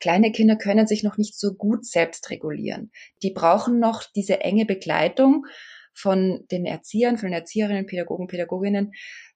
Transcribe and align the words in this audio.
kleine 0.00 0.32
Kinder 0.32 0.56
können 0.56 0.86
sich 0.86 1.02
noch 1.02 1.16
nicht 1.16 1.38
so 1.38 1.54
gut 1.54 1.86
selbst 1.86 2.30
regulieren. 2.30 2.90
Die 3.22 3.30
brauchen 3.30 3.78
noch 3.78 4.04
diese 4.14 4.40
enge 4.40 4.66
Begleitung 4.66 5.46
von 5.94 6.44
den 6.50 6.66
Erziehern, 6.66 7.18
von 7.18 7.28
den 7.28 7.38
Erzieherinnen, 7.38 7.86
Pädagogen, 7.86 8.26
Pädagoginnen, 8.26 8.92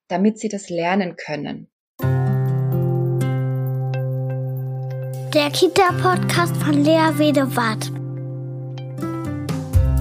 damit 0.09 0.39
sie 0.39 0.49
das 0.49 0.69
lernen 0.69 1.17
können. 1.17 1.71
Der 5.33 5.51
Kita-Podcast 5.51 6.57
von 6.57 6.85
Lea 6.85 7.17
Wedewart. 7.17 7.93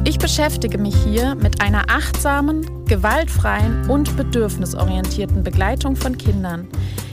Ich 0.05 0.17
beschäftige 0.17 0.79
mich 0.79 0.95
hier 1.03 1.35
mit 1.35 1.61
einer 1.61 1.85
achtsamen, 1.87 2.85
gewaltfreien 2.85 3.89
und 3.89 4.17
bedürfnisorientierten 4.17 5.43
Begleitung 5.43 5.95
von 5.95 6.17
Kindern, 6.17 6.67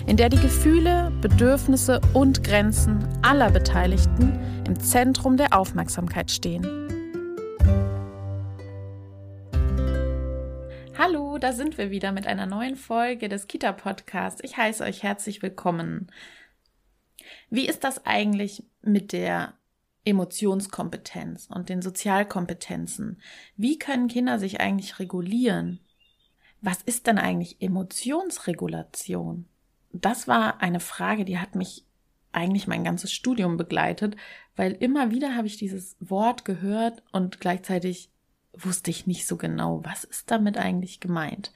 in 0.07 0.16
der 0.16 0.29
die 0.29 0.38
Gefühle, 0.38 1.12
Bedürfnisse 1.20 2.00
und 2.14 2.45
Grenzen 2.45 3.04
aller 3.22 3.50
Beteiligten 3.50 4.39
im 4.64 4.79
Zentrum 4.79 5.36
der 5.36 5.58
Aufmerksamkeit 5.58 6.30
stehen. 6.30 6.64
Hallo, 10.96 11.39
da 11.39 11.53
sind 11.53 11.77
wir 11.77 11.90
wieder 11.90 12.13
mit 12.13 12.29
einer 12.29 12.46
neuen 12.46 12.77
Folge 12.77 13.29
des 13.29 13.49
Kita-Podcasts. 13.49 14.40
Ich 14.44 14.57
heiße 14.57 14.85
euch 14.85 15.03
herzlich 15.03 15.43
willkommen. 15.43 16.07
Wie 17.50 17.66
ist 17.66 17.82
das 17.82 18.07
eigentlich 18.07 18.63
mit 18.82 19.13
der 19.13 19.54
Emotionskompetenz 20.04 21.49
und 21.52 21.68
den 21.68 21.82
Sozialkompetenzen? 21.82 23.21
Wie 23.57 23.77
können 23.77 24.07
Kinder 24.07 24.38
sich 24.38 24.61
eigentlich 24.61 25.00
regulieren? 25.00 25.80
Was 26.61 26.80
ist 26.82 27.08
denn 27.08 27.18
eigentlich 27.18 27.61
Emotionsregulation? 27.61 29.46
Das 30.00 30.29
war 30.29 30.61
eine 30.63 30.81
Frage, 30.81 31.25
die 31.25 31.39
hat 31.39 31.55
mich 31.55 31.85
eigentlich 32.33 32.67
mein 32.67 32.84
ganzes 32.84 33.12
Studium 33.12 33.56
begleitet, 33.56 34.17
weil 34.56 34.72
immer 34.72 35.11
wieder 35.11 35.34
habe 35.34 35.47
ich 35.47 35.56
dieses 35.56 35.97
Wort 36.00 36.45
gehört 36.45 37.03
und 37.12 37.41
gleichzeitig 37.41 38.11
wusste 38.53 38.91
ich 38.91 39.06
nicht 39.06 39.27
so 39.27 39.36
genau, 39.36 39.80
was 39.84 40.05
ist 40.05 40.30
damit 40.30 40.58
eigentlich 40.58 41.00
gemeint. 41.00 41.53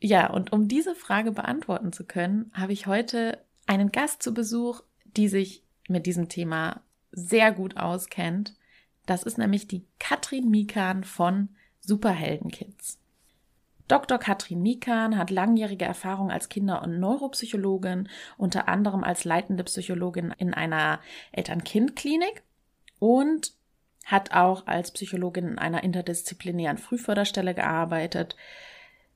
Ja, 0.00 0.30
und 0.30 0.52
um 0.52 0.66
diese 0.66 0.94
Frage 0.94 1.32
beantworten 1.32 1.92
zu 1.92 2.04
können, 2.04 2.50
habe 2.54 2.72
ich 2.72 2.86
heute 2.86 3.38
einen 3.66 3.92
Gast 3.92 4.22
zu 4.22 4.32
Besuch, 4.32 4.82
die 5.04 5.28
sich 5.28 5.62
mit 5.88 6.06
diesem 6.06 6.28
Thema 6.28 6.82
sehr 7.12 7.52
gut 7.52 7.76
auskennt. 7.76 8.56
Das 9.06 9.24
ist 9.24 9.38
nämlich 9.38 9.66
die 9.66 9.84
Katrin 9.98 10.48
Mikan 10.48 11.04
von 11.04 11.48
Superheldenkids. 11.80 12.99
Dr. 13.90 14.18
Katrin 14.18 14.62
Mikan 14.62 15.18
hat 15.18 15.30
langjährige 15.30 15.84
Erfahrung 15.84 16.30
als 16.30 16.48
Kinder- 16.48 16.82
und 16.82 17.00
Neuropsychologin, 17.00 18.08
unter 18.36 18.68
anderem 18.68 19.02
als 19.02 19.24
leitende 19.24 19.64
Psychologin 19.64 20.32
in 20.38 20.54
einer 20.54 21.00
Eltern-Kind-Klinik 21.32 22.42
und 22.98 23.52
hat 24.04 24.32
auch 24.32 24.66
als 24.66 24.92
Psychologin 24.92 25.48
in 25.48 25.58
einer 25.58 25.82
interdisziplinären 25.82 26.78
Frühförderstelle 26.78 27.54
gearbeitet, 27.54 28.36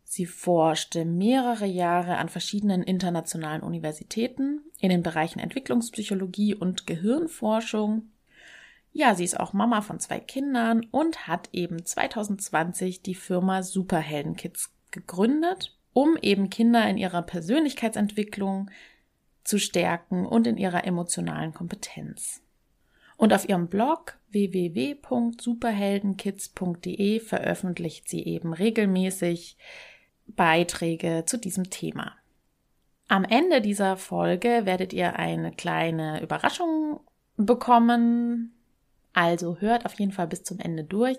Sie 0.06 0.26
forschte 0.26 1.04
mehrere 1.04 1.66
Jahre 1.66 2.18
an 2.18 2.28
verschiedenen 2.28 2.82
internationalen 2.82 3.62
Universitäten 3.62 4.60
in 4.78 4.90
den 4.90 5.02
Bereichen 5.02 5.40
Entwicklungspsychologie 5.40 6.54
und 6.54 6.86
Gehirnforschung. 6.86 8.10
Ja, 8.96 9.16
sie 9.16 9.24
ist 9.24 9.40
auch 9.40 9.52
Mama 9.52 9.82
von 9.82 9.98
zwei 9.98 10.20
Kindern 10.20 10.86
und 10.92 11.26
hat 11.26 11.48
eben 11.52 11.84
2020 11.84 13.02
die 13.02 13.16
Firma 13.16 13.64
Superheldenkids 13.64 14.72
gegründet, 14.92 15.76
um 15.92 16.16
eben 16.22 16.48
Kinder 16.48 16.88
in 16.88 16.96
ihrer 16.96 17.22
Persönlichkeitsentwicklung 17.22 18.70
zu 19.42 19.58
stärken 19.58 20.24
und 20.24 20.46
in 20.46 20.56
ihrer 20.56 20.84
emotionalen 20.84 21.52
Kompetenz. 21.52 22.40
Und 23.16 23.32
auf 23.32 23.48
ihrem 23.48 23.66
Blog 23.66 24.16
www.superheldenkids.de 24.30 27.18
veröffentlicht 27.18 28.08
sie 28.08 28.22
eben 28.22 28.52
regelmäßig 28.52 29.56
Beiträge 30.28 31.24
zu 31.26 31.36
diesem 31.36 31.68
Thema. 31.68 32.12
Am 33.08 33.24
Ende 33.24 33.60
dieser 33.60 33.96
Folge 33.96 34.66
werdet 34.66 34.92
ihr 34.92 35.18
eine 35.18 35.50
kleine 35.50 36.22
Überraschung 36.22 37.00
bekommen. 37.36 38.53
Also 39.14 39.58
hört 39.60 39.86
auf 39.86 39.94
jeden 39.94 40.12
Fall 40.12 40.26
bis 40.26 40.42
zum 40.42 40.58
Ende 40.58 40.84
durch. 40.84 41.16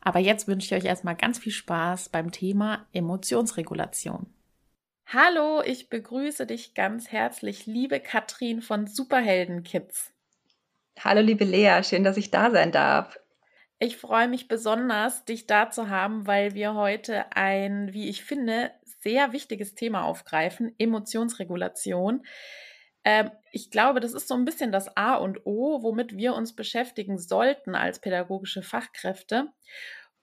Aber 0.00 0.20
jetzt 0.20 0.48
wünsche 0.48 0.66
ich 0.66 0.82
euch 0.82 0.88
erstmal 0.88 1.16
ganz 1.16 1.38
viel 1.38 1.52
Spaß 1.52 2.08
beim 2.08 2.30
Thema 2.30 2.86
Emotionsregulation. 2.92 4.32
Hallo, 5.06 5.62
ich 5.62 5.90
begrüße 5.90 6.46
dich 6.46 6.74
ganz 6.74 7.08
herzlich, 7.10 7.66
liebe 7.66 8.00
Katrin 8.00 8.62
von 8.62 8.86
Superhelden 8.86 9.62
Kids. 9.64 10.12
Hallo, 10.98 11.20
liebe 11.20 11.44
Lea, 11.44 11.82
schön, 11.82 12.04
dass 12.04 12.16
ich 12.16 12.30
da 12.30 12.50
sein 12.50 12.72
darf. 12.72 13.18
Ich 13.78 13.96
freue 13.96 14.28
mich 14.28 14.48
besonders, 14.48 15.24
dich 15.24 15.46
da 15.46 15.70
zu 15.70 15.88
haben, 15.88 16.26
weil 16.26 16.54
wir 16.54 16.74
heute 16.74 17.36
ein, 17.36 17.92
wie 17.92 18.08
ich 18.08 18.24
finde, 18.24 18.70
sehr 19.00 19.32
wichtiges 19.32 19.74
Thema 19.74 20.04
aufgreifen, 20.04 20.74
Emotionsregulation. 20.78 22.24
Ähm, 23.04 23.30
ich 23.52 23.70
glaube, 23.70 24.00
das 24.00 24.14
ist 24.14 24.28
so 24.28 24.34
ein 24.34 24.44
bisschen 24.44 24.72
das 24.72 24.96
A 24.96 25.14
und 25.16 25.46
O, 25.46 25.82
womit 25.82 26.16
wir 26.16 26.34
uns 26.34 26.56
beschäftigen 26.56 27.18
sollten 27.18 27.74
als 27.74 28.00
pädagogische 28.00 28.62
Fachkräfte. 28.62 29.52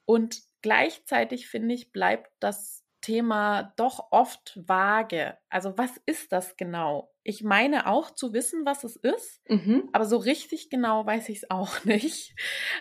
Und 0.05 0.41
gleichzeitig, 0.61 1.47
finde 1.47 1.75
ich, 1.75 1.91
bleibt 1.91 2.31
das 2.39 2.83
Thema 3.01 3.73
doch 3.77 4.11
oft 4.11 4.59
vage. 4.67 5.37
Also 5.49 5.77
was 5.77 5.91
ist 6.05 6.31
das 6.31 6.55
genau? 6.55 7.11
Ich 7.23 7.43
meine 7.43 7.87
auch 7.87 8.11
zu 8.11 8.33
wissen, 8.33 8.65
was 8.65 8.83
es 8.83 8.95
ist, 8.95 9.41
mhm. 9.49 9.89
aber 9.91 10.05
so 10.05 10.17
richtig 10.17 10.69
genau 10.69 11.05
weiß 11.05 11.29
ich 11.29 11.37
es 11.37 11.49
auch 11.49 11.83
nicht. 11.85 12.35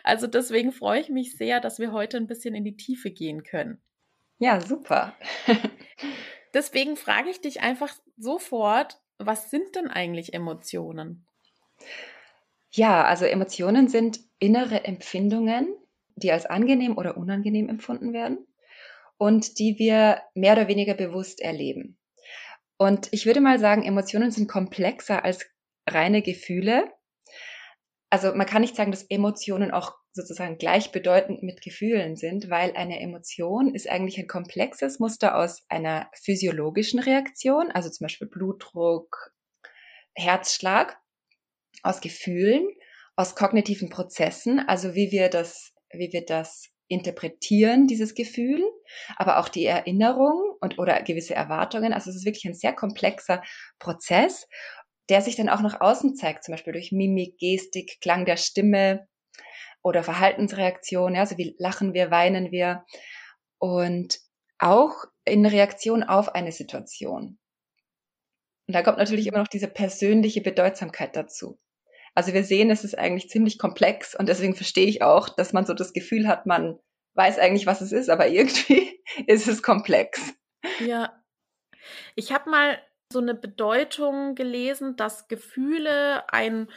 Also 0.04 0.26
deswegen 0.26 0.72
freue 0.72 1.00
ich 1.00 1.08
mich 1.08 1.36
sehr, 1.36 1.60
dass 1.60 1.78
wir 1.78 1.92
heute 1.92 2.16
ein 2.16 2.26
bisschen 2.26 2.54
in 2.54 2.64
die 2.64 2.76
Tiefe 2.76 3.10
gehen 3.10 3.42
können. 3.42 3.82
Ja, 4.38 4.60
super. 4.60 5.14
deswegen 6.54 6.96
frage 6.96 7.30
ich 7.30 7.40
dich 7.40 7.60
einfach 7.60 7.94
sofort, 8.16 9.00
was 9.20 9.50
sind 9.50 9.76
denn 9.76 9.88
eigentlich 9.88 10.34
Emotionen? 10.34 11.26
Ja, 12.70 13.04
also 13.04 13.24
Emotionen 13.24 13.88
sind 13.88 14.20
innere 14.38 14.84
Empfindungen, 14.84 15.74
die 16.16 16.32
als 16.32 16.46
angenehm 16.46 16.96
oder 16.96 17.16
unangenehm 17.16 17.68
empfunden 17.68 18.12
werden 18.12 18.46
und 19.18 19.58
die 19.58 19.78
wir 19.78 20.22
mehr 20.34 20.52
oder 20.54 20.68
weniger 20.68 20.94
bewusst 20.94 21.40
erleben. 21.40 21.98
Und 22.76 23.08
ich 23.12 23.26
würde 23.26 23.40
mal 23.40 23.58
sagen, 23.58 23.82
Emotionen 23.82 24.30
sind 24.30 24.48
komplexer 24.48 25.24
als 25.24 25.44
reine 25.86 26.22
Gefühle. 26.22 26.90
Also 28.08 28.34
man 28.34 28.46
kann 28.46 28.62
nicht 28.62 28.76
sagen, 28.76 28.90
dass 28.90 29.02
Emotionen 29.02 29.70
auch 29.70 29.99
sozusagen 30.12 30.58
gleichbedeutend 30.58 31.42
mit 31.42 31.62
Gefühlen 31.62 32.16
sind, 32.16 32.50
weil 32.50 32.72
eine 32.74 33.00
Emotion 33.00 33.74
ist 33.74 33.88
eigentlich 33.88 34.18
ein 34.18 34.26
komplexes 34.26 34.98
Muster 34.98 35.36
aus 35.36 35.64
einer 35.68 36.10
physiologischen 36.14 36.98
Reaktion, 36.98 37.70
also 37.70 37.90
zum 37.90 38.06
Beispiel 38.06 38.28
Blutdruck, 38.28 39.32
Herzschlag, 40.14 40.98
aus 41.82 42.00
Gefühlen, 42.00 42.66
aus 43.16 43.36
kognitiven 43.36 43.88
Prozessen, 43.88 44.58
also 44.60 44.94
wie 44.94 45.12
wir 45.12 45.28
das, 45.28 45.72
wie 45.92 46.12
wir 46.12 46.24
das 46.24 46.68
interpretieren, 46.88 47.86
dieses 47.86 48.14
Gefühl, 48.14 48.64
aber 49.16 49.38
auch 49.38 49.48
die 49.48 49.64
Erinnerung 49.64 50.56
und 50.60 50.78
oder 50.78 51.00
gewisse 51.02 51.34
Erwartungen. 51.34 51.92
Also 51.92 52.10
es 52.10 52.16
ist 52.16 52.24
wirklich 52.24 52.46
ein 52.46 52.54
sehr 52.54 52.72
komplexer 52.72 53.42
Prozess, 53.78 54.48
der 55.08 55.22
sich 55.22 55.36
dann 55.36 55.48
auch 55.48 55.60
nach 55.60 55.80
außen 55.80 56.16
zeigt, 56.16 56.42
zum 56.42 56.52
Beispiel 56.52 56.72
durch 56.72 56.90
Mimik, 56.90 57.38
Gestik, 57.38 57.98
Klang 58.00 58.24
der 58.24 58.36
Stimme 58.36 59.06
oder 59.82 60.02
Verhaltensreaktionen. 60.02 61.18
Also 61.18 61.36
wie 61.38 61.54
lachen 61.58 61.94
wir, 61.94 62.10
weinen 62.10 62.50
wir 62.50 62.84
und 63.58 64.18
auch 64.58 65.04
in 65.24 65.46
Reaktion 65.46 66.02
auf 66.02 66.34
eine 66.34 66.52
Situation. 66.52 67.38
Und 68.66 68.74
da 68.74 68.82
kommt 68.82 68.98
natürlich 68.98 69.26
immer 69.26 69.38
noch 69.38 69.48
diese 69.48 69.68
persönliche 69.68 70.42
Bedeutsamkeit 70.42 71.16
dazu. 71.16 71.58
Also 72.14 72.32
wir 72.34 72.44
sehen, 72.44 72.70
es 72.70 72.84
ist 72.84 72.98
eigentlich 72.98 73.28
ziemlich 73.28 73.58
komplex 73.58 74.14
und 74.14 74.28
deswegen 74.28 74.54
verstehe 74.54 74.86
ich 74.86 75.02
auch, 75.02 75.28
dass 75.28 75.52
man 75.52 75.66
so 75.66 75.74
das 75.74 75.92
Gefühl 75.92 76.28
hat, 76.28 76.46
man 76.46 76.78
weiß 77.14 77.38
eigentlich, 77.38 77.66
was 77.66 77.80
es 77.80 77.92
ist, 77.92 78.10
aber 78.10 78.28
irgendwie 78.28 79.00
ist 79.26 79.48
es 79.48 79.62
komplex. 79.62 80.34
Ja. 80.80 81.20
Ich 82.14 82.32
habe 82.32 82.50
mal 82.50 82.78
so 83.12 83.20
eine 83.20 83.34
Bedeutung 83.34 84.34
gelesen, 84.34 84.96
dass 84.96 85.28
Gefühle 85.28 86.30
ein 86.32 86.68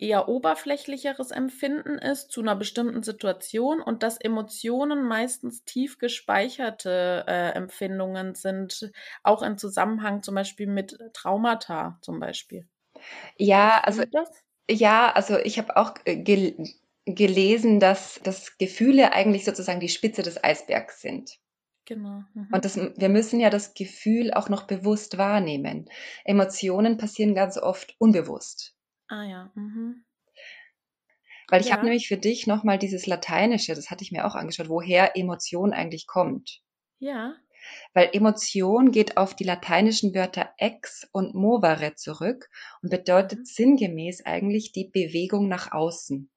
eher 0.00 0.28
oberflächlicheres 0.28 1.30
Empfinden 1.30 1.98
ist 1.98 2.30
zu 2.30 2.40
einer 2.40 2.56
bestimmten 2.56 3.02
Situation 3.02 3.80
und 3.80 4.02
dass 4.02 4.16
Emotionen 4.18 5.06
meistens 5.06 5.64
tief 5.64 5.98
gespeicherte 5.98 7.24
äh, 7.28 7.50
Empfindungen 7.50 8.34
sind, 8.34 8.90
auch 9.22 9.42
im 9.42 9.58
Zusammenhang 9.58 10.22
zum 10.22 10.34
Beispiel 10.34 10.66
mit 10.66 10.98
Traumata 11.12 11.98
zum 12.00 12.18
Beispiel. 12.18 12.66
Ja, 13.36 13.80
also 13.80 14.02
ja, 14.70 15.12
also 15.12 15.38
ich 15.38 15.58
habe 15.58 15.76
auch 15.76 15.94
äh, 16.04 16.16
gel 16.16 16.56
gelesen, 17.06 17.80
dass, 17.80 18.20
dass 18.22 18.56
Gefühle 18.58 19.12
eigentlich 19.12 19.44
sozusagen 19.44 19.80
die 19.80 19.88
Spitze 19.88 20.22
des 20.22 20.44
Eisbergs 20.44 21.00
sind. 21.00 21.38
Genau. 21.86 22.22
Mhm. 22.34 22.48
Und 22.52 22.64
das, 22.64 22.76
wir 22.76 23.08
müssen 23.08 23.40
ja 23.40 23.50
das 23.50 23.74
Gefühl 23.74 24.32
auch 24.32 24.48
noch 24.48 24.64
bewusst 24.64 25.18
wahrnehmen. 25.18 25.88
Emotionen 26.24 26.98
passieren 26.98 27.34
ganz 27.34 27.58
oft 27.58 27.96
unbewusst. 27.98 28.76
Ah 29.10 29.24
ja. 29.24 29.50
Mhm. 29.56 30.04
Weil 31.50 31.60
ich 31.60 31.70
Ja. 31.70 31.72
habe 31.72 31.84
nämlich 31.84 32.06
für 32.08 32.16
dich 32.16 32.46
nochmal 32.46 32.78
dieses 32.78 33.06
Lateinische, 33.06 33.74
das 33.74 33.90
hatte 33.90 34.04
ich 34.04 34.12
mir 34.12 34.26
auch 34.26 34.34
angeschaut, 34.36 34.68
woher 34.68 35.16
Emotion 35.16 35.72
eigentlich 35.72 36.06
kommt. 36.06 36.60
Ja. 37.00 37.40
Weil 37.94 38.10
Emotion 38.12 38.92
geht 38.92 39.16
auf 39.16 39.34
die 39.34 39.42
lateinischen 39.44 40.14
Wörter 40.14 40.50
ex 40.58 41.08
und 41.12 41.34
movere 41.34 41.94
zurück 41.96 42.48
und 42.82 42.90
bedeutet 42.90 43.40
Mhm. 43.40 43.46
sinngemäß 43.46 44.24
eigentlich 44.24 44.70
die 44.72 44.84
Bewegung 44.88 45.48
nach 45.48 45.72
außen. 45.72 46.30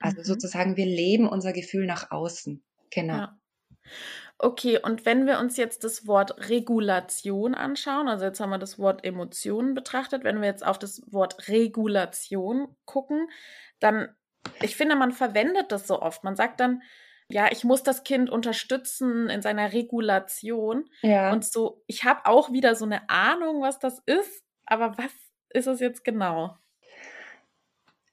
Also 0.00 0.22
Mhm. 0.22 0.24
sozusagen, 0.24 0.76
wir 0.76 0.86
leben 0.86 1.28
unser 1.28 1.52
Gefühl 1.52 1.86
nach 1.86 2.10
außen. 2.12 2.64
Genau. 2.90 3.20
Ja. 3.20 3.40
Okay, 4.42 4.78
und 4.82 5.04
wenn 5.04 5.26
wir 5.26 5.38
uns 5.38 5.58
jetzt 5.58 5.84
das 5.84 6.06
Wort 6.06 6.48
Regulation 6.48 7.54
anschauen, 7.54 8.08
also 8.08 8.24
jetzt 8.24 8.40
haben 8.40 8.48
wir 8.48 8.58
das 8.58 8.78
Wort 8.78 9.04
Emotionen 9.04 9.74
betrachtet, 9.74 10.24
wenn 10.24 10.40
wir 10.40 10.48
jetzt 10.48 10.64
auf 10.64 10.78
das 10.78 11.02
Wort 11.12 11.48
Regulation 11.48 12.74
gucken, 12.86 13.28
dann, 13.80 14.08
ich 14.62 14.76
finde, 14.76 14.96
man 14.96 15.12
verwendet 15.12 15.70
das 15.72 15.86
so 15.86 16.00
oft. 16.00 16.24
Man 16.24 16.36
sagt 16.36 16.58
dann, 16.58 16.80
ja, 17.28 17.52
ich 17.52 17.64
muss 17.64 17.82
das 17.82 18.02
Kind 18.02 18.30
unterstützen 18.30 19.28
in 19.28 19.42
seiner 19.42 19.74
Regulation. 19.74 20.88
Ja. 21.02 21.32
Und 21.32 21.44
so, 21.44 21.82
ich 21.86 22.04
habe 22.04 22.24
auch 22.24 22.50
wieder 22.50 22.74
so 22.74 22.86
eine 22.86 23.10
Ahnung, 23.10 23.60
was 23.60 23.78
das 23.78 24.00
ist, 24.06 24.42
aber 24.64 24.96
was 24.96 25.12
ist 25.50 25.66
es 25.66 25.80
jetzt 25.80 26.02
genau? 26.02 26.56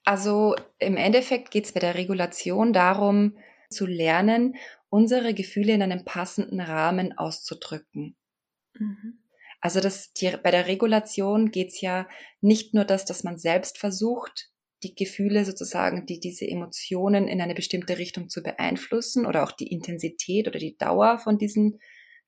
Also 0.04 0.56
im 0.78 0.98
Endeffekt 0.98 1.50
geht 1.50 1.64
es 1.64 1.72
bei 1.72 1.80
der 1.80 1.94
Regulation 1.94 2.74
darum, 2.74 3.38
zu 3.70 3.86
lernen, 3.86 4.56
unsere 4.90 5.34
Gefühle 5.34 5.74
in 5.74 5.82
einem 5.82 6.04
passenden 6.04 6.60
Rahmen 6.60 7.16
auszudrücken. 7.16 8.16
Mhm. 8.74 9.24
Also 9.60 9.80
das, 9.80 10.12
die, 10.12 10.32
bei 10.42 10.50
der 10.50 10.66
Regulation 10.66 11.50
geht 11.50 11.68
es 11.68 11.80
ja 11.80 12.08
nicht 12.40 12.74
nur 12.74 12.84
das, 12.84 13.04
dass 13.04 13.24
man 13.24 13.38
selbst 13.38 13.78
versucht, 13.78 14.50
die 14.84 14.94
Gefühle 14.94 15.44
sozusagen, 15.44 16.06
die 16.06 16.20
diese 16.20 16.46
Emotionen 16.46 17.26
in 17.26 17.40
eine 17.40 17.54
bestimmte 17.54 17.98
Richtung 17.98 18.28
zu 18.28 18.42
beeinflussen 18.42 19.26
oder 19.26 19.42
auch 19.42 19.50
die 19.50 19.66
Intensität 19.66 20.46
oder 20.46 20.60
die 20.60 20.76
Dauer 20.76 21.18
von 21.18 21.38
diesen 21.38 21.80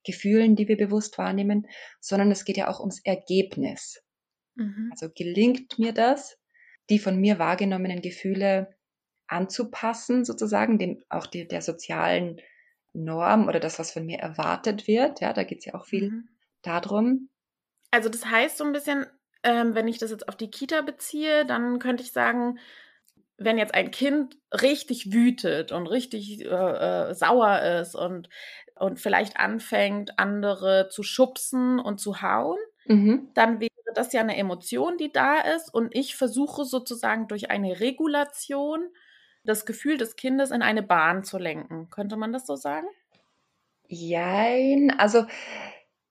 Gefühlen, 0.03 0.55
die 0.55 0.67
wir 0.67 0.77
bewusst 0.77 1.17
wahrnehmen, 1.17 1.67
sondern 2.01 2.31
es 2.31 2.43
geht 2.43 2.57
ja 2.57 2.67
auch 2.67 2.79
ums 2.79 2.99
Ergebnis. 3.05 4.03
Mhm. 4.55 4.89
Also 4.91 5.09
gelingt 5.15 5.79
mir 5.79 5.93
das, 5.93 6.37
die 6.89 6.99
von 6.99 7.19
mir 7.21 7.39
wahrgenommenen 7.39 8.01
Gefühle 8.01 8.75
anzupassen, 9.31 10.25
sozusagen, 10.25 10.77
dem, 10.79 11.03
auch 11.09 11.27
die, 11.27 11.47
der 11.47 11.61
sozialen 11.61 12.41
Norm 12.93 13.47
oder 13.47 13.59
das, 13.59 13.79
was 13.79 13.91
von 13.91 14.05
mir 14.05 14.19
erwartet 14.19 14.87
wird. 14.87 15.21
Ja, 15.21 15.33
da 15.33 15.43
geht 15.43 15.59
es 15.59 15.65
ja 15.65 15.75
auch 15.75 15.85
viel 15.85 16.09
Mhm. 16.09 16.27
darum. 16.61 17.29
Also 17.91 18.09
das 18.09 18.25
heißt 18.25 18.57
so 18.57 18.63
ein 18.63 18.71
bisschen, 18.71 19.05
ähm, 19.43 19.75
wenn 19.75 19.87
ich 19.87 19.97
das 19.97 20.11
jetzt 20.11 20.27
auf 20.29 20.35
die 20.35 20.49
Kita 20.51 20.81
beziehe, 20.81 21.45
dann 21.45 21.79
könnte 21.79 22.03
ich 22.03 22.11
sagen, 22.11 22.59
wenn 23.37 23.57
jetzt 23.57 23.73
ein 23.75 23.91
Kind 23.91 24.37
richtig 24.53 25.13
wütet 25.13 25.71
und 25.71 25.87
richtig 25.87 26.41
äh, 26.45 26.47
äh, 27.11 27.13
sauer 27.15 27.61
ist 27.81 27.95
und, 27.95 28.29
und 28.75 28.99
vielleicht 28.99 29.37
anfängt, 29.37 30.19
andere 30.19 30.89
zu 30.89 31.03
schubsen 31.03 31.79
und 31.79 31.99
zu 31.99 32.21
hauen, 32.21 32.59
Mhm. 32.89 33.31
dann 33.33 33.59
wäre 33.61 33.69
das 33.95 34.13
ja 34.13 34.21
eine 34.21 34.37
Emotion, 34.37 34.97
die 34.97 35.11
da 35.11 35.39
ist. 35.41 35.73
Und 35.73 35.95
ich 35.95 36.15
versuche 36.15 36.65
sozusagen 36.65 37.27
durch 37.27 37.51
eine 37.51 37.79
Regulation 37.79 38.89
das 39.43 39.65
Gefühl 39.65 39.97
des 39.97 40.15
Kindes 40.15 40.51
in 40.51 40.61
eine 40.61 40.83
Bahn 40.83 41.23
zu 41.23 41.37
lenken. 41.37 41.89
Könnte 41.89 42.17
man 42.17 42.33
das 42.33 42.45
so 42.45 42.55
sagen? 42.55 42.87
Jein, 43.87 44.91
also 44.97 45.25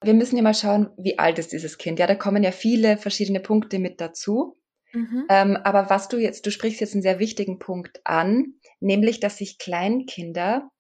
wir 0.03 0.15
müssen 0.15 0.37
ja 0.37 0.43
mal 0.43 0.55
schauen, 0.55 0.91
wie 0.97 1.19
alt 1.19 1.38
ist 1.38 1.53
dieses 1.53 1.79
Kind. 1.79 1.99
Ja, 1.99 2.06
da 2.06 2.15
kommen 2.15 2.43
ja 2.43 2.53
viele 2.53 2.97
verschiedene 2.97 3.41
Punkte 3.41 3.79
mit 3.79 4.00
dazu. 4.00 4.56
Mhm. 4.93 5.27
Ähm, 5.29 5.56
aber 5.56 5.91
was 5.91 6.09
du 6.09 6.19
jetzt, 6.19 6.47
du 6.47 6.50
sprichst 6.50 6.81
jetzt 6.81 6.94
einen 6.94 7.03
sehr 7.03 7.19
wichtigen 7.19 7.59
Punkt 7.59 8.00
an, 8.05 8.55
nämlich, 8.81 9.21
dass 9.21 9.37
sich 9.37 9.59
Kleinkinder 9.59 10.71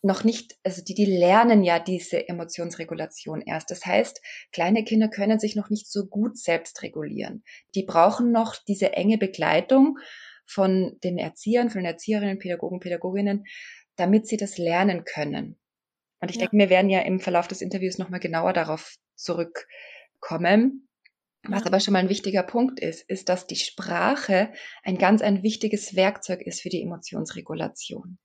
noch 0.00 0.22
nicht, 0.22 0.56
also 0.62 0.82
die, 0.82 0.94
die 0.94 1.06
lernen 1.06 1.64
ja 1.64 1.80
diese 1.80 2.28
Emotionsregulation 2.28 3.42
erst. 3.42 3.70
Das 3.70 3.84
heißt, 3.84 4.22
kleine 4.52 4.84
Kinder 4.84 5.08
können 5.08 5.40
sich 5.40 5.56
noch 5.56 5.70
nicht 5.70 5.90
so 5.90 6.06
gut 6.06 6.38
selbst 6.38 6.82
regulieren. 6.82 7.42
Die 7.74 7.82
brauchen 7.82 8.30
noch 8.30 8.56
diese 8.68 8.92
enge 8.92 9.18
Begleitung 9.18 9.98
von 10.48 10.98
den 11.04 11.18
Erziehern, 11.18 11.70
von 11.70 11.80
den 11.80 11.86
Erzieherinnen, 11.92 12.38
Pädagogen, 12.38 12.80
Pädagoginnen, 12.80 13.44
damit 13.96 14.26
sie 14.26 14.36
das 14.36 14.58
lernen 14.58 15.04
können. 15.04 15.58
Und 16.20 16.30
ich 16.30 16.38
Ja. 16.38 16.38
denke, 16.38 16.56
wir 16.56 16.70
werden 16.70 16.90
ja 16.90 17.00
im 17.00 17.20
Verlauf 17.20 17.48
des 17.48 17.62
Interviews 17.62 17.98
nochmal 17.98 18.20
genauer 18.20 18.52
darauf 18.52 18.94
zurückkommen. 19.16 20.88
Was 21.46 21.64
Ja. 21.64 21.66
aber 21.66 21.80
schon 21.80 21.92
mal 21.92 22.00
ein 22.00 22.08
wichtiger 22.10 22.42
Punkt 22.42 22.80
ist, 22.80 23.02
ist, 23.08 23.28
dass 23.28 23.46
die 23.46 23.56
Sprache 23.56 24.52
ein 24.82 24.98
ganz 24.98 25.22
ein 25.22 25.42
wichtiges 25.42 25.96
Werkzeug 25.96 26.42
ist 26.42 26.60
für 26.60 26.68
die 26.68 26.82
Emotionsregulation. 26.82 28.18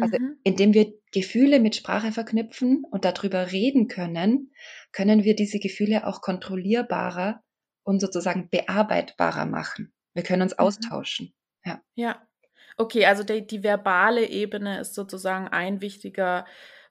Also 0.00 0.16
Mhm. 0.16 0.40
indem 0.44 0.74
wir 0.74 0.94
Gefühle 1.12 1.60
mit 1.60 1.76
Sprache 1.76 2.12
verknüpfen 2.12 2.84
und 2.90 3.04
darüber 3.04 3.52
reden 3.52 3.88
können, 3.88 4.52
können 4.92 5.24
wir 5.24 5.36
diese 5.36 5.58
Gefühle 5.58 6.06
auch 6.06 6.22
kontrollierbarer 6.22 7.42
und 7.84 8.00
sozusagen 8.00 8.48
bearbeitbarer 8.50 9.46
machen. 9.46 9.92
Wir 10.14 10.22
können 10.22 10.42
uns 10.42 10.58
Mhm. 10.58 10.94
austauschen. 10.94 11.34
Ja. 11.94 12.22
Okay, 12.76 13.04
also 13.04 13.24
die, 13.24 13.46
die 13.46 13.62
verbale 13.62 14.26
Ebene 14.26 14.80
ist 14.80 14.94
sozusagen 14.94 15.48
ein 15.48 15.80
wichtiger 15.80 16.46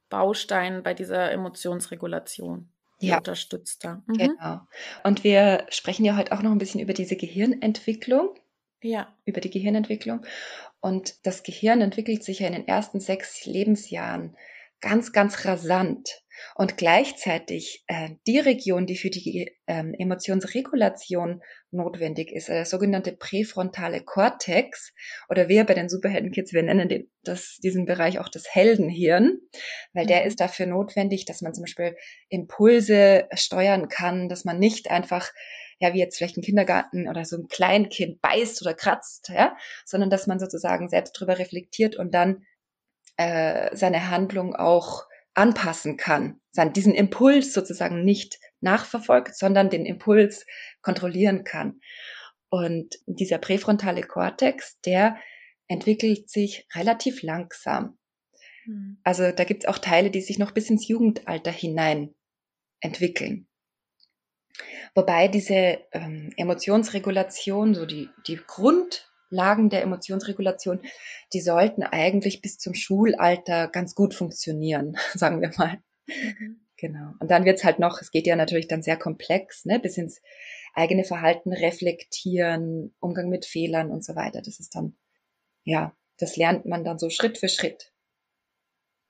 Baustein 0.10 0.83
bei 0.83 0.94
dieser 0.94 1.31
Emotionsregulation. 1.31 2.69
Ja. 3.01 3.18
unterstützt 3.18 3.86
da. 3.86 4.04
Mhm. 4.07 4.18
Genau. 4.18 4.60
Und 5.04 5.24
wir 5.24 5.66
sprechen 5.69 6.04
ja 6.04 6.18
heute 6.18 6.33
auch 6.33 6.42
noch 6.42 6.51
ein 6.51 6.57
bisschen 6.57 6.81
über 6.81 6.94
diese 6.94 7.16
Gehirnentwicklung. 7.16 8.36
Ja. 8.81 9.13
über 9.25 9.42
die 9.42 9.50
Gehirnentwicklung. 9.50 10.25
Und 10.80 11.25
das 11.25 11.44
Gehirn 11.44 11.81
entwickelt 11.81 12.24
sich 12.24 12.39
ja 12.39 12.48
in 12.48 12.54
den 12.54 12.68
ersten 12.68 13.01
sechs 13.01 13.45
Lebensjahren 13.45 14.38
ganz, 14.81 15.12
ganz 15.12 15.46
rasant. 15.46 16.10
Und 16.56 16.78
gleichzeitig 16.78 17.84
äh, 17.88 18.12
die 18.26 18.40
Region, 18.40 18.86
die 18.86 18.96
für 18.96 19.10
die 19.10 19.52
ähm, 19.68 19.94
Emotionsregulation 19.98 21.42
notwendig 21.72 22.31
ist, 22.31 22.50
äh, 22.50 22.54
der 22.54 22.66
sogenannte 22.66 23.12
präfrontale 23.12 24.02
Kortex, 24.02 24.94
oder 25.28 25.50
wir 25.50 25.66
bei 25.66 25.74
den 25.74 25.90
Superheldenkids, 25.90 26.54
wir 26.54 26.64
nennen 26.64 26.88
den, 26.88 27.10
das, 27.24 27.58
diesen 27.62 27.86
Bereich 27.86 28.20
auch 28.20 28.30
das 28.30 28.48
Heldenhirn, 28.54 29.40
weil 29.94 30.06
der 30.06 30.22
Mhm. 30.22 30.28
ist 30.28 30.40
dafür 30.40 30.66
notwendig, 30.66 31.26
dass 31.26 31.42
man 31.42 31.54
zum 31.54 31.64
Beispiel 31.64 31.98
Impulse 32.30 33.28
steuern 33.34 33.90
kann, 33.90 34.30
dass 34.30 34.46
man 34.46 34.60
nicht 34.60 34.90
einfach 34.90 35.31
ja, 35.81 35.94
wie 35.94 36.00
jetzt 36.00 36.18
vielleicht 36.18 36.38
ein 36.38 36.44
Kindergarten 36.44 37.08
oder 37.08 37.24
so 37.24 37.38
ein 37.38 37.48
Kleinkind 37.48 38.22
beißt 38.22 38.62
oder 38.62 38.74
kratzt, 38.74 39.30
ja, 39.30 39.56
sondern 39.86 40.09
dass 40.09 40.28
man 40.28 40.40
sozusagen 40.40 40.90
selbst 40.90 41.14
drüber 41.14 41.40
reflektiert 41.40 41.95
und 41.95 42.14
dann 42.14 42.45
äh, 43.19 43.76
seine 43.76 44.09
Handlung 44.09 44.56
auch 44.56 45.04
anpassen 45.33 45.97
kann, 45.97 46.40
sein, 46.52 46.71
diesen 46.71 46.95
Impuls 46.95 47.52
sozusagen 47.52 48.06
nicht 48.06 48.40
nachverfolgt, 48.61 49.35
sondern 49.35 49.69
den 49.69 49.85
Impuls 49.85 50.45
kontrollieren 50.81 51.44
kann. 51.44 51.81
Und 52.49 52.95
dieser 53.07 53.38
präfrontale 53.38 54.04
Kortex, 54.04 54.80
der 54.85 55.18
entwickelt 55.68 56.30
sich 56.30 56.66
relativ 56.73 57.21
langsam. 57.21 57.97
Mhm. 58.66 59.02
Also 59.04 59.33
da 59.33 59.44
gibt 59.44 59.66
es 59.66 59.69
auch 59.69 59.80
Teile, 59.80 60.11
die 60.11 60.21
sich 60.21 60.40
noch 60.40 60.52
bis 60.52 60.69
ins 60.69 60.88
Jugendalter 60.88 61.52
hinein 61.52 62.16
entwickeln. 62.80 63.49
Wobei 64.95 65.28
diese 65.28 65.80
ähm, 65.92 66.31
Emotionsregulation, 66.38 67.76
so 67.76 67.85
die, 67.85 68.07
die 68.28 68.38
Grundlagen 69.30 69.69
der 69.69 69.83
Emotionsregulation, 69.83 70.81
die 71.33 71.42
sollten 71.42 71.83
eigentlich 71.83 72.42
bis 72.42 72.57
zum 72.57 72.74
Schulalter 72.74 73.68
ganz 73.68 73.95
gut 73.95 74.14
funktionieren, 74.14 74.98
sagen 75.14 75.42
wir 75.42 75.52
mal. 75.57 75.78
Genau. 76.78 77.14
Und 77.19 77.30
dann 77.30 77.45
wird's 77.45 77.64
halt 77.64 77.80
noch, 77.80 78.02
es 78.02 78.12
geht 78.12 78.26
ja 78.26 78.36
natürlich 78.36 78.68
dann 78.68 78.81
sehr 78.81 78.98
komplex, 78.98 79.66
ne, 79.66 79.80
bis 79.80 79.98
ins 79.98 80.21
eigene 80.74 81.04
Verhalten 81.04 81.52
reflektieren, 81.54 82.95
Umgang 83.00 83.30
mit 83.30 83.45
Fehlern 83.45 83.92
und 83.92 84.04
so 84.04 84.16
weiter. 84.16 84.42
Das 84.42 84.59
ist 84.59 84.76
dann, 84.76 84.95
ja, 85.64 85.95
das 86.18 86.36
lernt 86.38 86.66
man 86.66 86.83
dann 86.83 87.00
so 87.00 87.09
Schritt 87.09 87.38
für 87.38 87.50
Schritt. 87.50 87.92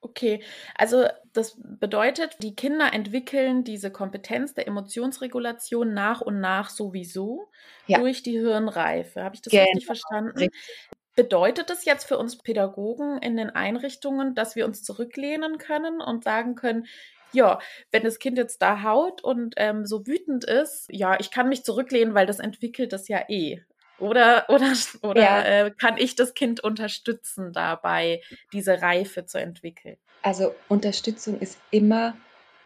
Okay, 0.03 0.41
also 0.75 1.05
das 1.33 1.57
bedeutet, 1.61 2.37
die 2.41 2.55
Kinder 2.55 2.93
entwickeln 2.93 3.65
diese 3.65 3.91
Kompetenz 3.91 4.53
der 4.53 4.65
Emotionsregulation 4.67 5.93
nach 5.93 6.21
und 6.21 6.39
nach 6.39 6.69
sowieso 6.69 7.51
Ja. 7.87 7.99
durch 7.99 8.23
die 8.23 8.39
Hirnreife. 8.39 9.21
Habe 9.23 9.35
ich 9.35 9.41
das 9.41 9.53
Genau, 9.53 9.65
richtig 9.65 9.85
verstanden? 9.85 10.39
richtig. 10.39 10.77
Bedeutet 11.15 11.69
das 11.69 11.85
jetzt 11.85 12.05
für 12.07 12.17
uns 12.17 12.37
Pädagogen 12.43 13.17
in 13.19 13.37
den 13.37 13.49
Einrichtungen, 13.51 14.35
dass 14.35 14.55
wir 14.55 14.65
uns 14.65 14.83
zurücklehnen 14.83 15.57
können 15.57 16.01
und 16.01 16.23
sagen 16.23 16.55
können, 16.55 16.87
ja, 17.33 17.59
wenn 17.91 18.03
das 18.03 18.19
Kind 18.19 18.37
jetzt 18.37 18.61
da 18.61 18.83
haut 18.83 19.23
und 19.23 19.55
ähm, 19.57 19.85
so 19.85 20.07
wütend 20.07 20.45
ist, 20.45 20.87
ja, 20.91 21.19
ich 21.19 21.31
kann 21.31 21.49
mich 21.49 21.63
zurücklehnen, 21.65 22.13
weil 22.15 22.25
das 22.27 22.39
entwickelt 22.39 22.93
das 22.93 23.07
ja 23.09 23.23
eh. 23.29 23.63
Oder, 23.99 24.45
oder, 24.49 24.73
oder 25.01 25.21
Ja. 25.21 25.43
äh, 25.43 25.71
kann 25.71 25.97
ich 25.97 26.15
das 26.15 26.33
Kind 26.33 26.63
unterstützen 26.63 27.53
dabei, 27.53 28.21
diese 28.53 28.81
Reife 28.81 29.25
zu 29.25 29.39
entwickeln? 29.39 29.97
Also 30.21 30.53
Unterstützung 30.67 31.39
ist 31.39 31.57
immer 31.71 32.15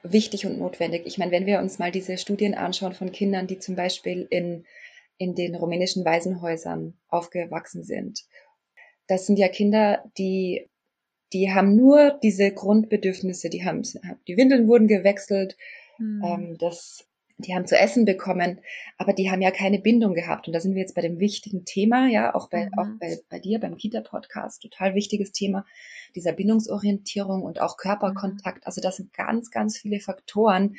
wichtig 0.03 0.45
und 0.45 0.59
notwendig. 0.59 1.03
Ich 1.05 1.17
meine, 1.17 1.31
wenn 1.31 1.45
wir 1.45 1.59
uns 1.59 1.79
mal 1.79 1.91
diese 1.91 2.17
Studien 2.17 2.55
anschauen 2.55 2.93
von 2.93 3.11
Kindern, 3.11 3.47
die 3.47 3.59
zum 3.59 3.75
Beispiel 3.75 4.27
in 4.29 4.65
in 5.17 5.35
den 5.35 5.55
rumänischen 5.55 6.05
Waisenhäusern 6.05 6.97
aufgewachsen 7.07 7.83
sind. 7.83 8.23
Das 9.07 9.25
sind 9.25 9.37
ja 9.37 9.47
Kinder, 9.47 10.03
die, 10.17 10.69
die 11.33 11.51
haben 11.51 11.75
nur 11.75 12.19
diese 12.23 12.51
Grundbedürfnisse, 12.51 13.49
die 13.49 13.63
haben, 13.63 13.83
die 14.27 14.37
Windeln 14.37 14.67
wurden 14.67 14.87
gewechselt, 14.87 15.57
mhm. 15.97 16.23
ähm, 16.25 16.57
das 16.57 17.07
die 17.43 17.53
haben 17.53 17.67
zu 17.67 17.77
essen 17.77 18.05
bekommen, 18.05 18.61
aber 18.97 19.13
die 19.13 19.29
haben 19.29 19.41
ja 19.41 19.51
keine 19.51 19.79
Bindung 19.79 20.13
gehabt. 20.13 20.47
Und 20.47 20.53
da 20.53 20.59
sind 20.59 20.73
wir 20.73 20.81
jetzt 20.81 20.95
bei 20.95 21.01
dem 21.01 21.19
wichtigen 21.19 21.65
Thema, 21.65 22.07
ja, 22.07 22.33
auch 22.33 22.49
bei, 22.49 22.65
mhm. 22.65 22.77
auch 22.77 22.87
bei, 22.99 23.19
bei 23.29 23.39
dir 23.39 23.59
beim 23.59 23.77
Kita-Podcast, 23.77 24.61
total 24.61 24.95
wichtiges 24.95 25.31
Thema 25.31 25.65
dieser 26.15 26.33
Bindungsorientierung 26.33 27.43
und 27.43 27.61
auch 27.61 27.77
Körperkontakt. 27.77 28.59
Mhm. 28.59 28.63
Also 28.65 28.81
das 28.81 28.97
sind 28.97 29.13
ganz, 29.13 29.51
ganz 29.51 29.77
viele 29.77 29.99
Faktoren, 29.99 30.75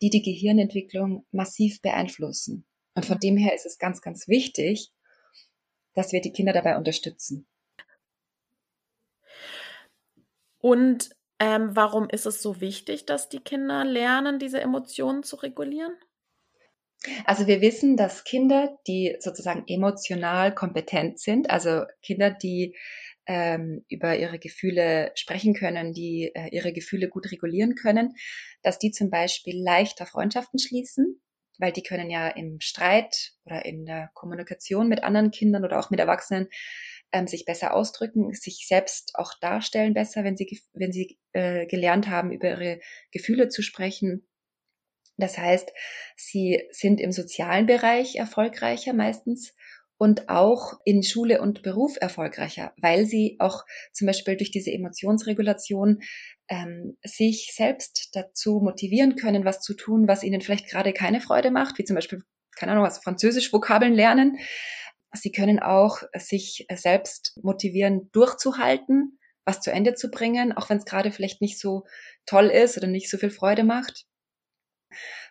die 0.00 0.10
die 0.10 0.22
Gehirnentwicklung 0.22 1.26
massiv 1.32 1.82
beeinflussen. 1.82 2.64
Und 2.94 3.04
von 3.04 3.16
mhm. 3.16 3.20
dem 3.20 3.36
her 3.36 3.54
ist 3.54 3.66
es 3.66 3.78
ganz, 3.78 4.00
ganz 4.00 4.28
wichtig, 4.28 4.92
dass 5.94 6.12
wir 6.12 6.20
die 6.20 6.32
Kinder 6.32 6.52
dabei 6.52 6.76
unterstützen. 6.76 7.46
Und 10.58 11.10
ähm, 11.40 11.76
warum 11.76 12.08
ist 12.08 12.26
es 12.26 12.40
so 12.40 12.60
wichtig, 12.60 13.06
dass 13.06 13.28
die 13.28 13.40
Kinder 13.40 13.84
lernen, 13.84 14.38
diese 14.38 14.60
Emotionen 14.60 15.22
zu 15.22 15.36
regulieren? 15.36 15.92
Also 17.24 17.46
wir 17.46 17.60
wissen, 17.60 17.96
dass 17.96 18.24
Kinder, 18.24 18.78
die 18.86 19.16
sozusagen 19.20 19.64
emotional 19.66 20.54
kompetent 20.54 21.18
sind, 21.18 21.50
also 21.50 21.84
Kinder, 22.02 22.30
die 22.30 22.76
ähm, 23.26 23.84
über 23.88 24.16
ihre 24.18 24.38
Gefühle 24.38 25.12
sprechen 25.14 25.54
können, 25.54 25.92
die 25.92 26.30
äh, 26.34 26.48
ihre 26.50 26.72
Gefühle 26.72 27.08
gut 27.08 27.30
regulieren 27.30 27.74
können, 27.74 28.14
dass 28.62 28.78
die 28.78 28.90
zum 28.90 29.10
Beispiel 29.10 29.62
leichter 29.62 30.06
Freundschaften 30.06 30.58
schließen, 30.58 31.20
weil 31.58 31.72
die 31.72 31.82
können 31.82 32.10
ja 32.10 32.28
im 32.28 32.60
Streit 32.60 33.32
oder 33.44 33.64
in 33.64 33.86
der 33.86 34.10
Kommunikation 34.14 34.88
mit 34.88 35.04
anderen 35.04 35.30
Kindern 35.30 35.64
oder 35.64 35.78
auch 35.78 35.90
mit 35.90 36.00
Erwachsenen 36.00 36.48
ähm, 37.12 37.26
sich 37.26 37.44
besser 37.44 37.74
ausdrücken, 37.74 38.32
sich 38.34 38.66
selbst 38.66 39.12
auch 39.14 39.32
darstellen 39.40 39.94
besser, 39.94 40.24
wenn 40.24 40.36
sie, 40.36 40.60
wenn 40.72 40.92
sie 40.92 41.18
äh, 41.32 41.66
gelernt 41.66 42.08
haben, 42.08 42.32
über 42.32 42.50
ihre 42.50 42.80
Gefühle 43.10 43.48
zu 43.48 43.62
sprechen. 43.62 44.26
Das 45.16 45.38
heißt, 45.38 45.72
sie 46.16 46.62
sind 46.70 47.00
im 47.00 47.12
sozialen 47.12 47.66
Bereich 47.66 48.16
erfolgreicher 48.16 48.92
meistens 48.92 49.54
und 49.96 50.28
auch 50.28 50.80
in 50.84 51.02
Schule 51.02 51.40
und 51.40 51.62
Beruf 51.62 51.96
erfolgreicher, 52.00 52.72
weil 52.78 53.06
sie 53.06 53.36
auch 53.38 53.64
zum 53.92 54.06
Beispiel 54.06 54.36
durch 54.36 54.50
diese 54.50 54.72
Emotionsregulation 54.72 56.02
ähm, 56.48 56.96
sich 57.04 57.52
selbst 57.54 58.10
dazu 58.12 58.60
motivieren 58.60 59.14
können, 59.16 59.44
was 59.44 59.60
zu 59.60 59.74
tun, 59.74 60.08
was 60.08 60.24
ihnen 60.24 60.40
vielleicht 60.40 60.68
gerade 60.68 60.92
keine 60.92 61.20
Freude 61.20 61.50
macht, 61.50 61.78
wie 61.78 61.84
zum 61.84 61.94
Beispiel, 61.94 62.22
keine 62.56 62.72
Ahnung, 62.72 62.84
was 62.84 62.98
Französisch 62.98 63.52
Vokabeln 63.52 63.94
lernen 63.94 64.38
Sie 65.14 65.32
können 65.32 65.60
auch 65.60 66.02
sich 66.14 66.66
selbst 66.74 67.38
motivieren, 67.42 68.10
durchzuhalten, 68.12 69.18
was 69.44 69.60
zu 69.60 69.70
Ende 69.70 69.94
zu 69.94 70.10
bringen, 70.10 70.52
auch 70.52 70.70
wenn 70.70 70.78
es 70.78 70.84
gerade 70.84 71.12
vielleicht 71.12 71.40
nicht 71.40 71.58
so 71.58 71.84
toll 72.26 72.46
ist 72.46 72.76
oder 72.76 72.86
nicht 72.86 73.10
so 73.10 73.18
viel 73.18 73.30
Freude 73.30 73.64
macht. 73.64 74.06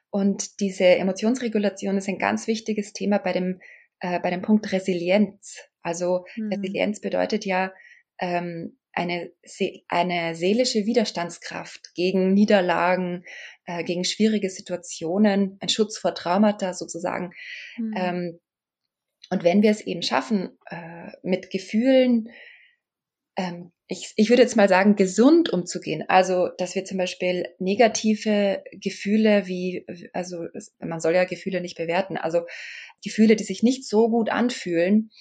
Und 0.10 0.60
diese 0.60 0.86
Emotionsregulation 0.86 1.98
ist 1.98 2.08
ein 2.08 2.20
ganz 2.20 2.48
wichtiges 2.48 2.94
Thema 2.94 3.18
bei 3.18 3.34
dem, 3.34 3.60
äh, 4.00 4.20
bei 4.20 4.30
dem 4.30 4.42
Punkt 4.42 4.72
Resilienz. 4.72 5.58
Also 5.82 6.26
mhm. 6.36 6.54
Resilienz 6.54 7.02
bedeutet 7.02 7.46
ja 7.46 7.74
ähm, 8.20 8.78
eine, 8.94 9.32
eine 9.88 10.36
seelische 10.36 10.86
Widerstandskraft 10.86 11.94
gegen 11.96 12.34
Niederlagen, 12.34 13.26
äh, 13.66 13.84
gegen 13.84 14.06
schwierige 14.06 14.50
Situationen, 14.50 15.58
ein 15.60 15.70
Schutz 15.70 15.98
vor 15.98 16.14
Traumata 16.14 16.74
sozusagen. 16.74 17.32
Mhm. 17.78 17.94
Ähm, 17.98 18.40
und 19.30 19.44
wenn 19.44 19.64
wir 19.64 19.72
es 19.72 19.82
eben 19.82 20.04
schaffen, 20.04 20.58
äh, 20.70 21.12
mit 21.24 21.50
Gefühlen, 21.50 22.30
ähm, 23.36 23.72
ich, 23.94 24.12
ich 24.16 24.30
würde 24.30 24.42
jetzt 24.42 24.56
mal 24.56 24.68
sagen, 24.68 24.96
gesund 24.96 25.54
umzugehen. 25.54 26.04
Also, 26.08 26.50
dass 26.58 26.74
wir 26.74 26.84
zum 26.84 26.98
Beispiel 26.98 27.48
negative 27.60 28.64
Gefühle 28.72 29.46
wie, 29.46 29.86
also 30.14 30.46
man 30.80 31.00
soll 31.00 31.14
ja 31.14 31.26
Gefühle 31.26 31.62
nicht 31.62 31.78
bewerten, 31.78 32.18
also 32.18 32.42
Gefühle, 33.04 33.36
die 33.36 33.44
sich 33.44 33.62
nicht 33.62 33.88
so 33.88 34.10
gut 34.10 34.30
anfühlen, 34.30 35.12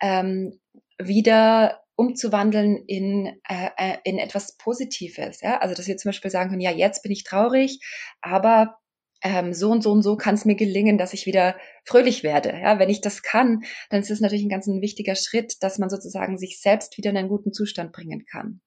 ähm, 0.00 0.60
wieder 0.98 1.82
umzuwandeln 1.96 2.84
in, 2.86 3.40
äh, 3.48 3.70
äh 3.76 3.96
in 4.04 4.18
etwas 4.18 4.56
Positives. 4.56 5.40
Ja? 5.40 5.58
Also, 5.58 5.74
dass 5.74 5.88
wir 5.88 5.96
zum 5.96 6.10
Beispiel 6.10 6.30
sagen 6.30 6.50
können, 6.50 6.60
ja, 6.60 6.70
jetzt 6.70 7.02
bin 7.02 7.12
ich 7.12 7.24
traurig, 7.24 7.80
aber 8.20 8.78
ähm, 9.22 9.52
so 9.52 9.70
und 9.70 9.82
so 9.82 9.92
und 9.92 10.02
so 10.02 10.16
kann 10.16 10.34
es 10.34 10.44
mir 10.44 10.54
gelingen, 10.56 10.98
dass 10.98 11.12
ich 11.12 11.26
wieder 11.26 11.56
fröhlich 11.84 12.22
werde. 12.22 12.50
Ja, 12.50 12.78
wenn 12.78 12.88
ich 12.88 13.00
das 13.00 13.22
kann, 13.22 13.64
dann 13.90 14.00
ist 14.00 14.10
es 14.10 14.20
natürlich 14.20 14.44
ein 14.44 14.50
ganz 14.50 14.66
ein 14.66 14.80
wichtiger 14.80 15.14
Schritt, 15.14 15.62
dass 15.62 15.78
man 15.78 15.90
sozusagen 15.90 16.38
sich 16.38 16.60
selbst 16.60 16.96
wieder 16.96 17.10
in 17.10 17.16
einen 17.16 17.28
guten 17.28 17.52
Zustand 17.52 17.92
bringen 17.92 18.24
kann. 18.26 18.60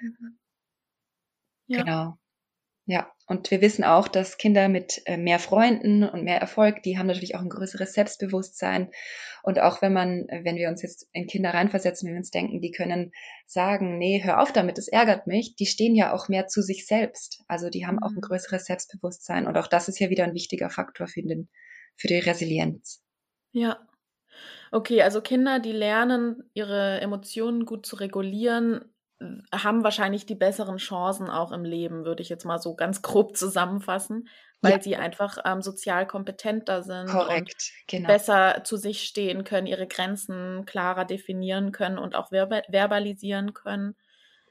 Mhm. 0.00 0.38
Ja. 1.66 1.82
Genau. 1.82 2.18
Ja, 2.86 3.12
und 3.32 3.50
wir 3.50 3.62
wissen 3.62 3.82
auch, 3.82 4.08
dass 4.08 4.36
Kinder 4.36 4.68
mit 4.68 5.00
äh, 5.06 5.16
mehr 5.16 5.38
Freunden 5.38 6.04
und 6.04 6.22
mehr 6.22 6.36
Erfolg, 6.36 6.82
die 6.82 6.98
haben 6.98 7.06
natürlich 7.06 7.34
auch 7.34 7.40
ein 7.40 7.48
größeres 7.48 7.94
Selbstbewusstsein. 7.94 8.90
Und 9.42 9.58
auch 9.58 9.80
wenn 9.80 9.94
man, 9.94 10.28
äh, 10.28 10.42
wenn 10.44 10.56
wir 10.56 10.68
uns 10.68 10.82
jetzt 10.82 11.08
in 11.12 11.26
Kinder 11.26 11.54
reinversetzen, 11.54 12.06
wenn 12.06 12.14
wir 12.14 12.18
uns 12.18 12.30
denken, 12.30 12.60
die 12.60 12.72
können 12.72 13.10
sagen, 13.46 13.96
nee, 13.96 14.22
hör 14.22 14.42
auf 14.42 14.52
damit, 14.52 14.76
es 14.76 14.86
ärgert 14.86 15.26
mich, 15.26 15.56
die 15.56 15.64
stehen 15.64 15.94
ja 15.94 16.12
auch 16.12 16.28
mehr 16.28 16.46
zu 16.46 16.60
sich 16.60 16.86
selbst. 16.86 17.42
Also 17.48 17.70
die 17.70 17.86
haben 17.86 18.00
auch 18.00 18.10
ein 18.10 18.16
mhm. 18.16 18.20
größeres 18.20 18.66
Selbstbewusstsein. 18.66 19.46
Und 19.46 19.56
auch 19.56 19.66
das 19.66 19.88
ist 19.88 19.98
ja 19.98 20.10
wieder 20.10 20.24
ein 20.24 20.34
wichtiger 20.34 20.68
Faktor 20.68 21.06
für, 21.06 21.22
den, 21.22 21.48
für 21.96 22.08
die 22.08 22.18
Resilienz. 22.18 23.02
Ja. 23.52 23.78
Okay, 24.72 25.00
also 25.00 25.22
Kinder, 25.22 25.58
die 25.58 25.72
lernen, 25.72 26.50
ihre 26.52 27.00
Emotionen 27.00 27.64
gut 27.64 27.86
zu 27.86 27.96
regulieren, 27.96 28.92
haben 29.52 29.84
wahrscheinlich 29.84 30.26
die 30.26 30.34
besseren 30.34 30.76
Chancen 30.76 31.28
auch 31.28 31.52
im 31.52 31.64
Leben, 31.64 32.04
würde 32.04 32.22
ich 32.22 32.28
jetzt 32.28 32.44
mal 32.44 32.58
so 32.58 32.74
ganz 32.74 33.02
grob 33.02 33.36
zusammenfassen, 33.36 34.28
weil 34.60 34.72
ja. 34.72 34.82
sie 34.82 34.96
einfach 34.96 35.38
ähm, 35.44 35.62
sozial 35.62 36.06
kompetenter 36.06 36.82
sind 36.82 37.08
Korrekt, 37.08 37.72
und 37.72 37.88
genau. 37.88 38.06
besser 38.06 38.62
zu 38.64 38.76
sich 38.76 39.02
stehen 39.02 39.44
können, 39.44 39.66
ihre 39.66 39.86
Grenzen 39.86 40.64
klarer 40.66 41.04
definieren 41.04 41.72
können 41.72 41.98
und 41.98 42.14
auch 42.14 42.28
verba 42.30 42.62
verbalisieren 42.68 43.54
können. 43.54 43.96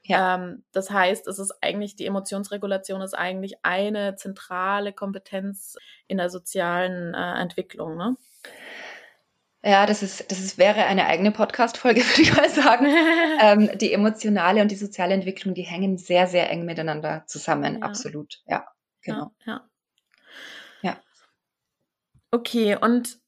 Ja. 0.04 0.36
Ähm, 0.36 0.64
das 0.72 0.90
heißt, 0.90 1.28
es 1.28 1.40
ist 1.40 1.54
eigentlich, 1.62 1.96
die 1.96 2.06
Emotionsregulation 2.06 3.02
ist 3.02 3.14
eigentlich 3.14 3.64
eine 3.64 4.16
zentrale 4.16 4.94
Kompetenz 4.94 5.78
in 6.08 6.18
der 6.18 6.30
sozialen 6.30 7.14
äh, 7.14 7.42
Entwicklung. 7.42 7.98
Ne? 7.98 8.18
Ja, 9.64 9.86
das 9.86 10.02
ist, 10.02 10.32
das 10.32 10.40
ist, 10.40 10.58
wäre 10.58 10.86
eine 10.86 11.06
eigene 11.06 11.32
Podcast-Folge, 11.32 12.02
würde 12.10 12.22
ich 12.22 12.36
mal 12.36 12.50
sagen. 12.50 12.86
ähm, 13.42 13.78
die 13.78 13.94
emotionale 13.94 14.62
und 14.62 14.72
die 14.72 14.76
soziale 14.76 15.14
Entwicklung, 15.14 15.54
die 15.54 15.62
hängen 15.62 15.98
sehr, 15.98 16.28
sehr 16.28 16.50
eng 16.50 16.66
miteinander 16.66 17.24
zusammen. 17.28 17.80
Ja. 17.80 17.82
Absolut. 17.82 18.42
Ja, 18.48 18.68
genau. 19.02 19.32
Ja, 19.46 19.70
ja. 20.82 20.90
ja. 20.92 20.98
Okay, 22.32 22.76
und 22.76 23.20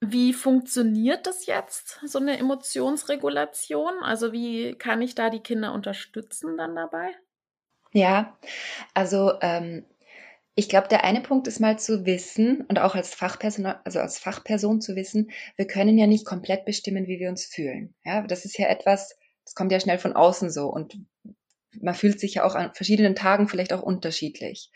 wie 0.00 0.32
funktioniert 0.32 1.26
das 1.26 1.46
jetzt, 1.46 1.98
so 2.06 2.20
eine 2.20 2.38
Emotionsregulation? 2.38 3.94
Also 4.02 4.32
wie 4.32 4.76
kann 4.76 5.02
ich 5.02 5.16
da 5.16 5.28
die 5.28 5.40
Kinder 5.42 5.72
unterstützen 5.72 6.56
dann 6.56 6.76
dabei? 6.76 7.10
Ja, 7.92 8.38
also 8.94 9.32
ähm, 9.40 9.84
ich 10.58 10.68
glaube, 10.68 10.88
der 10.88 11.04
eine 11.04 11.20
Punkt 11.20 11.46
ist 11.46 11.60
mal 11.60 11.78
zu 11.78 12.04
wissen 12.04 12.62
und 12.62 12.80
auch 12.80 12.96
als 12.96 13.14
Fachperson, 13.14 13.64
also 13.64 14.00
als 14.00 14.18
Fachperson 14.18 14.80
zu 14.80 14.96
wissen, 14.96 15.30
wir 15.54 15.68
können 15.68 15.96
ja 15.96 16.08
nicht 16.08 16.26
komplett 16.26 16.64
bestimmen, 16.64 17.06
wie 17.06 17.20
wir 17.20 17.28
uns 17.28 17.44
fühlen. 17.44 17.94
Ja, 18.04 18.26
das 18.26 18.44
ist 18.44 18.58
ja 18.58 18.66
etwas, 18.66 19.16
das 19.44 19.54
kommt 19.54 19.70
ja 19.70 19.78
schnell 19.78 19.98
von 19.98 20.14
außen 20.14 20.50
so 20.50 20.66
und 20.66 20.98
man 21.80 21.94
fühlt 21.94 22.18
sich 22.18 22.34
ja 22.34 22.44
auch 22.44 22.56
an 22.56 22.74
verschiedenen 22.74 23.14
Tagen 23.14 23.46
vielleicht 23.46 23.72
auch 23.72 23.82
unterschiedlich. 23.82 24.72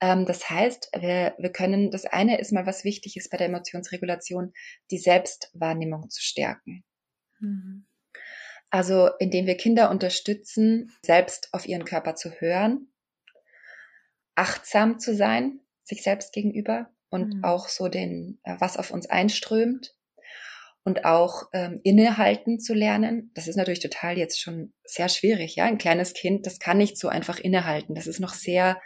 Ähm, 0.00 0.24
das 0.24 0.48
heißt, 0.48 0.88
wir, 0.98 1.34
wir 1.36 1.52
können, 1.52 1.90
das 1.90 2.06
eine 2.06 2.40
ist 2.40 2.50
mal, 2.50 2.64
was 2.64 2.84
wichtig 2.84 3.18
ist 3.18 3.28
bei 3.28 3.36
der 3.36 3.48
Emotionsregulation, 3.48 4.54
die 4.90 4.98
Selbstwahrnehmung 4.98 6.08
zu 6.08 6.22
stärken. 6.22 6.82
Mhm. 7.40 7.84
Also, 8.70 9.10
indem 9.18 9.44
wir 9.44 9.58
Kinder 9.58 9.90
unterstützen, 9.90 10.92
selbst 11.04 11.50
auf 11.52 11.66
ihren 11.66 11.84
Körper 11.84 12.14
zu 12.14 12.30
hören 12.30 12.86
achtsam 14.40 14.98
zu 14.98 15.14
sein, 15.14 15.60
sich 15.84 16.02
selbst 16.02 16.32
gegenüber 16.32 16.88
und 17.10 17.34
mhm. 17.34 17.44
auch 17.44 17.68
so 17.68 17.88
den, 17.88 18.40
äh, 18.42 18.56
was 18.58 18.78
auf 18.78 18.90
uns 18.90 19.08
einströmt 19.08 19.94
und 20.82 21.04
auch 21.04 21.50
ähm, 21.52 21.80
innehalten 21.84 22.58
zu 22.58 22.72
lernen. 22.72 23.30
Das 23.34 23.48
ist 23.48 23.56
natürlich 23.56 23.80
total 23.80 24.16
jetzt 24.16 24.40
schon 24.40 24.72
sehr 24.84 25.10
schwierig, 25.10 25.56
ja. 25.56 25.66
Ein 25.66 25.76
kleines 25.76 26.14
Kind, 26.14 26.46
das 26.46 26.58
kann 26.58 26.78
nicht 26.78 26.96
so 26.96 27.08
einfach 27.08 27.38
innehalten. 27.38 27.94
Das 27.94 28.06
ist 28.06 28.18
noch 28.18 28.32
sehr 28.32 28.80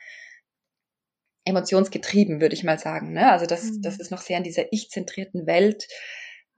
emotionsgetrieben, 1.45 2.41
würde 2.41 2.55
ich 2.55 2.65
mal 2.65 2.81
sagen. 2.81 3.13
Ne? 3.13 3.31
Also 3.31 3.47
das, 3.47 3.65
mhm. 3.65 3.83
das 3.83 4.01
ist 4.01 4.11
noch 4.11 4.23
sehr 4.23 4.39
in 4.39 4.45
dieser 4.45 4.73
ich-zentrierten 4.73 5.47
Welt. 5.47 5.87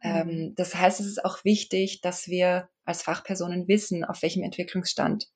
Ähm, 0.00 0.26
mhm. 0.28 0.54
das 0.54 0.74
heißt, 0.74 1.00
es 1.00 1.06
ist 1.06 1.22
auch 1.22 1.44
wichtig, 1.44 2.00
dass 2.00 2.28
wir 2.28 2.70
als 2.84 3.02
Fachpersonen 3.02 3.68
wissen, 3.68 4.04
auf 4.04 4.22
welchem 4.22 4.42
Entwicklungsstand 4.42 5.28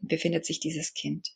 befindet 0.00 0.44
sich 0.44 0.58
dieses 0.58 0.94
Kind. 0.94 1.28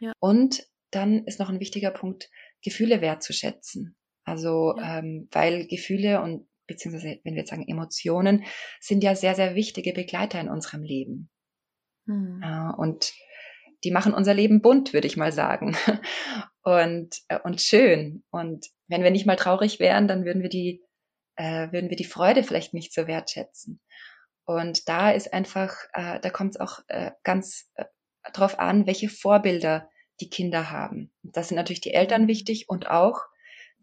Ja. 0.00 0.12
Und 0.18 0.66
dann 0.92 1.24
ist 1.24 1.40
noch 1.40 1.48
ein 1.48 1.60
wichtiger 1.60 1.90
Punkt, 1.90 2.30
Gefühle 2.62 3.00
wertzuschätzen. 3.00 3.96
Also, 4.24 4.76
ja. 4.76 4.98
ähm, 4.98 5.28
weil 5.32 5.66
Gefühle 5.66 6.22
und 6.22 6.48
beziehungsweise, 6.66 7.20
wenn 7.24 7.34
wir 7.34 7.40
jetzt 7.40 7.50
sagen 7.50 7.66
Emotionen, 7.66 8.44
sind 8.80 9.02
ja 9.02 9.14
sehr, 9.14 9.34
sehr 9.34 9.54
wichtige 9.54 9.92
Begleiter 9.92 10.40
in 10.40 10.48
unserem 10.48 10.82
Leben. 10.82 11.30
Mhm. 12.06 12.40
Äh, 12.42 12.72
und 12.76 13.12
die 13.84 13.90
machen 13.90 14.14
unser 14.14 14.34
Leben 14.34 14.62
bunt, 14.62 14.92
würde 14.92 15.08
ich 15.08 15.16
mal 15.16 15.32
sagen. 15.32 15.76
Und, 16.64 17.16
äh, 17.26 17.40
und 17.42 17.60
schön. 17.60 18.22
Und 18.30 18.68
wenn 18.86 19.02
wir 19.02 19.10
nicht 19.10 19.26
mal 19.26 19.34
traurig 19.34 19.80
wären, 19.80 20.06
dann 20.06 20.24
würden 20.24 20.42
wir 20.42 20.48
die, 20.48 20.80
äh, 21.34 21.72
würden 21.72 21.90
wir 21.90 21.96
die 21.96 22.04
Freude 22.04 22.44
vielleicht 22.44 22.72
nicht 22.72 22.94
so 22.94 23.08
wertschätzen. 23.08 23.80
Und 24.44 24.88
da 24.88 25.10
ist 25.10 25.32
einfach, 25.32 25.74
äh, 25.92 26.20
da 26.20 26.30
kommt 26.30 26.54
es 26.54 26.60
auch 26.60 26.78
äh, 26.86 27.10
ganz 27.24 27.68
äh, 27.74 27.84
drauf 28.32 28.60
an, 28.60 28.86
welche 28.86 29.08
Vorbilder 29.08 29.90
die 30.22 30.30
Kinder 30.30 30.70
haben. 30.70 31.10
Das 31.22 31.48
sind 31.48 31.56
natürlich 31.56 31.80
die 31.80 31.94
Eltern 31.94 32.28
wichtig 32.28 32.68
und 32.68 32.88
auch 32.88 33.22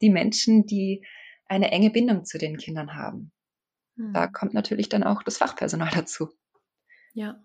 die 0.02 0.10
Menschen, 0.10 0.66
die 0.66 1.06
eine 1.46 1.72
enge 1.72 1.90
Bindung 1.90 2.24
zu 2.24 2.38
den 2.38 2.58
Kindern 2.58 2.96
haben. 2.96 3.32
Hm. 3.98 4.14
Da 4.14 4.28
kommt 4.28 4.54
natürlich 4.54 4.88
dann 4.88 5.04
auch 5.04 5.22
das 5.24 5.38
Fachpersonal 5.38 5.92
dazu. 5.94 6.30
Ja, 7.14 7.42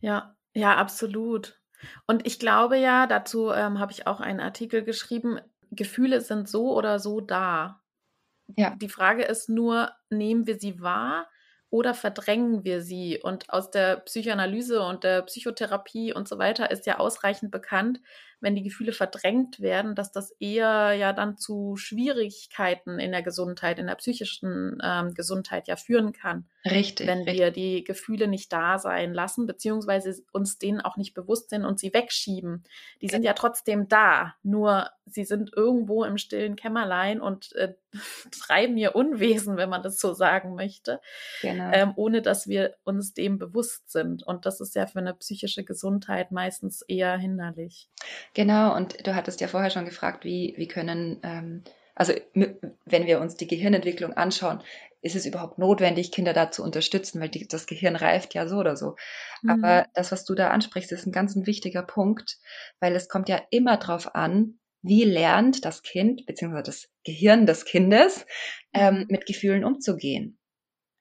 ja, 0.00 0.36
ja, 0.52 0.76
absolut. 0.76 1.60
Und 2.06 2.26
ich 2.26 2.38
glaube 2.38 2.76
ja, 2.76 3.06
dazu 3.06 3.50
ähm, 3.50 3.78
habe 3.78 3.92
ich 3.92 4.06
auch 4.06 4.20
einen 4.20 4.40
Artikel 4.40 4.82
geschrieben, 4.82 5.40
Gefühle 5.70 6.20
sind 6.20 6.48
so 6.48 6.74
oder 6.76 6.98
so 6.98 7.20
da. 7.20 7.82
Ja. 8.56 8.74
Die 8.76 8.88
Frage 8.88 9.22
ist 9.22 9.48
nur, 9.48 9.90
nehmen 10.10 10.46
wir 10.46 10.58
sie 10.58 10.80
wahr 10.80 11.28
oder 11.72 11.94
verdrängen 11.94 12.64
wir 12.64 12.82
sie? 12.82 13.18
Und 13.20 13.50
aus 13.50 13.70
der 13.70 13.96
Psychoanalyse 13.96 14.82
und 14.82 15.04
der 15.04 15.22
Psychotherapie 15.22 16.12
und 16.14 16.28
so 16.28 16.38
weiter 16.38 16.70
ist 16.70 16.86
ja 16.86 16.98
ausreichend 17.00 17.50
bekannt, 17.50 18.00
wenn 18.42 18.56
die 18.56 18.62
Gefühle 18.62 18.92
verdrängt 18.92 19.60
werden, 19.60 19.94
dass 19.94 20.12
das 20.12 20.32
eher 20.40 20.92
ja 20.92 21.12
dann 21.12 21.38
zu 21.38 21.76
Schwierigkeiten 21.76 22.98
in 22.98 23.12
der 23.12 23.22
Gesundheit, 23.22 23.78
in 23.78 23.86
der 23.86 23.94
psychischen 23.94 24.78
ähm, 24.82 25.14
Gesundheit 25.14 25.68
ja 25.68 25.76
führen 25.76 26.12
kann. 26.12 26.46
Richtig. 26.64 27.06
Wenn 27.06 27.18
richtig. 27.18 27.38
wir 27.38 27.50
die 27.50 27.84
Gefühle 27.84 28.28
nicht 28.28 28.52
da 28.52 28.78
sein 28.78 29.14
lassen, 29.14 29.46
beziehungsweise 29.46 30.14
uns 30.32 30.58
denen 30.58 30.80
auch 30.80 30.96
nicht 30.96 31.14
bewusst 31.14 31.50
sind 31.50 31.64
und 31.64 31.78
sie 31.78 31.94
wegschieben. 31.94 32.64
Die 33.00 33.08
sind 33.08 33.24
ja 33.24 33.32
trotzdem 33.32 33.88
da, 33.88 34.34
nur 34.42 34.90
sie 35.06 35.24
sind 35.24 35.50
irgendwo 35.56 36.04
im 36.04 36.18
stillen 36.18 36.56
Kämmerlein 36.56 37.20
und 37.20 37.54
äh, 37.56 37.74
treiben 38.44 38.76
ihr 38.76 38.94
Unwesen, 38.94 39.56
wenn 39.56 39.68
man 39.68 39.82
das 39.82 40.00
so 40.00 40.14
sagen 40.14 40.54
möchte, 40.54 41.00
genau. 41.40 41.70
ähm, 41.72 41.92
ohne 41.96 42.22
dass 42.22 42.48
wir 42.48 42.76
uns 42.84 43.12
dem 43.14 43.38
bewusst 43.38 43.90
sind. 43.90 44.22
Und 44.22 44.46
das 44.46 44.60
ist 44.60 44.74
ja 44.74 44.86
für 44.86 45.00
eine 45.00 45.14
psychische 45.14 45.64
Gesundheit 45.64 46.30
meistens 46.30 46.82
eher 46.82 47.16
hinderlich. 47.18 47.88
Genau, 48.34 48.74
und 48.74 49.06
du 49.06 49.14
hattest 49.14 49.40
ja 49.40 49.48
vorher 49.48 49.70
schon 49.70 49.84
gefragt, 49.84 50.24
wie, 50.24 50.54
wie 50.56 50.68
können, 50.68 51.20
ähm, 51.22 51.64
also 51.94 52.14
wenn 52.34 53.06
wir 53.06 53.20
uns 53.20 53.36
die 53.36 53.46
Gehirnentwicklung 53.46 54.14
anschauen, 54.14 54.62
ist 55.02 55.16
es 55.16 55.26
überhaupt 55.26 55.58
notwendig, 55.58 56.12
Kinder 56.12 56.32
da 56.32 56.50
zu 56.50 56.62
unterstützen, 56.62 57.20
weil 57.20 57.28
die, 57.28 57.46
das 57.46 57.66
Gehirn 57.66 57.96
reift 57.96 58.34
ja 58.34 58.46
so 58.46 58.56
oder 58.56 58.76
so. 58.76 58.96
Mhm. 59.42 59.50
Aber 59.50 59.86
das, 59.94 60.12
was 60.12 60.24
du 60.24 60.34
da 60.34 60.48
ansprichst, 60.48 60.92
ist 60.92 61.06
ein 61.06 61.12
ganz 61.12 61.34
ein 61.34 61.46
wichtiger 61.46 61.82
Punkt, 61.82 62.38
weil 62.80 62.94
es 62.94 63.08
kommt 63.08 63.28
ja 63.28 63.42
immer 63.50 63.76
drauf 63.76 64.14
an, 64.14 64.58
wie 64.80 65.04
lernt 65.04 65.64
das 65.64 65.82
Kind 65.82 66.24
beziehungsweise 66.26 66.64
das 66.64 66.88
Gehirn 67.04 67.46
des 67.46 67.64
Kindes 67.64 68.26
ähm, 68.72 69.00
mhm. 69.00 69.06
mit 69.08 69.26
Gefühlen 69.26 69.64
umzugehen. 69.64 70.38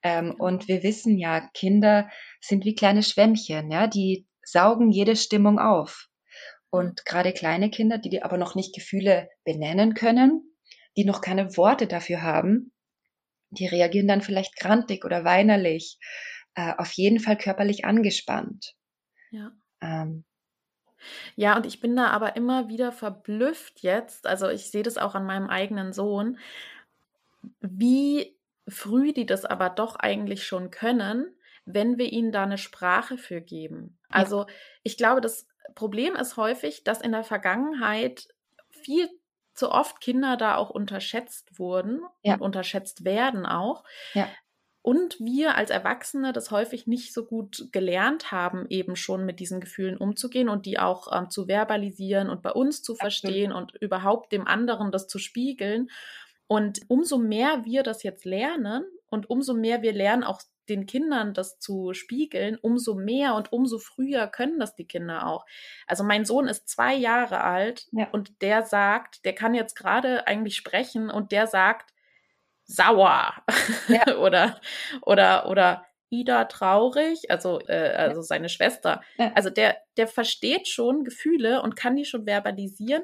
Ähm, 0.04 0.36
und 0.38 0.68
wir 0.68 0.84
wissen 0.84 1.18
ja, 1.18 1.50
Kinder 1.54 2.10
sind 2.40 2.66
wie 2.66 2.76
kleine 2.76 3.04
Schwämmchen, 3.04 3.72
ja, 3.72 3.88
die 3.88 4.28
saugen 4.44 4.92
jede 4.92 5.16
Stimmung 5.16 5.60
auf. 5.60 6.10
Und 6.72 7.06
gerade 7.06 7.34
kleine 7.34 7.70
Kinder, 7.70 7.98
die, 7.98 8.10
die 8.10 8.24
aber 8.24 8.38
noch 8.38 8.56
nicht 8.56 8.74
Gefühle 8.74 9.30
benennen 9.44 9.94
können, 9.94 10.56
die 10.98 11.06
noch 11.06 11.22
keine 11.22 11.58
Worte 11.58 11.86
dafür 11.86 12.22
haben, 12.24 12.74
die 13.50 13.68
reagieren 13.68 14.08
dann 14.08 14.22
vielleicht 14.22 14.56
grantig 14.58 15.06
oder 15.06 15.24
weinerlich, 15.26 16.00
äh, 16.56 16.74
auf 16.78 16.92
jeden 16.94 17.20
Fall 17.20 17.38
körperlich 17.38 17.86
angespannt. 17.86 18.74
Ja. 19.32 19.52
Ähm, 19.82 20.24
ja, 21.36 21.56
und 21.58 21.66
ich 21.66 21.82
bin 21.82 21.96
da 21.96 22.08
aber 22.08 22.36
immer 22.36 22.70
wieder 22.70 22.92
verblüfft 22.92 23.82
jetzt, 23.82 24.28
also 24.28 24.50
ich 24.50 24.70
sehe 24.72 24.84
das 24.84 24.98
auch 24.98 25.16
an 25.16 25.26
meinem 25.26 25.50
eigenen 25.50 25.94
Sohn, 25.94 26.38
wie 27.60 28.38
früh 28.68 29.12
die 29.12 29.26
das 29.26 29.46
aber 29.46 29.70
doch 29.70 29.96
eigentlich 29.96 30.46
schon 30.46 30.72
können, 30.72 31.36
wenn 31.66 31.98
wir 31.98 32.12
ihnen 32.12 32.32
da 32.32 32.44
eine 32.44 32.58
Sprache 32.58 33.18
für 33.18 33.42
geben. 33.42 33.98
Also 34.10 34.42
ja. 34.42 34.48
ich 34.84 34.98
glaube, 34.98 35.22
das 35.22 35.48
Problem 35.76 36.16
ist 36.16 36.38
häufig, 36.38 36.84
dass 36.84 37.02
in 37.02 37.12
der 37.12 37.24
Vergangenheit 37.24 38.28
viel 38.70 39.10
zu 39.54 39.72
oft 39.72 40.02
Kinder 40.02 40.38
da 40.38 40.56
auch 40.56 40.70
unterschätzt 40.70 41.60
wurden 41.60 42.02
ja. 42.24 42.36
und 42.36 42.42
unterschätzt 42.42 43.04
werden 43.06 43.46
auch. 43.46 43.84
Ja. 44.14 44.30
Und 44.84 45.20
wir 45.20 45.56
als 45.56 45.70
Erwachsene 45.70 46.34
das 46.34 46.50
häufig 46.50 46.88
nicht 46.88 47.14
so 47.14 47.26
gut 47.26 47.68
gelernt 47.72 48.32
haben, 48.32 48.66
eben 48.70 48.96
schon 48.96 49.26
mit 49.26 49.40
diesen 49.40 49.60
Gefühlen 49.62 49.98
umzugehen 49.98 50.50
und 50.50 50.66
die 50.66 50.80
auch 50.80 51.08
ähm, 51.16 51.30
zu 51.30 51.48
verbalisieren 51.48 52.30
und 52.30 52.42
bei 52.42 52.52
uns 52.52 52.82
zu 52.82 52.96
verstehen 52.96 53.52
Absolut. 53.52 53.74
und 53.74 53.82
überhaupt 53.82 54.32
dem 54.32 54.48
anderen 54.48 54.92
das 54.92 55.08
zu 55.08 55.20
spiegeln. 55.20 55.90
Und 56.48 56.80
umso 56.88 57.20
mehr 57.20 57.64
wir 57.64 57.84
das 57.84 58.02
jetzt 58.02 58.26
lernen 58.26 58.84
und 59.10 59.30
umso 59.30 59.54
mehr 59.54 59.84
wir 59.84 59.94
lernen, 59.94 60.24
auch 60.24 60.42
den 60.70 60.86
Kindern 60.86 61.34
das 61.34 61.60
zu 61.60 61.94
spiegeln, 61.94 62.58
umso 62.62 62.96
mehr 62.96 63.36
und 63.36 63.52
umso 63.52 63.80
früher 63.80 64.28
können 64.28 64.60
das 64.60 64.76
die 64.76 64.88
Kinder 64.88 65.28
auch. 65.28 65.46
Also 65.88 66.04
mein 66.04 66.26
Sohn 66.26 66.48
ist 66.48 66.70
zwei 66.70 66.96
Jahre 66.96 67.42
alt 67.42 67.88
ja. 67.92 68.08
und 68.12 68.42
der 68.42 68.64
sagt, 68.64 69.26
der 69.26 69.34
kann 69.34 69.54
jetzt 69.54 69.76
gerade 69.76 70.28
eigentlich 70.28 70.56
sprechen 70.56 71.10
und 71.10 71.32
der 71.32 71.48
sagt 71.48 71.94
sauer 72.66 73.34
ja. 73.88 74.16
oder 74.18 74.62
oder 75.02 75.50
oder 75.50 75.86
Ida 76.10 76.46
traurig, 76.46 77.32
also 77.32 77.62
äh, 77.68 77.94
also 77.96 78.22
seine 78.22 78.50
Schwester. 78.50 79.02
Ja. 79.18 79.32
Also 79.34 79.50
der 79.50 79.78
der 79.98 80.08
versteht 80.08 80.68
schon 80.68 81.04
Gefühle 81.04 81.62
und 81.62 81.76
kann 81.76 81.96
die 81.96 82.06
schon 82.06 82.26
verbalisieren. 82.26 83.04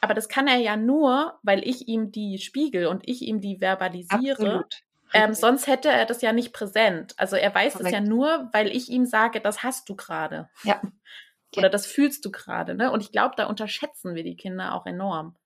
Aber 0.00 0.14
das 0.14 0.28
kann 0.28 0.48
er 0.48 0.58
ja 0.58 0.76
nur, 0.76 1.38
weil 1.42 1.66
ich 1.66 1.88
ihm 1.88 2.10
die 2.10 2.38
spiegel 2.38 2.86
und 2.86 3.08
ich 3.08 3.22
ihm 3.22 3.40
die 3.40 3.58
verbalisiere. 3.58 4.32
Absolut. 4.32 4.82
Ähm, 5.14 5.34
sonst 5.34 5.66
hätte 5.66 5.88
er 5.88 6.06
das 6.06 6.22
ja 6.22 6.32
nicht 6.32 6.52
präsent. 6.52 7.14
Also 7.16 7.36
er 7.36 7.54
weiß 7.54 7.76
es 7.80 7.90
ja 7.90 8.00
nur, 8.00 8.48
weil 8.52 8.68
ich 8.68 8.88
ihm 8.88 9.06
sage, 9.06 9.40
das 9.40 9.62
hast 9.62 9.88
du 9.88 9.96
gerade. 9.96 10.48
Ja. 10.64 10.80
Oder 11.56 11.68
das 11.68 11.86
fühlst 11.86 12.24
du 12.24 12.30
gerade. 12.30 12.74
Ne? 12.74 12.90
Und 12.90 13.02
ich 13.02 13.12
glaube, 13.12 13.34
da 13.36 13.46
unterschätzen 13.46 14.14
wir 14.14 14.24
die 14.24 14.36
Kinder 14.36 14.74
auch 14.74 14.86
enorm. 14.86 15.36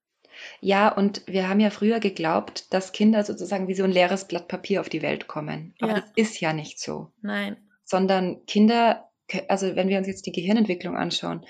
Ja, 0.61 0.89
und 0.93 1.23
wir 1.27 1.49
haben 1.49 1.61
ja 1.61 1.71
früher 1.71 1.99
geglaubt, 1.99 2.73
dass 2.73 2.93
Kinder 2.93 3.25
sozusagen 3.25 3.69
wie 3.69 3.75
so 3.75 3.85
ein 3.85 3.91
leeres 3.91 4.29
Blatt 4.29 4.49
Papier 4.49 4.81
auf 4.81 4.89
die 4.89 5.03
Welt 5.03 5.27
kommen. 5.27 5.75
Aber 5.81 5.93
ja. 5.93 6.01
das 6.01 6.11
ist 6.15 6.41
ja 6.41 6.53
nicht 6.53 6.79
so. 6.79 7.13
Nein. 7.23 7.57
Sondern 7.85 8.45
Kinder, 8.47 9.11
also 9.49 9.77
wenn 9.77 9.89
wir 9.89 9.99
uns 9.99 10.07
jetzt 10.07 10.27
die 10.27 10.33
Gehirnentwicklung 10.33 10.97
anschauen, 10.97 11.45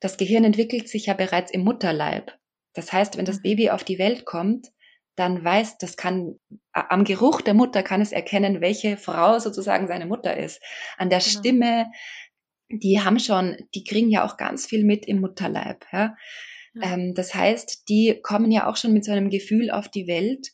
das 0.00 0.16
Gehirn 0.16 0.44
entwickelt 0.44 0.88
sich 0.88 1.06
ja 1.06 1.14
bereits 1.14 1.50
im 1.50 1.62
Mutterleib. 1.62 2.32
Das 2.74 2.92
heißt, 2.92 3.16
wenn 3.16 3.24
das 3.24 3.38
mhm. 3.38 3.42
Baby 3.42 3.70
auf 3.70 3.84
die 3.84 3.98
Welt 3.98 4.26
kommt, 4.26 4.68
dann 5.16 5.42
weiß, 5.42 5.78
das 5.78 5.96
kann, 5.96 6.38
am 6.72 7.04
Geruch 7.04 7.40
der 7.40 7.54
Mutter 7.54 7.82
kann 7.82 8.00
es 8.00 8.12
erkennen, 8.12 8.60
welche 8.60 8.96
Frau 8.96 9.38
sozusagen 9.38 9.88
seine 9.88 10.06
Mutter 10.06 10.36
ist. 10.36 10.62
An 10.98 11.10
der 11.10 11.20
genau. 11.20 11.30
Stimme, 11.30 11.86
die 12.68 13.00
haben 13.00 13.18
schon, 13.18 13.56
die 13.74 13.84
kriegen 13.84 14.10
ja 14.10 14.24
auch 14.24 14.36
ganz 14.36 14.66
viel 14.66 14.84
mit 14.84 15.06
im 15.06 15.20
Mutterleib, 15.20 15.86
ja. 15.92 16.14
ja. 16.74 16.82
Ähm, 16.82 17.14
das 17.14 17.34
heißt, 17.34 17.88
die 17.88 18.20
kommen 18.22 18.50
ja 18.50 18.68
auch 18.68 18.76
schon 18.76 18.92
mit 18.92 19.04
so 19.04 19.12
einem 19.12 19.30
Gefühl 19.30 19.70
auf 19.70 19.88
die 19.88 20.06
Welt, 20.06 20.48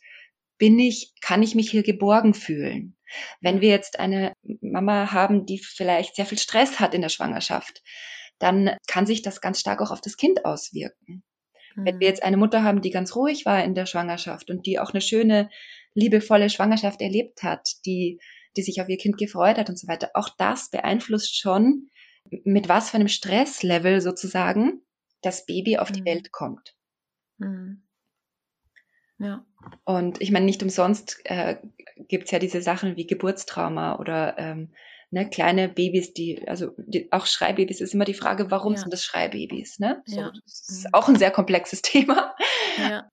bin 0.58 0.78
ich, 0.78 1.12
kann 1.20 1.42
ich 1.42 1.56
mich 1.56 1.70
hier 1.70 1.82
geborgen 1.82 2.34
fühlen? 2.34 2.96
Wenn 3.40 3.60
wir 3.60 3.68
jetzt 3.68 3.98
eine 3.98 4.32
Mama 4.60 5.12
haben, 5.12 5.44
die 5.44 5.58
vielleicht 5.58 6.14
sehr 6.14 6.26
viel 6.26 6.38
Stress 6.38 6.78
hat 6.78 6.94
in 6.94 7.02
der 7.02 7.08
Schwangerschaft, 7.08 7.82
dann 8.38 8.76
kann 8.86 9.06
sich 9.06 9.22
das 9.22 9.40
ganz 9.40 9.60
stark 9.60 9.80
auch 9.80 9.90
auf 9.90 10.00
das 10.00 10.16
Kind 10.16 10.44
auswirken. 10.44 11.24
Mhm. 11.76 11.84
Wenn 11.84 12.00
wir 12.00 12.08
mhm. 12.08 12.10
jetzt 12.10 12.22
eine 12.22 12.36
Mutter 12.36 12.62
haben, 12.62 12.80
die 12.80 12.90
ganz 12.90 13.14
ruhig 13.16 13.46
war 13.46 13.62
in 13.64 13.74
der 13.74 13.86
Schwangerschaft 13.86 14.50
und 14.50 14.66
die 14.66 14.78
auch 14.78 14.92
eine 14.92 15.00
schöne, 15.00 15.50
liebevolle 15.94 16.50
Schwangerschaft 16.50 17.00
erlebt 17.00 17.42
hat, 17.42 17.84
die, 17.86 18.20
die 18.56 18.62
sich 18.62 18.80
auf 18.80 18.88
ihr 18.88 18.98
Kind 18.98 19.18
gefreut 19.18 19.58
hat 19.58 19.68
und 19.68 19.78
so 19.78 19.88
weiter, 19.88 20.10
auch 20.14 20.28
das 20.38 20.70
beeinflusst 20.70 21.38
schon, 21.38 21.90
mit 22.44 22.68
was 22.68 22.90
für 22.90 22.96
einem 22.96 23.08
Stresslevel 23.08 24.00
sozusagen 24.00 24.82
das 25.22 25.46
Baby 25.46 25.78
auf 25.78 25.90
mhm. 25.90 25.94
die 25.94 26.04
Welt 26.04 26.32
kommt. 26.32 26.74
Mhm. 27.38 27.82
Ja. 29.18 29.46
Und 29.84 30.20
ich 30.20 30.32
meine, 30.32 30.46
nicht 30.46 30.62
umsonst 30.62 31.20
äh, 31.24 31.56
gibt 32.08 32.24
es 32.24 32.30
ja 32.32 32.38
diese 32.38 32.62
Sachen 32.62 32.96
wie 32.96 33.06
Geburtstrauma 33.06 33.98
oder 33.98 34.36
ähm, 34.38 34.74
ne, 35.12 35.28
kleine 35.28 35.68
Babys, 35.68 36.12
die, 36.12 36.46
also 36.48 36.72
die, 36.78 37.12
auch 37.12 37.26
Schreibabys, 37.26 37.80
ist 37.80 37.94
immer 37.94 38.04
die 38.04 38.14
Frage, 38.14 38.50
warum 38.50 38.74
ja. 38.74 38.80
sind 38.80 38.92
das 38.92 39.04
Schreibabys? 39.04 39.78
Ne? 39.78 40.02
So, 40.06 40.20
ja. 40.20 40.32
Das 40.44 40.68
ist 40.68 40.84
mhm. 40.84 40.90
auch 40.94 41.08
ein 41.08 41.16
sehr 41.16 41.30
komplexes 41.30 41.82
Thema. 41.82 42.34
Ja. 42.78 43.08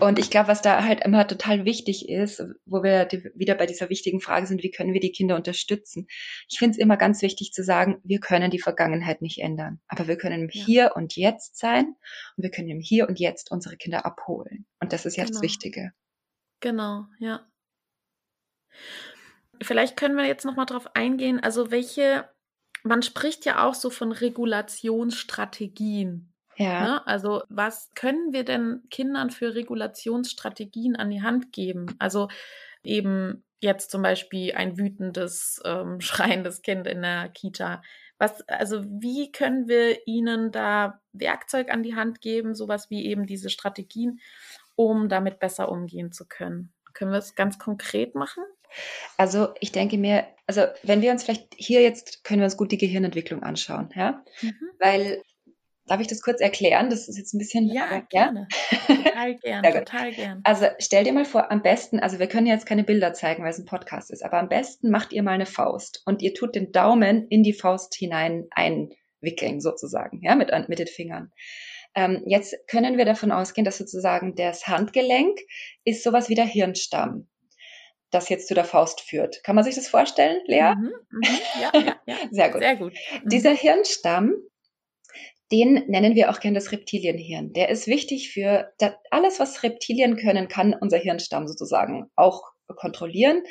Und 0.00 0.18
ich 0.18 0.30
glaube, 0.30 0.48
was 0.48 0.62
da 0.62 0.84
halt 0.84 1.04
immer 1.04 1.26
total 1.26 1.64
wichtig 1.64 2.08
ist, 2.08 2.42
wo 2.64 2.82
wir 2.82 3.08
wieder 3.34 3.54
bei 3.54 3.66
dieser 3.66 3.88
wichtigen 3.88 4.20
Frage 4.20 4.46
sind, 4.46 4.62
wie 4.62 4.70
können 4.70 4.94
wir 4.94 5.00
die 5.00 5.12
Kinder 5.12 5.36
unterstützen? 5.36 6.06
Ich 6.48 6.58
finde 6.58 6.72
es 6.72 6.78
immer 6.78 6.96
ganz 6.96 7.22
wichtig 7.22 7.52
zu 7.52 7.62
sagen, 7.62 8.00
wir 8.02 8.18
können 8.18 8.50
die 8.50 8.58
Vergangenheit 8.58 9.22
nicht 9.22 9.38
ändern, 9.38 9.80
aber 9.86 10.08
wir 10.08 10.16
können 10.16 10.42
im 10.42 10.50
ja. 10.50 10.64
Hier 10.64 10.92
und 10.96 11.14
Jetzt 11.14 11.56
sein 11.58 11.94
und 12.36 12.42
wir 12.42 12.50
können 12.50 12.70
im 12.70 12.80
Hier 12.80 13.08
und 13.08 13.20
Jetzt 13.20 13.50
unsere 13.52 13.76
Kinder 13.76 14.04
abholen. 14.04 14.66
Und 14.80 14.92
das 14.92 15.06
ist 15.06 15.16
ja 15.16 15.24
genau. 15.24 15.34
das 15.34 15.42
Wichtige. 15.42 15.92
Genau, 16.60 17.04
ja. 17.20 17.46
Vielleicht 19.62 19.96
können 19.96 20.16
wir 20.16 20.26
jetzt 20.26 20.44
noch 20.44 20.56
mal 20.56 20.66
drauf 20.66 20.94
eingehen, 20.94 21.40
also 21.40 21.70
welche 21.70 22.28
man 22.84 23.02
spricht 23.02 23.44
ja 23.44 23.66
auch 23.66 23.74
so 23.74 23.90
von 23.90 24.12
Regulationsstrategien. 24.12 26.32
Ja. 26.56 26.84
Ne? 26.84 27.06
Also 27.06 27.42
was 27.48 27.90
können 27.94 28.32
wir 28.32 28.44
denn 28.44 28.82
Kindern 28.90 29.30
für 29.30 29.54
Regulationsstrategien 29.54 30.96
an 30.96 31.10
die 31.10 31.22
Hand 31.22 31.52
geben? 31.52 31.94
Also 31.98 32.28
eben 32.82 33.44
jetzt 33.60 33.90
zum 33.90 34.02
Beispiel 34.02 34.54
ein 34.54 34.78
wütendes, 34.78 35.60
ähm, 35.64 36.00
schreiendes 36.40 36.62
Kind 36.62 36.86
in 36.86 37.02
der 37.02 37.28
Kita. 37.28 37.82
Was, 38.18 38.40
also 38.48 38.84
wie 38.84 39.32
können 39.32 39.68
wir 39.68 40.06
ihnen 40.06 40.52
da 40.52 41.00
Werkzeug 41.12 41.72
an 41.72 41.82
die 41.82 41.96
Hand 41.96 42.20
geben, 42.20 42.54
sowas 42.54 42.90
wie 42.90 43.06
eben 43.06 43.26
diese 43.26 43.50
Strategien, 43.50 44.20
um 44.76 45.08
damit 45.08 45.40
besser 45.40 45.70
umgehen 45.70 46.12
zu 46.12 46.28
können? 46.28 46.72
Können 46.92 47.12
wir 47.12 47.18
es 47.18 47.34
ganz 47.34 47.58
konkret 47.58 48.14
machen? 48.14 48.44
Also 49.16 49.48
ich 49.60 49.72
denke 49.72 49.98
mir, 49.98 50.26
also 50.46 50.62
wenn 50.82 51.02
wir 51.02 51.12
uns 51.12 51.22
vielleicht 51.24 51.54
hier 51.56 51.82
jetzt 51.82 52.24
können 52.24 52.40
wir 52.40 52.46
uns 52.46 52.56
gut 52.56 52.72
die 52.72 52.78
Gehirnentwicklung 52.78 53.42
anschauen, 53.42 53.90
ja, 53.94 54.22
mhm. 54.40 54.54
weil 54.78 55.22
Darf 55.86 56.00
ich 56.00 56.06
das 56.06 56.22
kurz 56.22 56.40
erklären? 56.40 56.90
Das 56.90 57.08
ist 57.08 57.18
jetzt 57.18 57.34
ein 57.34 57.38
bisschen. 57.38 57.68
Ja, 57.68 57.90
äh, 57.90 58.02
gerne. 58.08 58.46
Total 58.86 59.34
gern, 59.42 59.62
total 59.62 60.12
gern. 60.12 60.40
Also 60.44 60.66
stell 60.78 61.04
dir 61.04 61.12
mal 61.12 61.24
vor, 61.24 61.50
am 61.50 61.60
besten, 61.60 61.98
also 61.98 62.18
wir 62.18 62.28
können 62.28 62.46
jetzt 62.46 62.66
keine 62.66 62.84
Bilder 62.84 63.12
zeigen, 63.14 63.42
weil 63.42 63.50
es 63.50 63.58
ein 63.58 63.64
Podcast 63.64 64.10
ist, 64.12 64.24
aber 64.24 64.38
am 64.38 64.48
besten 64.48 64.90
macht 64.90 65.12
ihr 65.12 65.22
mal 65.22 65.32
eine 65.32 65.46
Faust 65.46 66.02
und 66.06 66.22
ihr 66.22 66.34
tut 66.34 66.54
den 66.54 66.70
Daumen 66.70 67.26
in 67.28 67.42
die 67.42 67.52
Faust 67.52 67.94
hinein 67.94 68.46
einwickeln, 68.52 69.60
sozusagen, 69.60 70.20
ja, 70.22 70.36
mit, 70.36 70.50
mit 70.68 70.78
den 70.78 70.86
Fingern. 70.86 71.32
Ähm, 71.94 72.22
jetzt 72.26 72.56
können 72.68 72.96
wir 72.96 73.04
davon 73.04 73.32
ausgehen, 73.32 73.64
dass 73.64 73.76
sozusagen 73.76 74.34
das 74.36 74.68
Handgelenk 74.68 75.38
ist 75.84 76.04
sowas 76.04 76.28
wie 76.28 76.34
der 76.36 76.46
Hirnstamm 76.46 77.28
das 78.12 78.28
jetzt 78.28 78.46
zu 78.46 78.54
der 78.54 78.64
Faust 78.64 79.00
führt. 79.00 79.42
Kann 79.42 79.56
man 79.56 79.64
sich 79.64 79.74
das 79.74 79.88
vorstellen, 79.88 80.40
Lea? 80.46 80.74
Mhm, 80.76 80.92
mh, 81.10 81.28
ja, 81.60 81.80
ja, 81.80 81.96
ja. 82.06 82.16
Sehr 82.30 82.50
gut. 82.50 82.62
Sehr 82.62 82.76
gut. 82.76 82.92
Mhm. 82.92 83.28
Dieser 83.28 83.52
Hirnstamm 83.52 84.34
den 85.52 85.84
nennen 85.86 86.14
wir 86.14 86.30
auch 86.30 86.40
gerne 86.40 86.54
das 86.54 86.72
Reptilienhirn. 86.72 87.52
Der 87.52 87.68
ist 87.68 87.86
wichtig 87.86 88.32
für 88.32 88.72
alles, 89.10 89.38
was 89.38 89.62
Reptilien 89.62 90.16
können, 90.16 90.48
kann 90.48 90.74
unser 90.80 90.96
Hirnstamm 90.96 91.46
sozusagen 91.46 92.10
auch 92.16 92.42
kontrollieren. 92.74 93.42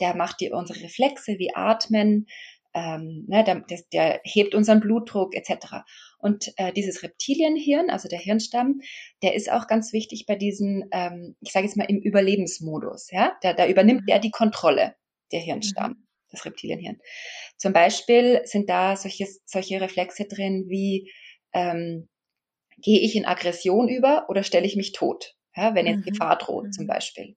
Der 0.00 0.14
macht 0.14 0.40
die, 0.40 0.52
unsere 0.52 0.80
Reflexe 0.82 1.38
wie 1.38 1.54
Atmen, 1.54 2.26
ähm, 2.74 3.24
ne, 3.28 3.44
der, 3.44 3.64
der, 3.92 4.20
hebt 4.24 4.54
unseren 4.54 4.80
Blutdruck 4.80 5.34
etc. 5.34 5.84
Und 6.18 6.52
äh, 6.56 6.72
dieses 6.72 7.02
Reptilienhirn, 7.02 7.90
also 7.90 8.08
der 8.08 8.18
Hirnstamm, 8.18 8.80
der 9.22 9.34
ist 9.34 9.50
auch 9.50 9.66
ganz 9.66 9.92
wichtig 9.92 10.26
bei 10.26 10.36
diesen, 10.36 10.88
ähm, 10.92 11.36
ich 11.40 11.52
sage 11.52 11.66
jetzt 11.66 11.76
mal 11.76 11.88
im 11.88 11.98
Überlebensmodus. 11.98 13.10
Ja, 13.10 13.36
da, 13.42 13.52
da 13.52 13.66
übernimmt 13.66 14.02
mhm. 14.02 14.08
er 14.08 14.18
die 14.18 14.30
Kontrolle, 14.30 14.94
der 15.32 15.40
Hirnstamm, 15.40 15.92
mhm. 15.92 16.06
das 16.30 16.44
Reptilienhirn. 16.44 16.98
Zum 17.56 17.72
Beispiel 17.72 18.42
sind 18.44 18.68
da 18.68 18.96
solche, 18.96 19.26
solche 19.44 19.80
Reflexe 19.80 20.26
drin 20.26 20.66
wie 20.68 21.10
ähm, 21.52 22.08
gehe 22.80 23.00
ich 23.00 23.16
in 23.16 23.26
Aggression 23.26 23.88
über 23.88 24.26
oder 24.28 24.42
stelle 24.42 24.66
ich 24.66 24.76
mich 24.76 24.92
tot, 24.92 25.34
ja, 25.56 25.74
wenn 25.74 25.86
jetzt 25.86 26.06
mhm. 26.06 26.10
Gefahr 26.10 26.38
droht 26.38 26.66
mhm. 26.66 26.72
zum 26.72 26.86
Beispiel. 26.86 27.36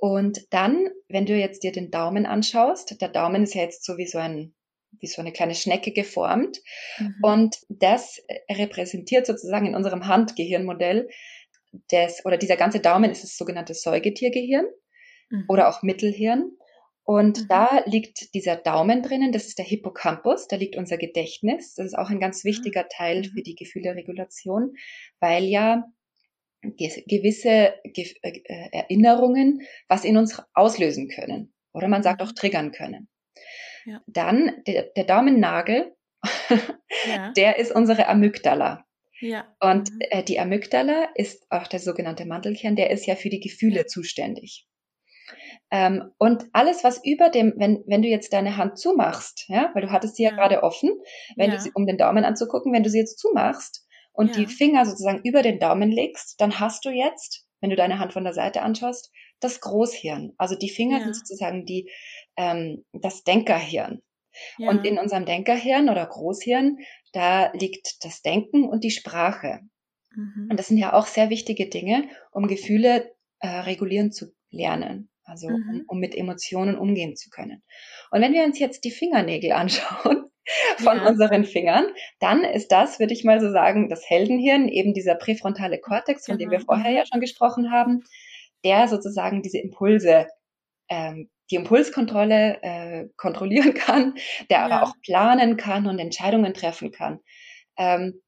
Mhm. 0.00 0.08
Und 0.08 0.46
dann, 0.50 0.88
wenn 1.08 1.26
du 1.26 1.34
jetzt 1.34 1.62
dir 1.62 1.72
den 1.72 1.90
Daumen 1.90 2.26
anschaust, 2.26 3.00
der 3.00 3.08
Daumen 3.08 3.42
ist 3.42 3.54
ja 3.54 3.62
jetzt 3.62 3.84
so 3.84 3.96
wie 3.96 4.06
so 4.06 4.18
ein 4.18 4.54
wie 5.00 5.06
so 5.06 5.20
eine 5.20 5.32
kleine 5.32 5.54
Schnecke 5.54 5.92
geformt. 5.92 6.60
Mhm. 6.98 7.14
Und 7.22 7.56
das 7.68 8.22
repräsentiert 8.50 9.26
sozusagen 9.26 9.66
in 9.66 9.74
unserem 9.74 10.06
Handgehirnmodell 10.06 11.08
des, 11.92 12.24
oder 12.24 12.36
dieser 12.36 12.56
ganze 12.56 12.80
Daumen 12.80 13.10
ist 13.10 13.22
das 13.22 13.36
sogenannte 13.36 13.74
Säugetiergehirn 13.74 14.66
mhm. 15.30 15.44
oder 15.48 15.68
auch 15.68 15.82
Mittelhirn. 15.82 16.52
Und 17.04 17.42
mhm. 17.42 17.48
da 17.48 17.82
liegt 17.86 18.34
dieser 18.34 18.56
Daumen 18.56 19.02
drinnen, 19.02 19.32
das 19.32 19.46
ist 19.46 19.58
der 19.58 19.64
Hippocampus, 19.64 20.48
da 20.48 20.56
liegt 20.56 20.76
unser 20.76 20.96
Gedächtnis. 20.96 21.74
Das 21.74 21.86
ist 21.86 21.98
auch 21.98 22.10
ein 22.10 22.20
ganz 22.20 22.44
wichtiger 22.44 22.84
mhm. 22.84 22.88
Teil 22.90 23.24
für 23.24 23.42
die 23.42 23.54
Gefühleregulation, 23.54 24.72
weil 25.20 25.44
ja 25.44 25.84
gewisse 26.76 27.74
Ge 27.84 28.14
äh, 28.22 28.68
Erinnerungen 28.72 29.62
was 29.88 30.04
in 30.04 30.16
uns 30.16 30.42
auslösen 30.54 31.08
können. 31.08 31.52
Oder 31.72 31.88
man 31.88 32.02
sagt 32.02 32.22
auch 32.22 32.30
mhm. 32.30 32.34
triggern 32.34 32.72
können. 32.72 33.08
Ja. 33.84 34.00
Dann 34.06 34.62
der, 34.66 34.84
der 34.96 35.04
Daumennagel, 35.04 35.94
ja. 37.06 37.32
der 37.36 37.58
ist 37.58 37.72
unsere 37.72 38.08
Amygdala. 38.08 38.84
Ja. 39.20 39.54
Und 39.60 39.92
mhm. 39.92 39.98
äh, 40.10 40.22
die 40.22 40.40
Amygdala 40.40 41.10
ist 41.14 41.46
auch 41.50 41.66
der 41.66 41.80
sogenannte 41.80 42.26
Mantelkern, 42.26 42.76
der 42.76 42.90
ist 42.90 43.06
ja 43.06 43.14
für 43.14 43.30
die 43.30 43.40
Gefühle 43.40 43.86
zuständig. 43.86 44.66
Ähm, 45.70 46.12
und 46.18 46.44
alles, 46.52 46.84
was 46.84 47.04
über 47.04 47.28
dem, 47.28 47.54
wenn, 47.56 47.82
wenn 47.86 48.02
du 48.02 48.08
jetzt 48.08 48.32
deine 48.32 48.56
Hand 48.56 48.78
zumachst, 48.78 49.46
ja, 49.48 49.70
weil 49.74 49.82
du 49.82 49.90
hattest 49.90 50.16
sie 50.16 50.22
ja, 50.22 50.30
ja 50.30 50.36
gerade 50.36 50.62
offen, 50.62 50.90
wenn 51.36 51.50
du 51.50 51.58
sie, 51.58 51.72
um 51.74 51.86
den 51.86 51.98
Daumen 51.98 52.24
anzugucken, 52.24 52.72
wenn 52.72 52.84
du 52.84 52.90
sie 52.90 52.98
jetzt 52.98 53.18
zumachst 53.18 53.85
und 54.16 54.28
ja. 54.28 54.42
die 54.42 54.46
Finger 54.46 54.86
sozusagen 54.86 55.20
über 55.24 55.42
den 55.42 55.58
Daumen 55.58 55.90
legst, 55.90 56.40
dann 56.40 56.58
hast 56.58 56.84
du 56.84 56.90
jetzt, 56.90 57.46
wenn 57.60 57.70
du 57.70 57.76
deine 57.76 57.98
Hand 57.98 58.12
von 58.12 58.24
der 58.24 58.32
Seite 58.32 58.62
anschaust, 58.62 59.12
das 59.40 59.60
Großhirn. 59.60 60.32
Also 60.38 60.56
die 60.56 60.70
Finger 60.70 61.02
sind 61.02 61.14
sozusagen 61.14 61.64
die, 61.66 61.90
ähm, 62.36 62.84
das 62.92 63.22
Denkerhirn. 63.22 64.02
Und 64.58 64.84
in 64.84 64.98
unserem 64.98 65.24
Denkerhirn 65.24 65.88
oder 65.88 66.04
Großhirn, 66.04 66.78
da 67.12 67.50
liegt 67.52 68.04
das 68.04 68.20
Denken 68.20 68.64
und 68.64 68.84
die 68.84 68.90
Sprache. 68.90 69.60
Mhm. 70.14 70.48
Und 70.50 70.58
das 70.58 70.68
sind 70.68 70.76
ja 70.76 70.92
auch 70.92 71.06
sehr 71.06 71.30
wichtige 71.30 71.70
Dinge, 71.70 72.08
um 72.32 72.46
Gefühle 72.46 73.14
äh, 73.40 73.48
regulieren 73.48 74.12
zu 74.12 74.26
lernen 74.50 75.10
also 75.26 75.48
mhm. 75.48 75.54
um, 75.54 75.84
um, 75.88 75.98
mit 75.98 76.14
Emotionen 76.14 76.78
umgehen 76.78 77.16
zu 77.16 77.30
können. 77.30 77.62
Und 78.10 78.20
wenn 78.20 78.32
wir 78.32 78.44
uns 78.44 78.58
jetzt 78.58 78.84
die 78.84 78.90
Fingernägel 78.90 79.52
anschauen 79.52 80.30
von 80.78 80.98
ja. 80.98 81.08
unseren 81.08 81.44
Fingern, 81.44 81.86
dann 82.20 82.44
ist 82.44 82.72
das, 82.72 82.98
würde 82.98 83.12
ich 83.12 83.24
mal 83.24 83.40
so 83.40 83.50
sagen, 83.50 83.88
das 83.88 84.08
Heldenhirn, 84.08 84.68
eben 84.68 84.94
dieser 84.94 85.14
präfrontale 85.14 85.78
Kortex, 85.78 86.26
von 86.26 86.38
genau. 86.38 86.50
dem 86.50 86.58
wir 86.58 86.64
vorher 86.64 86.92
ja 86.92 87.04
schon 87.06 87.20
gesprochen 87.20 87.70
haben, 87.70 88.02
der 88.64 88.88
sozusagen 88.88 89.42
diese 89.42 89.58
Impulse, 89.58 90.26
ähm, 90.88 91.30
die 91.50 91.56
Impulskontrolle 91.56 92.58
äh, 92.62 93.08
kontrollieren 93.16 93.74
kann, 93.74 94.14
der 94.50 94.58
ja. 94.58 94.64
aber 94.66 94.82
auch 94.82 94.94
planen 95.02 95.56
kann 95.56 95.86
und 95.86 95.98
Entscheidungen 95.98 96.54
treffen 96.54 96.90
kann. 96.90 97.20
Ähm, 97.76 98.22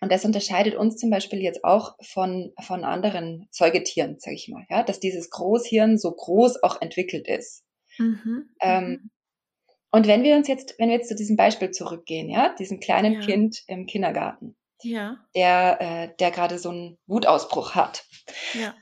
und 0.00 0.12
das 0.12 0.24
unterscheidet 0.24 0.74
uns 0.74 0.96
zum 0.96 1.10
Beispiel 1.10 1.40
jetzt 1.40 1.64
auch 1.64 1.96
von, 2.02 2.52
von 2.60 2.84
anderen 2.84 3.48
Säugetieren, 3.50 4.16
sage 4.18 4.36
ich 4.36 4.48
mal, 4.48 4.66
ja, 4.68 4.82
dass 4.82 5.00
dieses 5.00 5.30
Großhirn 5.30 5.96
so 5.98 6.12
groß 6.12 6.62
auch 6.62 6.80
entwickelt 6.82 7.26
ist. 7.26 7.64
Mhm. 7.98 8.50
Ähm, 8.60 8.84
mhm. 8.84 9.10
Und 9.96 10.06
wenn 10.06 10.22
wir 10.22 10.36
uns 10.36 10.46
jetzt, 10.46 10.78
wenn 10.78 10.88
wir 10.88 10.96
jetzt 10.96 11.08
zu 11.08 11.16
diesem 11.16 11.36
Beispiel 11.36 11.70
zurückgehen, 11.70 12.28
ja, 12.28 12.54
diesem 12.58 12.80
kleinen 12.80 13.14
ja. 13.14 13.20
Kind 13.20 13.64
im 13.66 13.86
Kindergarten, 13.86 14.54
ja. 14.82 15.16
der, 15.34 15.80
äh, 15.80 16.16
der 16.18 16.30
gerade 16.30 16.58
so 16.58 16.70
einen 16.70 16.98
Wutausbruch 17.06 17.74
hat. 17.74 18.04
Ja. 18.54 18.74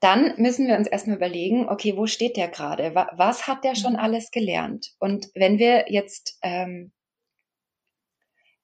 Dann 0.00 0.34
müssen 0.36 0.66
wir 0.66 0.76
uns 0.76 0.88
erstmal 0.88 1.16
überlegen, 1.16 1.68
okay, 1.68 1.96
wo 1.96 2.06
steht 2.06 2.36
der 2.36 2.48
gerade? 2.48 2.94
Was 2.94 3.46
hat 3.46 3.64
der 3.64 3.74
schon 3.74 3.94
mhm. 3.94 3.98
alles 3.98 4.30
gelernt? 4.30 4.94
Und 4.98 5.28
wenn 5.34 5.58
wir 5.58 5.90
jetzt 5.90 6.38
ähm, 6.42 6.92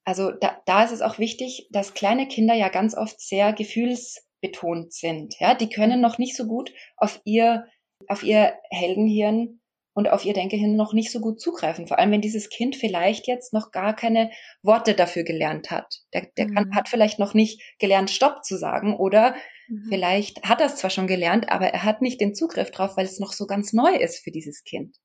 also 0.05 0.31
da, 0.31 0.61
da 0.65 0.83
ist 0.83 0.91
es 0.91 1.01
auch 1.01 1.17
wichtig, 1.17 1.67
dass 1.71 1.93
kleine 1.93 2.27
Kinder 2.27 2.53
ja 2.53 2.69
ganz 2.69 2.95
oft 2.95 3.19
sehr 3.21 3.53
gefühlsbetont 3.53 4.93
sind. 4.93 5.39
Ja, 5.39 5.55
die 5.55 5.69
können 5.69 6.01
noch 6.01 6.17
nicht 6.17 6.35
so 6.35 6.45
gut 6.45 6.73
auf 6.97 7.21
ihr, 7.23 7.67
auf 8.07 8.23
ihr 8.23 8.53
Heldenhirn 8.69 9.61
und 9.93 10.09
auf 10.09 10.25
ihr 10.25 10.33
Denkehirn 10.33 10.75
noch 10.75 10.93
nicht 10.93 11.11
so 11.11 11.19
gut 11.19 11.39
zugreifen. 11.39 11.87
Vor 11.87 11.99
allem, 11.99 12.11
wenn 12.11 12.21
dieses 12.21 12.49
Kind 12.49 12.75
vielleicht 12.75 13.27
jetzt 13.27 13.53
noch 13.53 13.71
gar 13.71 13.95
keine 13.95 14.31
Worte 14.63 14.95
dafür 14.95 15.23
gelernt 15.23 15.69
hat. 15.71 16.01
Der, 16.13 16.27
der 16.37 16.47
mhm. 16.47 16.53
kann, 16.55 16.75
hat 16.75 16.89
vielleicht 16.89 17.19
noch 17.19 17.33
nicht 17.33 17.61
gelernt, 17.79 18.09
Stopp 18.09 18.43
zu 18.43 18.57
sagen 18.57 18.95
oder 18.95 19.35
mhm. 19.67 19.87
vielleicht 19.89 20.43
hat 20.43 20.61
er 20.61 20.67
es 20.67 20.77
zwar 20.77 20.89
schon 20.89 21.07
gelernt, 21.07 21.49
aber 21.49 21.67
er 21.67 21.83
hat 21.83 22.01
nicht 22.01 22.19
den 22.21 22.33
Zugriff 22.33 22.71
drauf, 22.71 22.97
weil 22.97 23.05
es 23.05 23.19
noch 23.19 23.33
so 23.33 23.45
ganz 23.45 23.73
neu 23.73 23.93
ist 23.93 24.23
für 24.23 24.31
dieses 24.31 24.63
Kind. 24.63 24.97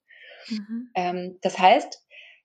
Mhm. 0.49 0.91
Ähm, 0.95 1.39
das 1.43 1.59
heißt, 1.59 2.03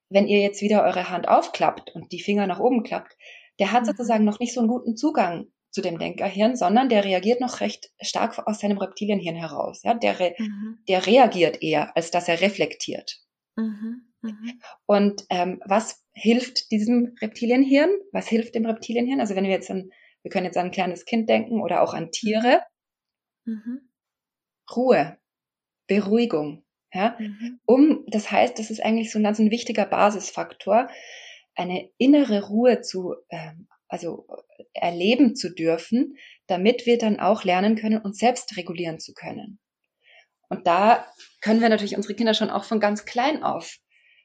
wenn 0.09 0.27
ihr 0.27 0.41
jetzt 0.41 0.61
wieder 0.61 0.83
eure 0.83 1.09
Hand 1.09 1.27
aufklappt 1.27 1.91
und 1.95 2.11
die 2.11 2.21
Finger 2.21 2.45
nach 2.45 2.59
oben 2.59 2.83
klappt, 2.83 3.15
der 3.59 3.71
hat 3.71 3.83
mhm. 3.83 3.87
sozusagen 3.87 4.25
noch 4.25 4.39
nicht 4.39 4.53
so 4.53 4.59
einen 4.59 4.69
guten 4.69 4.97
Zugang 4.97 5.47
zu 5.73 5.81
dem 5.81 5.99
Denkerhirn, 5.99 6.55
sondern 6.55 6.87
der 6.87 7.03
reagiert 7.03 7.41
noch 7.41 7.59
recht 7.59 7.91
stark 8.01 8.47
aus 8.47 8.59
seinem 8.59 8.77
Reptilienhirn 8.77 9.35
heraus. 9.35 9.81
Ja, 9.83 9.93
der, 9.93 10.19
re 10.19 10.35
mhm. 10.37 10.79
der 10.87 11.05
reagiert 11.05 11.61
eher, 11.61 11.95
als 11.97 12.11
dass 12.11 12.29
er 12.29 12.39
reflektiert. 12.39 13.19
Mhm. 13.57 14.13
Mhm. 14.21 14.61
Und 14.85 15.25
ähm, 15.29 15.61
was 15.65 16.01
hilft 16.13 16.71
diesem 16.71 17.15
Reptilienhirn? 17.21 17.89
Was 18.13 18.27
hilft 18.27 18.55
dem 18.55 18.65
Reptilienhirn? 18.65 19.19
Also 19.19 19.35
wenn 19.35 19.43
wir 19.43 19.51
jetzt 19.51 19.69
an 19.69 19.89
wir 20.23 20.31
können 20.31 20.45
jetzt 20.45 20.57
an 20.57 20.67
ein 20.67 20.71
kleines 20.71 21.05
Kind 21.05 21.29
denken 21.29 21.61
oder 21.61 21.81
auch 21.81 21.93
an 21.93 22.11
Tiere. 22.11 22.61
Mhm. 23.45 23.89
Ruhe, 24.73 25.17
Beruhigung. 25.87 26.65
Ja? 26.93 27.17
Mhm. 27.19 27.59
Um, 27.65 28.05
das 28.07 28.31
heißt, 28.31 28.57
das 28.57 28.71
ist 28.71 28.81
eigentlich 28.81 29.11
so 29.11 29.19
ein 29.19 29.23
ganz 29.23 29.39
ein 29.39 29.51
wichtiger 29.51 29.85
Basisfaktor, 29.85 30.89
eine 31.55 31.89
innere 31.97 32.47
Ruhe 32.47 32.81
zu, 32.81 33.15
ähm, 33.29 33.67
also 33.93 34.25
erleben 34.73 35.35
zu 35.35 35.53
dürfen, 35.53 36.17
damit 36.47 36.87
wir 36.87 36.97
dann 36.97 37.19
auch 37.19 37.43
lernen 37.43 37.75
können, 37.75 38.01
uns 38.01 38.17
selbst 38.17 38.57
regulieren 38.57 38.99
zu 38.99 39.13
können. 39.13 39.59
Und 40.49 40.65
da 40.65 41.05
können 41.41 41.61
wir 41.61 41.69
natürlich 41.69 41.95
unsere 41.95 42.15
Kinder 42.15 42.33
schon 42.33 42.49
auch 42.49 42.63
von 42.63 42.79
ganz 42.79 43.05
klein 43.05 43.43
auf 43.43 43.77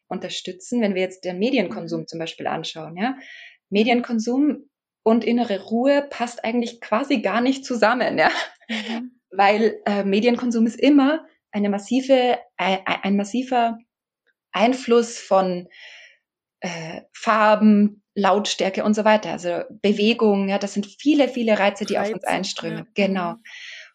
unterstützen, 0.08 0.80
wenn 0.80 0.94
wir 0.94 1.02
jetzt 1.02 1.22
den 1.26 1.38
Medienkonsum 1.38 2.06
zum 2.06 2.18
Beispiel 2.18 2.46
anschauen. 2.46 2.96
Ja? 2.96 3.18
Medienkonsum 3.68 4.70
und 5.02 5.22
innere 5.22 5.60
Ruhe 5.60 6.06
passt 6.08 6.44
eigentlich 6.44 6.80
quasi 6.80 7.20
gar 7.20 7.42
nicht 7.42 7.66
zusammen, 7.66 8.18
ja? 8.18 8.30
Mhm. 8.68 9.20
weil 9.30 9.80
äh, 9.84 10.02
Medienkonsum 10.02 10.66
ist 10.66 10.80
immer 10.80 11.26
eine 11.50 11.68
massive, 11.68 12.38
ein, 12.56 12.78
ein 12.86 13.16
massiver 13.16 13.78
Einfluss 14.50 15.18
von 15.18 15.68
äh, 16.60 17.02
Farben, 17.12 18.02
Lautstärke 18.14 18.84
und 18.84 18.94
so 18.94 19.04
weiter. 19.04 19.30
Also 19.30 19.62
Bewegung, 19.70 20.48
ja, 20.48 20.58
das 20.58 20.74
sind 20.74 20.86
viele, 20.86 21.28
viele 21.28 21.58
Reize, 21.58 21.84
die 21.84 21.94
Reize, 21.94 22.10
auf 22.10 22.14
uns 22.14 22.24
einströmen. 22.24 22.78
Ja. 22.78 23.06
Genau. 23.06 23.34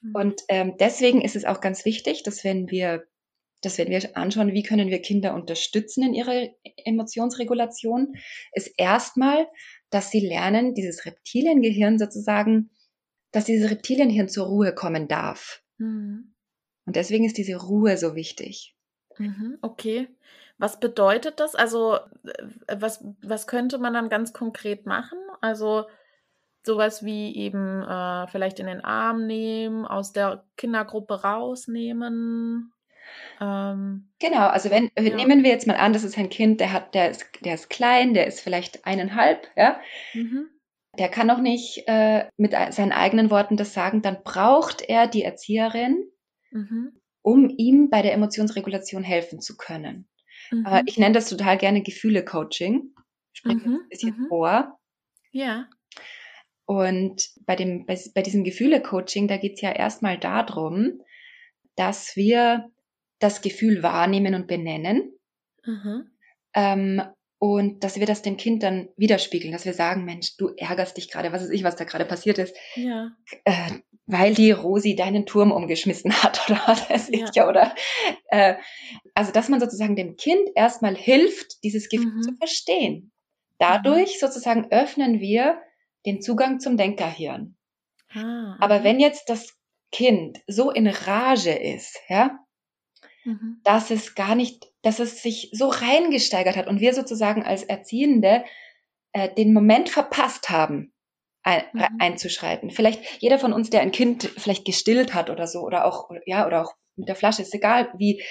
Mhm. 0.01 0.15
Und 0.15 0.41
ähm, 0.47 0.75
deswegen 0.79 1.21
ist 1.21 1.35
es 1.35 1.45
auch 1.45 1.61
ganz 1.61 1.85
wichtig, 1.85 2.23
dass 2.23 2.43
wenn 2.43 2.69
wir, 2.69 3.03
dass 3.61 3.77
wenn 3.77 3.89
wir 3.89 4.17
anschauen, 4.17 4.53
wie 4.53 4.63
können 4.63 4.89
wir 4.89 5.01
Kinder 5.01 5.33
unterstützen 5.33 6.03
in 6.03 6.13
ihrer 6.13 6.49
Emotionsregulation, 6.85 8.13
ist 8.53 8.71
erstmal, 8.77 9.47
dass 9.89 10.09
sie 10.09 10.21
lernen, 10.21 10.73
dieses 10.73 11.05
Reptiliengehirn 11.05 11.99
sozusagen, 11.99 12.71
dass 13.31 13.45
dieses 13.45 13.69
Reptilienhirn 13.69 14.29
zur 14.29 14.47
Ruhe 14.47 14.73
kommen 14.73 15.07
darf. 15.07 15.61
Mhm. 15.77 16.33
Und 16.85 16.95
deswegen 16.95 17.25
ist 17.25 17.37
diese 17.37 17.55
Ruhe 17.55 17.97
so 17.97 18.15
wichtig. 18.15 18.75
Mhm, 19.17 19.57
okay. 19.61 20.07
Was 20.63 20.79
bedeutet 20.79 21.41
das? 21.41 21.55
Also, 21.55 21.95
äh, 21.97 22.77
was, 22.79 23.03
was 23.21 23.47
könnte 23.47 23.79
man 23.79 23.93
dann 23.93 24.07
ganz 24.07 24.31
konkret 24.31 24.85
machen? 24.85 25.17
Also, 25.41 25.87
sowas 26.65 27.03
wie 27.03 27.35
eben 27.35 27.83
äh, 27.83 28.27
vielleicht 28.27 28.61
in 28.61 28.67
den 28.67 28.79
Arm 28.79 29.27
nehmen, 29.27 29.85
aus 29.85 30.13
der 30.13 30.45
Kindergruppe 30.55 31.21
rausnehmen. 31.21 32.71
Ähm, 33.41 34.09
genau, 34.19 34.47
also 34.47 34.69
wenn 34.69 34.89
ja. 34.97 35.13
nehmen 35.13 35.43
wir 35.43 35.49
jetzt 35.49 35.67
mal 35.67 35.75
an, 35.75 35.91
das 35.91 36.05
ist 36.05 36.17
ein 36.17 36.29
Kind, 36.29 36.61
der 36.61 36.71
hat, 36.71 36.95
der 36.95 37.11
ist, 37.11 37.25
der 37.43 37.55
ist 37.55 37.69
klein, 37.69 38.13
der 38.13 38.25
ist 38.27 38.39
vielleicht 38.39 38.85
eineinhalb, 38.85 39.49
ja. 39.57 39.81
Mhm. 40.13 40.47
Der 40.97 41.09
kann 41.09 41.27
noch 41.27 41.41
nicht 41.41 41.83
äh, 41.87 42.29
mit 42.37 42.53
seinen 42.53 42.93
eigenen 42.93 43.31
Worten 43.31 43.57
das 43.57 43.73
sagen, 43.73 44.01
dann 44.01 44.23
braucht 44.23 44.81
er 44.81 45.07
die 45.07 45.23
Erzieherin, 45.23 46.09
mhm. 46.51 47.01
um 47.21 47.49
ihm 47.49 47.89
bei 47.89 48.01
der 48.01 48.13
Emotionsregulation 48.13 49.03
helfen 49.03 49.41
zu 49.41 49.57
können. 49.57 50.07
Mhm. 50.51 50.65
Äh, 50.65 50.83
ich 50.85 50.97
nenne 50.97 51.13
das 51.13 51.29
total 51.29 51.57
gerne 51.57 51.81
Gefühle-Coaching. 51.81 52.93
Spreche 53.33 53.67
mhm. 53.67 53.79
ein 53.83 53.89
bisschen 53.89 54.17
mhm. 54.17 54.27
vor. 54.27 54.79
Ja. 55.31 55.67
Und 56.65 57.29
bei, 57.45 57.55
dem, 57.55 57.85
bei, 57.85 57.99
bei 58.13 58.21
diesem 58.21 58.43
Gefühle-Coaching, 58.43 59.27
da 59.27 59.37
geht 59.37 59.55
es 59.55 59.61
ja 59.61 59.71
erstmal 59.71 60.17
darum, 60.17 61.01
dass 61.75 62.15
wir 62.15 62.71
das 63.19 63.41
Gefühl 63.41 63.83
wahrnehmen 63.83 64.35
und 64.35 64.47
benennen. 64.47 65.13
Mhm. 65.65 66.11
Ähm, 66.53 67.01
und 67.39 67.83
dass 67.83 67.99
wir 67.99 68.05
das 68.05 68.21
dem 68.21 68.37
Kind 68.37 68.63
dann 68.63 68.87
widerspiegeln, 68.95 69.51
dass 69.51 69.65
wir 69.65 69.73
sagen, 69.73 70.05
Mensch, 70.05 70.37
du 70.37 70.53
ärgerst 70.55 70.95
dich 70.95 71.11
gerade, 71.11 71.33
was 71.33 71.43
ist 71.43 71.49
ich, 71.49 71.63
was 71.65 71.75
da 71.75 71.83
gerade 71.83 72.05
passiert 72.05 72.37
ist, 72.37 72.55
ja. 72.75 73.11
äh, 73.43 73.71
weil 74.05 74.33
die 74.33 74.51
Rosi 74.51 74.95
deinen 74.95 75.25
Turm 75.25 75.51
umgeschmissen 75.51 76.13
hat 76.23 76.41
oder 76.49 76.61
was 76.65 76.89
weiß 76.89 77.09
ja. 77.11 77.25
ich, 77.33 77.41
oder 77.41 77.75
äh, 78.27 78.55
also 79.13 79.31
dass 79.31 79.49
man 79.49 79.59
sozusagen 79.59 79.95
dem 79.95 80.15
Kind 80.15 80.49
erstmal 80.55 80.95
hilft, 80.95 81.63
dieses 81.63 81.89
Gefühl 81.89 82.13
mhm. 82.13 82.21
zu 82.21 82.33
verstehen. 82.35 83.11
Dadurch 83.59 84.15
mhm. 84.15 84.27
sozusagen 84.27 84.71
öffnen 84.71 85.19
wir 85.19 85.61
den 86.05 86.21
Zugang 86.21 86.59
zum 86.59 86.75
Denkerhirn. 86.75 87.55
Ah, 88.13 88.57
Aber 88.59 88.83
wenn 88.83 88.99
jetzt 88.99 89.29
das 89.29 89.57
Kind 89.91 90.41
so 90.47 90.71
in 90.71 90.87
Rage 90.87 91.51
ist, 91.51 91.99
ja, 92.09 92.39
mhm. 93.23 93.61
dass 93.63 93.89
es 93.89 94.15
gar 94.15 94.35
nicht 94.35 94.73
dass 94.83 94.99
es 94.99 95.23
sich 95.23 95.49
so 95.53 95.69
reingesteigert 95.69 96.55
hat 96.55 96.67
und 96.67 96.79
wir 96.79 96.93
sozusagen 96.93 97.43
als 97.43 97.63
Erziehende 97.63 98.43
äh, 99.13 99.33
den 99.33 99.53
Moment 99.53 99.89
verpasst 99.89 100.49
haben, 100.49 100.92
ein, 101.43 101.63
mhm. 101.73 101.85
einzuschreiten. 101.99 102.71
Vielleicht 102.71 103.21
jeder 103.21 103.37
von 103.37 103.53
uns, 103.53 103.69
der 103.69 103.81
ein 103.81 103.91
Kind 103.91 104.31
vielleicht 104.37 104.65
gestillt 104.65 105.13
hat 105.13 105.29
oder 105.29 105.47
so, 105.47 105.61
oder 105.61 105.85
auch, 105.85 106.09
ja, 106.25 106.47
oder 106.47 106.63
auch 106.63 106.73
mit 106.95 107.07
der 107.09 107.15
Flasche, 107.15 107.41
ist 107.41 107.53
egal, 107.53 107.91
wie, 107.97 108.23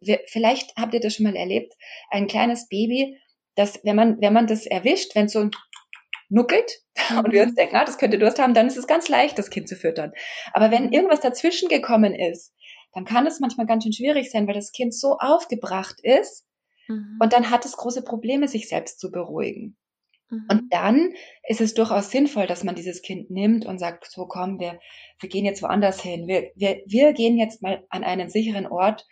wir, 0.00 0.20
vielleicht 0.26 0.76
habt 0.76 0.94
ihr 0.94 1.00
das 1.00 1.14
schon 1.14 1.24
mal 1.24 1.36
erlebt, 1.36 1.74
ein 2.10 2.26
kleines 2.26 2.68
Baby, 2.68 3.18
das, 3.56 3.80
wenn 3.84 3.96
man, 3.96 4.20
wenn 4.20 4.32
man 4.32 4.46
das 4.46 4.66
erwischt, 4.66 5.14
wenn 5.14 5.26
es 5.26 5.32
so 5.32 5.48
nuckelt 6.28 6.70
mhm. 7.10 7.18
und 7.24 7.32
wir 7.32 7.42
uns 7.42 7.52
mhm. 7.52 7.56
denken, 7.56 7.76
ah, 7.76 7.84
das 7.84 7.98
könnte 7.98 8.18
Durst 8.18 8.38
haben, 8.38 8.54
dann 8.54 8.66
ist 8.66 8.76
es 8.76 8.86
ganz 8.86 9.08
leicht, 9.08 9.38
das 9.38 9.50
Kind 9.50 9.68
zu 9.68 9.76
füttern. 9.76 10.12
Aber 10.52 10.70
wenn 10.70 10.86
mhm. 10.86 10.92
irgendwas 10.92 11.20
dazwischen 11.20 11.68
gekommen 11.68 12.14
ist, 12.14 12.54
dann 12.92 13.04
kann 13.04 13.26
es 13.26 13.40
manchmal 13.40 13.66
ganz 13.66 13.84
schön 13.84 13.92
schwierig 13.92 14.30
sein, 14.30 14.46
weil 14.46 14.54
das 14.54 14.72
Kind 14.72 14.94
so 14.94 15.16
aufgebracht 15.18 16.00
ist 16.02 16.44
mhm. 16.88 17.18
und 17.20 17.32
dann 17.32 17.50
hat 17.50 17.64
es 17.64 17.76
große 17.76 18.02
Probleme, 18.02 18.48
sich 18.48 18.68
selbst 18.68 18.98
zu 18.98 19.10
beruhigen. 19.10 19.76
Mhm. 20.30 20.46
Und 20.50 20.72
dann 20.72 21.12
ist 21.46 21.60
es 21.60 21.74
durchaus 21.74 22.10
sinnvoll, 22.10 22.46
dass 22.46 22.64
man 22.64 22.74
dieses 22.74 23.02
Kind 23.02 23.30
nimmt 23.30 23.66
und 23.66 23.78
sagt, 23.78 24.10
so 24.10 24.26
komm, 24.26 24.58
wir, 24.58 24.80
wir 25.20 25.28
gehen 25.28 25.44
jetzt 25.44 25.62
woanders 25.62 26.00
hin. 26.00 26.26
Wir, 26.26 26.50
wir, 26.54 26.82
wir 26.86 27.12
gehen 27.12 27.36
jetzt 27.36 27.62
mal 27.62 27.84
an 27.90 28.04
einen 28.04 28.30
sicheren 28.30 28.66
Ort, 28.66 29.06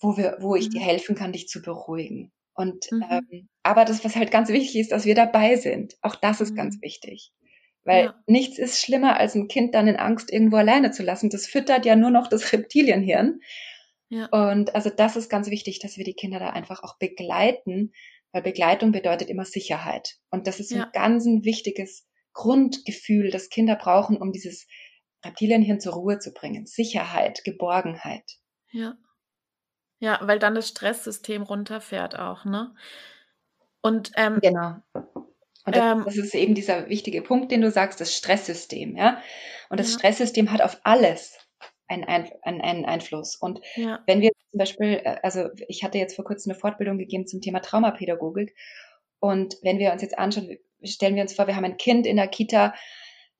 wo, 0.00 0.16
wir, 0.16 0.38
wo 0.40 0.56
ich 0.56 0.68
mhm. 0.68 0.72
dir 0.72 0.80
helfen 0.80 1.14
kann, 1.14 1.32
dich 1.32 1.48
zu 1.48 1.62
beruhigen. 1.62 2.32
Und 2.54 2.90
mhm. 2.90 3.04
ähm, 3.10 3.48
aber 3.62 3.84
das, 3.84 4.04
was 4.04 4.16
halt 4.16 4.30
ganz 4.30 4.48
wichtig 4.48 4.80
ist, 4.80 4.92
dass 4.92 5.04
wir 5.04 5.14
dabei 5.14 5.56
sind. 5.56 5.94
Auch 6.02 6.16
das 6.16 6.40
ist 6.40 6.56
ganz 6.56 6.76
mhm. 6.76 6.82
wichtig. 6.82 7.32
Weil 7.84 8.06
ja. 8.06 8.14
nichts 8.26 8.58
ist 8.58 8.82
schlimmer, 8.82 9.16
als 9.16 9.34
ein 9.34 9.48
Kind 9.48 9.74
dann 9.74 9.88
in 9.88 9.96
Angst 9.96 10.32
irgendwo 10.32 10.56
alleine 10.56 10.90
zu 10.90 11.02
lassen. 11.02 11.30
Das 11.30 11.46
füttert 11.46 11.86
ja 11.86 11.96
nur 11.96 12.10
noch 12.10 12.26
das 12.26 12.52
Reptilienhirn. 12.52 13.40
Ja. 14.10 14.26
Und 14.26 14.74
also 14.74 14.90
das 14.90 15.16
ist 15.16 15.28
ganz 15.28 15.50
wichtig, 15.50 15.80
dass 15.80 15.98
wir 15.98 16.04
die 16.04 16.14
Kinder 16.14 16.38
da 16.38 16.50
einfach 16.50 16.82
auch 16.82 16.98
begleiten, 16.98 17.92
weil 18.32 18.42
Begleitung 18.42 18.92
bedeutet 18.92 19.30
immer 19.30 19.44
Sicherheit. 19.44 20.16
Und 20.30 20.46
das 20.46 20.60
ist 20.60 20.70
ja. 20.70 20.84
ein 20.84 20.92
ganz 20.92 21.24
ein 21.24 21.44
wichtiges 21.44 22.06
Grundgefühl, 22.32 23.30
das 23.30 23.48
Kinder 23.48 23.76
brauchen, 23.76 24.16
um 24.16 24.32
dieses 24.32 24.66
Reptilienhirn 25.24 25.80
zur 25.80 25.94
Ruhe 25.94 26.18
zu 26.18 26.32
bringen. 26.32 26.66
Sicherheit, 26.66 27.42
Geborgenheit. 27.44 28.24
Ja. 28.70 28.96
Ja, 30.00 30.20
weil 30.22 30.38
dann 30.38 30.54
das 30.54 30.68
Stresssystem 30.68 31.42
runterfährt 31.42 32.16
auch, 32.16 32.44
ne? 32.44 32.74
Und 33.80 34.12
ähm, 34.16 34.38
genau. 34.40 34.76
Und 34.92 35.76
das, 35.76 35.92
ähm, 35.96 36.02
das, 36.04 36.16
ist 36.16 36.34
eben 36.34 36.54
dieser 36.54 36.88
wichtige 36.88 37.20
Punkt, 37.22 37.50
den 37.50 37.60
du 37.60 37.70
sagst, 37.70 38.00
das 38.00 38.14
Stresssystem, 38.14 38.96
ja. 38.96 39.20
Und 39.70 39.80
das 39.80 39.92
ja. 39.92 39.98
Stresssystem 39.98 40.52
hat 40.52 40.62
auf 40.62 40.80
alles 40.84 41.36
einen, 41.88 42.04
einen, 42.04 42.60
einen 42.60 42.84
Einfluss. 42.84 43.36
Und 43.36 43.60
ja. 43.76 44.00
wenn 44.06 44.20
wir 44.20 44.30
zum 44.50 44.58
Beispiel, 44.58 45.00
äh, 45.04 45.16
also 45.22 45.48
ich 45.68 45.84
hatte 45.84 45.98
jetzt 45.98 46.16
vor 46.16 46.24
kurzem 46.24 46.52
eine 46.52 46.60
Fortbildung 46.60 46.98
gegeben 46.98 47.26
zum 47.26 47.40
Thema 47.40 47.60
Traumapädagogik. 47.60 48.54
Und 49.20 49.56
wenn 49.62 49.78
wir 49.78 49.92
uns 49.92 50.02
jetzt 50.02 50.18
anschauen, 50.18 50.58
stellen 50.82 51.16
wir 51.16 51.22
uns 51.22 51.34
vor, 51.34 51.46
wir 51.46 51.56
haben 51.56 51.64
ein 51.64 51.76
Kind 51.76 52.06
in 52.06 52.16
der 52.16 52.28
Kita, 52.28 52.74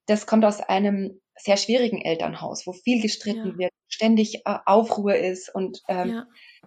das 0.06 0.26
kommt 0.26 0.44
aus 0.44 0.60
einem 0.60 1.20
sehr 1.36 1.56
schwierigen 1.56 2.00
Elternhaus, 2.00 2.66
wo 2.66 2.72
viel 2.72 3.00
gestritten 3.00 3.52
ja. 3.52 3.58
wird, 3.58 3.72
ständig 3.88 4.42
äh, 4.44 4.58
Aufruhr 4.66 5.14
ist 5.14 5.54
und 5.54 5.82
ähm, 5.88 6.08
ja. 6.08 6.26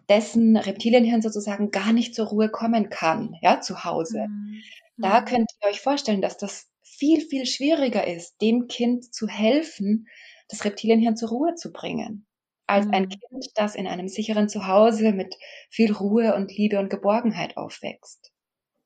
dessen 0.10 0.56
Reptilienhirn 0.56 1.22
sozusagen 1.22 1.72
gar 1.72 1.92
nicht 1.92 2.16
zur 2.16 2.28
Ruhe 2.28 2.50
kommen 2.50 2.90
kann, 2.90 3.36
ja, 3.42 3.60
zu 3.62 3.84
Hause. 3.84 4.28
Mhm. 4.28 4.62
Da 4.98 5.22
mhm. 5.22 5.26
könnt 5.26 5.52
ihr 5.62 5.70
euch 5.70 5.82
vorstellen, 5.82 6.22
dass 6.22 6.38
das 6.38 6.70
viel, 6.84 7.22
viel 7.22 7.46
schwieriger 7.46 8.08
ist, 8.08 8.42
dem 8.42 8.68
Kind 8.68 9.14
zu 9.14 9.28
helfen, 9.28 10.08
das 10.52 10.66
Reptilienhirn 10.66 11.16
zur 11.16 11.30
Ruhe 11.30 11.56
zu 11.56 11.72
bringen, 11.72 12.28
als 12.68 12.86
mhm. 12.86 12.94
ein 12.94 13.10
Kind, 13.10 13.46
das 13.56 13.76
in 13.76 13.88
einem 13.88 14.08
sicheren 14.08 14.50
Zuhause 14.50 15.12
mit 15.12 15.36
viel 15.70 15.92
Ruhe 15.92 16.36
und 16.36 16.56
Liebe 16.56 16.80
und 16.80 16.90
Geborgenheit 16.90 17.58
aufwächst. 17.58 18.32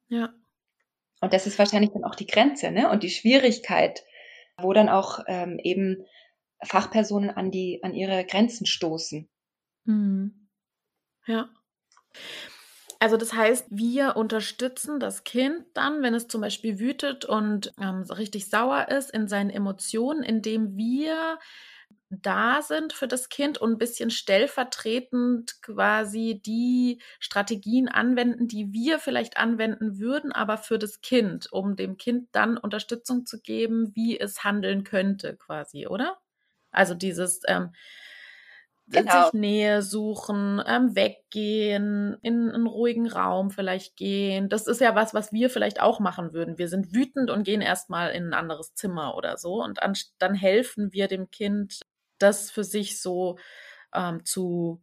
Ja. 0.08 0.34
Und 1.21 1.34
das 1.34 1.47
ist 1.47 1.58
wahrscheinlich 1.58 1.91
dann 1.91 2.04
auch 2.04 2.15
die 2.15 2.28
Grenze, 2.28 2.71
ne? 2.71 2.89
Und 2.89 3.04
die 3.04 3.10
Schwierigkeit, 3.10 4.04
wo 4.58 4.73
dann 4.73 4.89
auch 4.89 5.19
ähm, 5.28 5.60
eben 5.62 6.06
Fachpersonen 6.63 7.32
an 7.32 7.51
die, 7.51 7.80
an 7.84 7.93
ihre 7.93 8.25
Grenzen 8.25 8.65
stoßen. 8.65 9.30
Mhm. 9.86 10.49
Ja. 11.25 11.49
Also 13.06 13.18
das 13.18 13.34
heißt, 13.34 13.68
wir 13.70 14.15
unterstützen 14.15 15.00
das 15.00 15.24
Kind 15.24 15.63
dann, 15.76 16.02
wenn 16.02 16.15
es 16.15 16.28
zum 16.28 16.41
Beispiel 16.41 16.80
wütet 16.80 17.24
und 17.24 17.72
ähm, 17.80 18.02
richtig 18.10 18.50
sauer 18.50 18.88
ist 18.89 19.12
in 19.12 19.28
seinen 19.28 19.52
Emotionen, 19.52 20.24
indem 20.24 20.76
wir 20.76 21.38
da 22.10 22.63
sind 22.63 22.94
für 22.94 23.08
das 23.08 23.30
Kind 23.30 23.60
und 23.60 23.74
ein 23.74 23.78
bisschen 23.78 24.10
stellvertretend 24.10 25.62
quasi 25.62 26.41
die 26.44 27.00
Strategien 27.20 27.89
anwenden, 27.89 28.48
die 28.48 28.74
wir 28.74 28.98
vielleicht 28.98 29.38
anwenden 29.38 30.00
würden, 30.00 30.32
aber 30.32 30.58
für 30.58 30.80
das 30.80 31.02
Kind, 31.02 31.48
um 31.52 31.76
dem 31.76 31.98
Kind 31.98 32.30
dann 32.32 32.58
Unterstützung 32.58 33.28
zu 33.28 33.39
geben, 33.39 33.91
wie 33.94 34.20
es 34.20 34.44
handeln 34.44 34.84
könnte, 34.84 35.38
quasi, 35.38 35.86
oder? 35.86 36.18
Also 36.72 36.96
dieses 36.96 37.41
ähm, 37.48 37.70
genau. 38.88 39.26
sich 39.26 39.34
Nähe 39.34 39.82
suchen, 39.82 40.62
ähm, 40.65 40.95
weggehen, 40.95 42.17
in 42.21 42.52
einen 42.52 42.67
ruhigen 42.67 43.08
Raum 43.08 43.52
vielleicht 43.52 43.95
gehen. 43.95 44.50
Das 44.50 44.67
ist 44.67 44.82
ja 44.82 44.95
was, 44.95 45.13
was 45.13 45.32
wir 45.32 45.50
vielleicht 45.50 45.82
auch 45.82 46.00
machen 46.00 46.34
würden. 46.34 46.58
Wir 46.58 46.67
sind 46.67 46.93
wütend 46.93 47.30
und 47.30 47.43
gehen 47.43 47.62
erstmal 47.62 48.12
in 48.12 48.28
ein 48.28 48.34
anderes 48.34 48.74
Zimmer 48.74 49.15
oder 49.15 49.38
so. 49.38 49.63
Und 49.63 49.80
dann 50.19 50.36
helfen 50.36 50.93
wir 50.93 51.08
dem 51.08 51.32
Kind, 51.32 51.82
das 52.19 52.52
für 52.52 52.63
sich 52.63 53.02
so 53.02 53.38
ähm, 53.93 54.24
zu 54.26 54.82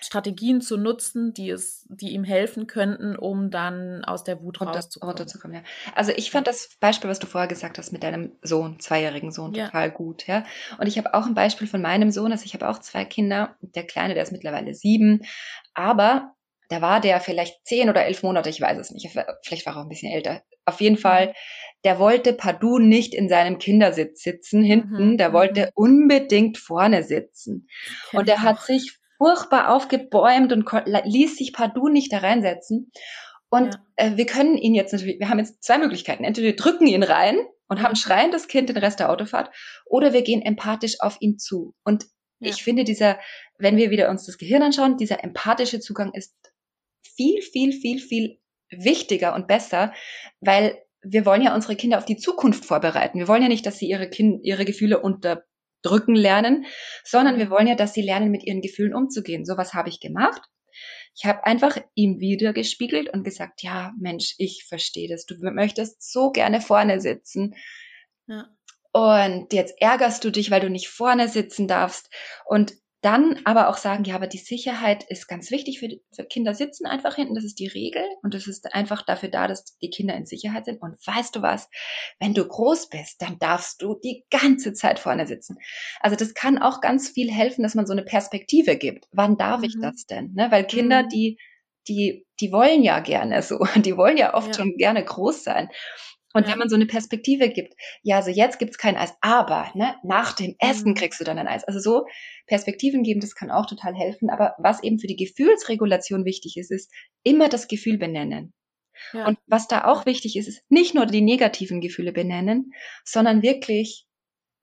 Strategien 0.00 0.60
zu 0.60 0.76
nutzen, 0.76 1.32
die 1.34 1.50
es, 1.50 1.86
die 1.88 2.10
ihm 2.10 2.24
helfen 2.24 2.66
könnten, 2.66 3.16
um 3.16 3.50
dann 3.50 4.04
aus 4.04 4.24
der 4.24 4.40
Wut 4.42 4.60
Runter, 4.60 4.74
rauszukommen. 4.74 5.10
Runterzukommen, 5.10 5.56
ja. 5.56 5.62
Also 5.94 6.12
ich 6.14 6.30
fand 6.30 6.46
das 6.46 6.76
Beispiel, 6.80 7.10
was 7.10 7.18
du 7.18 7.26
vorher 7.26 7.48
gesagt 7.48 7.78
hast, 7.78 7.92
mit 7.92 8.02
deinem 8.02 8.32
Sohn, 8.42 8.78
zweijährigen 8.80 9.32
Sohn, 9.32 9.54
ja. 9.54 9.66
total 9.66 9.90
gut, 9.90 10.26
ja. 10.26 10.44
Und 10.78 10.86
ich 10.86 10.98
habe 10.98 11.14
auch 11.14 11.26
ein 11.26 11.34
Beispiel 11.34 11.66
von 11.66 11.82
meinem 11.82 12.10
Sohn, 12.10 12.32
also 12.32 12.44
ich 12.44 12.54
habe 12.54 12.68
auch 12.68 12.78
zwei 12.78 13.04
Kinder. 13.04 13.56
Der 13.60 13.86
Kleine, 13.86 14.14
der 14.14 14.22
ist 14.22 14.32
mittlerweile 14.32 14.74
sieben, 14.74 15.22
aber 15.74 16.34
da 16.68 16.82
war 16.82 17.00
der 17.00 17.20
vielleicht 17.20 17.66
zehn 17.66 17.88
oder 17.88 18.04
elf 18.04 18.22
Monate, 18.22 18.50
ich 18.50 18.60
weiß 18.60 18.78
es 18.78 18.90
nicht. 18.90 19.08
Vielleicht 19.42 19.66
war 19.66 19.74
er 19.74 19.78
auch 19.78 19.82
ein 19.82 19.88
bisschen 19.88 20.12
älter. 20.12 20.42
Auf 20.66 20.80
jeden 20.82 20.98
Fall, 20.98 21.34
der 21.84 21.98
wollte 21.98 22.34
partout 22.34 22.78
nicht 22.78 23.14
in 23.14 23.30
seinem 23.30 23.58
Kindersitz 23.58 24.22
sitzen 24.22 24.62
hinten, 24.62 25.12
mhm. 25.12 25.16
der 25.16 25.32
wollte 25.32 25.62
mhm. 25.62 25.70
unbedingt 25.74 26.58
vorne 26.58 27.02
sitzen. 27.02 27.68
Und 28.12 28.28
er 28.28 28.42
hat 28.42 28.60
sich 28.60 28.97
furchtbar 29.18 29.70
aufgebäumt 29.74 30.52
und 30.52 30.64
ließ 31.04 31.36
sich 31.36 31.52
partout 31.52 31.88
nicht 31.88 32.12
da 32.12 32.18
reinsetzen. 32.18 32.90
Und 33.50 33.74
ja. 33.74 33.80
äh, 33.96 34.16
wir 34.16 34.26
können 34.26 34.56
ihn 34.56 34.74
jetzt 34.74 34.92
natürlich, 34.92 35.18
wir 35.18 35.28
haben 35.28 35.38
jetzt 35.38 35.62
zwei 35.62 35.78
Möglichkeiten. 35.78 36.24
Entweder 36.24 36.48
wir 36.48 36.56
drücken 36.56 36.86
ihn 36.86 37.02
rein 37.02 37.38
und 37.68 37.82
haben 37.82 37.96
schreiendes 37.96 38.48
Kind 38.48 38.68
den 38.68 38.76
Rest 38.76 39.00
der 39.00 39.10
Autofahrt, 39.10 39.54
oder 39.86 40.12
wir 40.12 40.22
gehen 40.22 40.42
empathisch 40.42 41.00
auf 41.00 41.16
ihn 41.20 41.38
zu. 41.38 41.74
Und 41.84 42.04
ja. 42.40 42.50
ich 42.50 42.62
finde 42.62 42.84
dieser, 42.84 43.18
wenn 43.58 43.76
wir 43.76 43.90
wieder 43.90 44.08
uns 44.10 44.24
das 44.26 44.38
Gehirn 44.38 44.62
anschauen, 44.62 44.96
dieser 44.96 45.22
empathische 45.24 45.80
Zugang 45.80 46.12
ist 46.14 46.34
viel, 47.02 47.42
viel, 47.42 47.72
viel, 47.72 47.98
viel 47.98 48.38
wichtiger 48.70 49.34
und 49.34 49.48
besser, 49.48 49.92
weil 50.40 50.78
wir 51.02 51.24
wollen 51.24 51.42
ja 51.42 51.54
unsere 51.54 51.76
Kinder 51.76 51.98
auf 51.98 52.04
die 52.04 52.16
Zukunft 52.16 52.64
vorbereiten. 52.64 53.18
Wir 53.18 53.28
wollen 53.28 53.42
ja 53.42 53.48
nicht, 53.48 53.66
dass 53.66 53.78
sie 53.78 53.88
ihre, 53.88 54.10
kind, 54.10 54.44
ihre 54.44 54.64
Gefühle 54.64 55.00
unter 55.00 55.44
drücken 55.82 56.14
lernen, 56.14 56.66
sondern 57.04 57.38
wir 57.38 57.50
wollen 57.50 57.66
ja, 57.66 57.74
dass 57.74 57.94
sie 57.94 58.02
lernen, 58.02 58.30
mit 58.30 58.44
ihren 58.44 58.60
Gefühlen 58.60 58.94
umzugehen. 58.94 59.44
So 59.44 59.56
was 59.56 59.74
habe 59.74 59.88
ich 59.88 60.00
gemacht. 60.00 60.42
Ich 61.16 61.24
habe 61.24 61.44
einfach 61.44 61.78
ihm 61.94 62.20
wieder 62.20 62.52
gespiegelt 62.52 63.08
und 63.12 63.24
gesagt, 63.24 63.62
ja, 63.62 63.92
Mensch, 64.00 64.34
ich 64.38 64.64
verstehe 64.68 65.08
das. 65.08 65.26
Du 65.26 65.34
möchtest 65.40 66.12
so 66.12 66.30
gerne 66.30 66.60
vorne 66.60 67.00
sitzen. 67.00 67.54
Ja. 68.26 68.48
Und 68.92 69.52
jetzt 69.52 69.74
ärgerst 69.80 70.24
du 70.24 70.30
dich, 70.30 70.50
weil 70.50 70.60
du 70.60 70.70
nicht 70.70 70.88
vorne 70.88 71.28
sitzen 71.28 71.68
darfst. 71.68 72.08
Und 72.46 72.74
dann 73.00 73.40
aber 73.44 73.68
auch 73.68 73.76
sagen, 73.76 74.04
ja, 74.04 74.16
aber 74.16 74.26
die 74.26 74.38
Sicherheit 74.38 75.04
ist 75.04 75.28
ganz 75.28 75.50
wichtig 75.52 75.78
für, 75.78 75.88
für, 76.12 76.24
Kinder 76.24 76.54
sitzen 76.54 76.86
einfach 76.86 77.14
hinten, 77.14 77.36
das 77.36 77.44
ist 77.44 77.60
die 77.60 77.68
Regel 77.68 78.02
und 78.22 78.34
das 78.34 78.48
ist 78.48 78.74
einfach 78.74 79.02
dafür 79.02 79.28
da, 79.28 79.46
dass 79.46 79.64
die 79.78 79.90
Kinder 79.90 80.14
in 80.16 80.26
Sicherheit 80.26 80.64
sind. 80.64 80.82
Und 80.82 80.94
weißt 81.06 81.36
du 81.36 81.42
was, 81.42 81.68
wenn 82.18 82.34
du 82.34 82.46
groß 82.46 82.88
bist, 82.88 83.22
dann 83.22 83.38
darfst 83.38 83.82
du 83.82 83.94
die 84.02 84.24
ganze 84.30 84.72
Zeit 84.72 84.98
vorne 84.98 85.28
sitzen. 85.28 85.58
Also 86.00 86.16
das 86.16 86.34
kann 86.34 86.58
auch 86.58 86.80
ganz 86.80 87.08
viel 87.08 87.30
helfen, 87.30 87.62
dass 87.62 87.76
man 87.76 87.86
so 87.86 87.92
eine 87.92 88.04
Perspektive 88.04 88.76
gibt. 88.76 89.06
Wann 89.12 89.36
darf 89.36 89.58
mhm. 89.58 89.64
ich 89.64 89.76
das 89.80 90.06
denn? 90.06 90.32
Ne? 90.34 90.50
Weil 90.50 90.64
Kinder, 90.64 91.04
mhm. 91.04 91.08
die, 91.08 91.38
die, 91.86 92.26
die 92.40 92.50
wollen 92.50 92.82
ja 92.82 92.98
gerne 92.98 93.42
so, 93.42 93.58
die 93.76 93.96
wollen 93.96 94.16
ja 94.16 94.34
oft 94.34 94.48
ja. 94.48 94.54
schon 94.54 94.76
gerne 94.76 95.04
groß 95.04 95.44
sein. 95.44 95.68
Und 96.34 96.46
ja. 96.46 96.52
wenn 96.52 96.58
man 96.58 96.68
so 96.68 96.76
eine 96.76 96.86
Perspektive 96.86 97.48
gibt, 97.48 97.74
ja, 98.02 98.16
also 98.16 98.30
jetzt 98.30 98.58
gibt's 98.58 98.76
kein 98.76 98.96
Eis, 98.96 99.14
aber 99.20 99.70
ne, 99.74 99.96
nach 100.02 100.34
dem 100.34 100.54
Essen 100.58 100.90
mhm. 100.90 100.94
kriegst 100.94 101.20
du 101.20 101.24
dann 101.24 101.38
ein 101.38 101.48
Eis. 101.48 101.64
Also 101.64 101.80
so 101.80 102.06
Perspektiven 102.46 103.02
geben, 103.02 103.20
das 103.20 103.34
kann 103.34 103.50
auch 103.50 103.66
total 103.66 103.94
helfen. 103.94 104.28
Aber 104.28 104.54
was 104.58 104.82
eben 104.82 104.98
für 104.98 105.06
die 105.06 105.16
Gefühlsregulation 105.16 106.24
wichtig 106.24 106.56
ist, 106.56 106.70
ist 106.70 106.92
immer 107.22 107.48
das 107.48 107.66
Gefühl 107.66 107.98
benennen. 107.98 108.52
Ja. 109.12 109.26
Und 109.26 109.38
was 109.46 109.68
da 109.68 109.84
auch 109.84 110.06
wichtig 110.06 110.36
ist, 110.36 110.48
ist 110.48 110.62
nicht 110.68 110.94
nur 110.94 111.06
die 111.06 111.22
negativen 111.22 111.80
Gefühle 111.80 112.12
benennen, 112.12 112.72
sondern 113.04 113.42
wirklich 113.42 114.06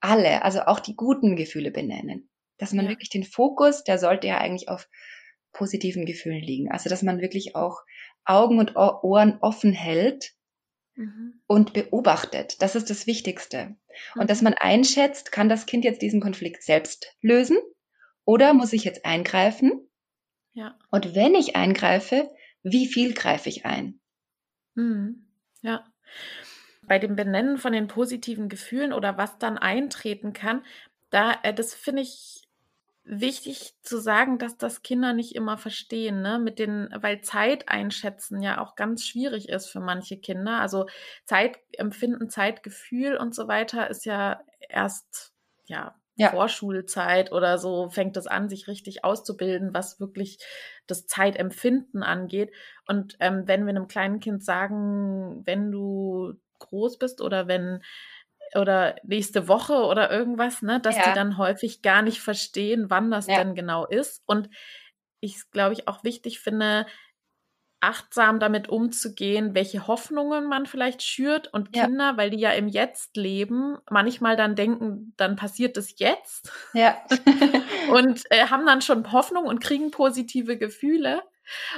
alle, 0.01 0.43
also 0.43 0.61
auch 0.61 0.79
die 0.79 0.95
guten 0.95 1.35
Gefühle 1.35 1.71
benennen. 1.71 2.29
Dass 2.57 2.73
man 2.73 2.85
ja. 2.85 2.91
wirklich 2.91 3.09
den 3.09 3.23
Fokus, 3.23 3.83
der 3.83 3.97
sollte 3.97 4.27
ja 4.27 4.37
eigentlich 4.37 4.69
auf 4.69 4.87
positiven 5.51 6.05
Gefühlen 6.05 6.41
liegen. 6.41 6.71
Also 6.71 6.89
dass 6.89 7.01
man 7.01 7.21
wirklich 7.21 7.55
auch 7.55 7.79
Augen 8.23 8.59
und 8.59 8.75
Ohren 8.75 9.39
offen 9.41 9.71
hält 9.71 10.34
mhm. 10.95 11.41
und 11.47 11.73
beobachtet. 11.73 12.61
Das 12.61 12.75
ist 12.75 12.89
das 12.89 13.07
Wichtigste. 13.07 13.75
Mhm. 14.15 14.21
Und 14.21 14.29
dass 14.29 14.41
man 14.41 14.53
einschätzt, 14.53 15.31
kann 15.31 15.49
das 15.49 15.65
Kind 15.65 15.85
jetzt 15.85 16.01
diesen 16.01 16.21
Konflikt 16.21 16.63
selbst 16.63 17.15
lösen 17.21 17.57
oder 18.25 18.53
muss 18.53 18.73
ich 18.73 18.83
jetzt 18.83 19.05
eingreifen? 19.05 19.87
Ja. 20.53 20.77
Und 20.89 21.15
wenn 21.15 21.35
ich 21.35 21.55
eingreife, 21.55 22.31
wie 22.63 22.87
viel 22.87 23.13
greife 23.13 23.49
ich 23.49 23.65
ein? 23.65 23.99
Mhm. 24.73 25.27
Ja. 25.61 25.85
Bei 26.87 26.99
dem 26.99 27.15
Benennen 27.15 27.57
von 27.57 27.73
den 27.73 27.87
positiven 27.87 28.49
Gefühlen 28.49 28.93
oder 28.93 29.17
was 29.17 29.37
dann 29.37 29.57
eintreten 29.57 30.33
kann, 30.33 30.63
da, 31.09 31.39
äh, 31.43 31.53
das 31.53 31.73
finde 31.73 32.03
ich 32.03 32.41
wichtig 33.05 33.75
zu 33.83 33.99
sagen, 33.99 34.39
dass 34.39 34.57
das 34.57 34.81
Kinder 34.81 35.13
nicht 35.13 35.35
immer 35.35 35.57
verstehen, 35.57 36.21
ne? 36.21 36.39
Mit 36.39 36.59
den, 36.59 36.89
weil 36.99 37.21
Zeit 37.21 37.69
einschätzen 37.69 38.41
ja 38.41 38.61
auch 38.61 38.75
ganz 38.75 39.05
schwierig 39.05 39.49
ist 39.49 39.67
für 39.67 39.79
manche 39.79 40.17
Kinder. 40.19 40.59
Also 40.59 40.87
Zeitempfinden, 41.25 42.29
Zeitgefühl 42.29 43.15
und 43.17 43.35
so 43.35 43.47
weiter 43.47 43.89
ist 43.89 44.05
ja 44.05 44.41
erst, 44.69 45.33
ja, 45.65 45.95
ja. 46.15 46.31
Vorschulzeit 46.31 47.31
oder 47.31 47.57
so 47.59 47.89
fängt 47.89 48.17
es 48.17 48.25
an, 48.27 48.49
sich 48.49 48.67
richtig 48.67 49.03
auszubilden, 49.03 49.73
was 49.73 49.99
wirklich 49.99 50.39
das 50.87 51.05
Zeitempfinden 51.07 52.01
angeht. 52.03 52.51
Und 52.87 53.15
ähm, 53.19 53.43
wenn 53.47 53.65
wir 53.65 53.69
einem 53.69 53.87
kleinen 53.87 54.19
Kind 54.19 54.43
sagen, 54.43 55.43
wenn 55.45 55.71
du 55.71 56.33
groß 56.59 56.97
bist 56.97 57.21
oder 57.21 57.47
wenn 57.47 57.81
oder 58.55 58.95
nächste 59.03 59.47
Woche 59.47 59.73
oder 59.73 60.11
irgendwas, 60.11 60.61
ne, 60.61 60.79
dass 60.79 60.97
ja. 60.97 61.03
die 61.07 61.13
dann 61.13 61.37
häufig 61.37 61.81
gar 61.81 62.01
nicht 62.01 62.21
verstehen, 62.21 62.89
wann 62.89 63.11
das 63.11 63.27
ja. 63.27 63.37
denn 63.37 63.55
genau 63.55 63.85
ist. 63.85 64.21
Und 64.25 64.49
ich 65.19 65.49
glaube 65.51 65.73
ich 65.73 65.87
auch 65.87 66.03
wichtig 66.03 66.39
finde, 66.39 66.85
achtsam 67.85 68.39
damit 68.39 68.67
umzugehen, 68.67 69.53
welche 69.53 69.85
Hoffnungen 69.85 70.47
man 70.47 70.65
vielleicht 70.65 71.03
schürt 71.03 71.53
und 71.53 71.75
ja. 71.75 71.85
Kinder, 71.85 72.17
weil 72.17 72.31
die 72.31 72.39
ja 72.39 72.51
im 72.51 72.67
Jetzt 72.67 73.15
leben, 73.15 73.77
manchmal 73.91 74.35
dann 74.35 74.55
denken, 74.55 75.13
dann 75.17 75.35
passiert 75.35 75.77
es 75.77 75.99
jetzt. 75.99 76.51
Ja. 76.73 76.97
und 77.91 78.23
äh, 78.31 78.47
haben 78.47 78.65
dann 78.65 78.81
schon 78.81 79.11
Hoffnung 79.11 79.45
und 79.45 79.59
kriegen 79.59 79.91
positive 79.91 80.57
Gefühle 80.57 81.21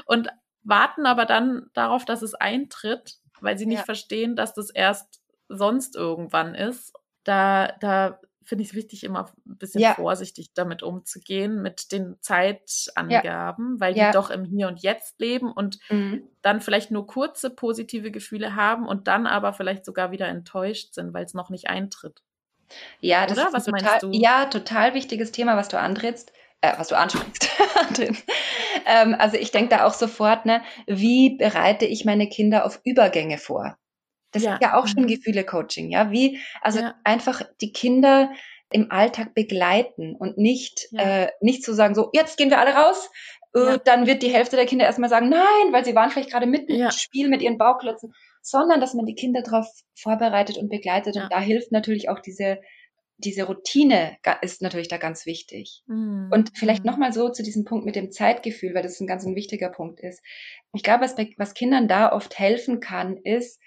und 0.06 0.30
warten 0.64 1.06
aber 1.06 1.26
dann 1.26 1.70
darauf, 1.74 2.06
dass 2.06 2.22
es 2.22 2.34
eintritt, 2.36 3.16
weil 3.42 3.58
sie 3.58 3.66
nicht 3.66 3.80
ja. 3.80 3.86
verstehen, 3.86 4.36
dass 4.36 4.54
das 4.54 4.70
erst 4.70 5.22
sonst 5.50 5.96
irgendwann 5.96 6.56
ist. 6.56 6.94
Da, 7.24 7.74
da 7.80 8.20
finde 8.48 8.64
ich 8.64 8.70
es 8.70 8.76
wichtig, 8.76 9.04
immer 9.04 9.26
ein 9.46 9.58
bisschen 9.58 9.82
ja. 9.82 9.96
vorsichtig 9.96 10.54
damit 10.54 10.82
umzugehen, 10.82 11.62
mit 11.62 11.92
den 11.92 12.16
Zeitangaben, 12.22 13.74
ja. 13.74 13.80
weil 13.80 13.94
die 13.94 14.00
ja. 14.00 14.12
doch 14.12 14.30
im 14.30 14.46
Hier 14.46 14.70
und 14.70 14.82
Jetzt 14.82 15.20
leben 15.20 15.52
und 15.52 15.80
mhm. 15.90 16.24
dann 16.42 16.62
vielleicht 16.62 16.90
nur 16.90 17.06
kurze 17.08 17.50
positive 17.50 18.10
Gefühle 18.10 18.56
haben 18.56 18.88
und 18.88 19.08
dann 19.10 19.28
aber 19.28 19.52
vielleicht 19.52 19.84
sogar 19.84 20.12
wieder 20.12 20.28
enttäuscht 20.28 20.94
sind, 20.94 21.14
weil 21.14 21.26
es 21.26 21.34
noch 21.34 21.50
nicht 21.50 21.68
eintritt. 21.68 22.22
Ja, 23.02 23.26
das 23.26 23.38
Oder? 23.38 23.48
ist 23.48 23.54
was 23.54 23.66
total, 23.66 23.82
meinst 23.84 24.04
du? 24.04 24.12
Ja, 24.12 24.46
total 24.46 24.94
wichtiges 24.94 25.34
Thema, 25.34 25.58
was 25.58 25.68
du 25.68 25.78
antrittst. 25.78 26.32
Äh, 26.62 26.74
was 26.78 26.88
du 26.88 26.98
ansprichst. 26.98 27.50
ähm, 28.86 29.16
also 29.20 29.38
ich 29.38 29.52
denke 29.52 29.76
da 29.76 29.86
auch 29.86 29.94
sofort, 29.94 30.46
ne, 30.46 30.64
wie 30.88 31.38
bereite 31.38 31.86
ich 31.86 32.04
meine 32.04 32.28
Kinder 32.30 32.66
auf 32.66 32.80
Übergänge 32.84 33.38
vor? 33.38 33.78
Das 34.32 34.44
ja. 34.44 34.56
ist 34.56 34.62
ja 34.62 34.78
auch 34.78 34.88
schon 34.88 35.04
mhm. 35.04 35.08
Gefühle-Coaching, 35.08 35.90
ja. 35.90 36.12
Wie, 36.12 36.40
also 36.62 36.80
ja. 36.80 36.96
einfach 37.04 37.42
die 37.62 37.72
Kinder 37.72 38.32
im 38.70 38.92
Alltag 38.92 39.34
begleiten 39.34 40.16
und 40.16 40.38
nicht, 40.38 40.88
ja. 40.92 41.24
äh, 41.24 41.32
nicht 41.40 41.64
zu 41.64 41.74
sagen, 41.74 41.96
so, 41.96 42.10
jetzt 42.14 42.38
gehen 42.38 42.50
wir 42.50 42.60
alle 42.60 42.74
raus, 42.74 43.10
äh, 43.54 43.80
dann 43.86 44.08
wird 44.08 44.24
die 44.24 44.34
Hälfte 44.34 44.56
der 44.56 44.66
Kinder 44.66 44.86
erstmal 44.86 45.10
sagen, 45.10 45.30
nein, 45.30 45.72
weil 45.72 45.86
sie 45.86 45.96
waren 45.96 46.10
vielleicht 46.10 46.32
gerade 46.32 46.48
mitten 46.48 46.74
im 46.74 46.92
Spiel 46.92 47.30
mit 47.30 47.42
ihren 47.42 47.58
Bauklötzen, 47.58 48.14
sondern 48.42 48.82
dass 48.82 48.94
man 48.94 49.06
die 49.06 49.16
Kinder 49.16 49.42
darauf 49.42 49.68
vorbereitet 49.96 50.58
und 50.58 50.70
begleitet. 50.70 51.16
Und 51.16 51.32
da 51.32 51.40
hilft 51.40 51.72
natürlich 51.72 52.10
auch 52.10 52.20
diese, 52.20 52.60
diese 53.18 53.44
Routine 53.44 54.18
ist 54.42 54.62
natürlich 54.62 54.90
da 54.90 54.98
ganz 54.98 55.26
wichtig. 55.26 55.84
Mhm. 55.88 56.30
Und 56.32 56.52
vielleicht 56.56 56.84
mhm. 56.84 56.92
nochmal 56.92 57.14
so 57.14 57.30
zu 57.30 57.44
diesem 57.44 57.66
Punkt 57.66 57.86
mit 57.86 57.96
dem 57.96 58.12
Zeitgefühl, 58.12 58.74
weil 58.74 58.84
das 58.84 59.00
ein 59.00 59.08
ganz 59.08 59.26
ein 59.26 59.36
wichtiger 59.36 59.70
Punkt 59.70 60.00
ist. 60.02 60.22
Ich 60.74 60.84
glaube, 60.84 61.04
was, 61.04 61.16
was 61.38 61.54
Kindern 61.54 61.88
da 61.88 62.12
oft 62.12 62.38
helfen 62.38 62.80
kann, 62.80 63.18
ist, 63.18 63.60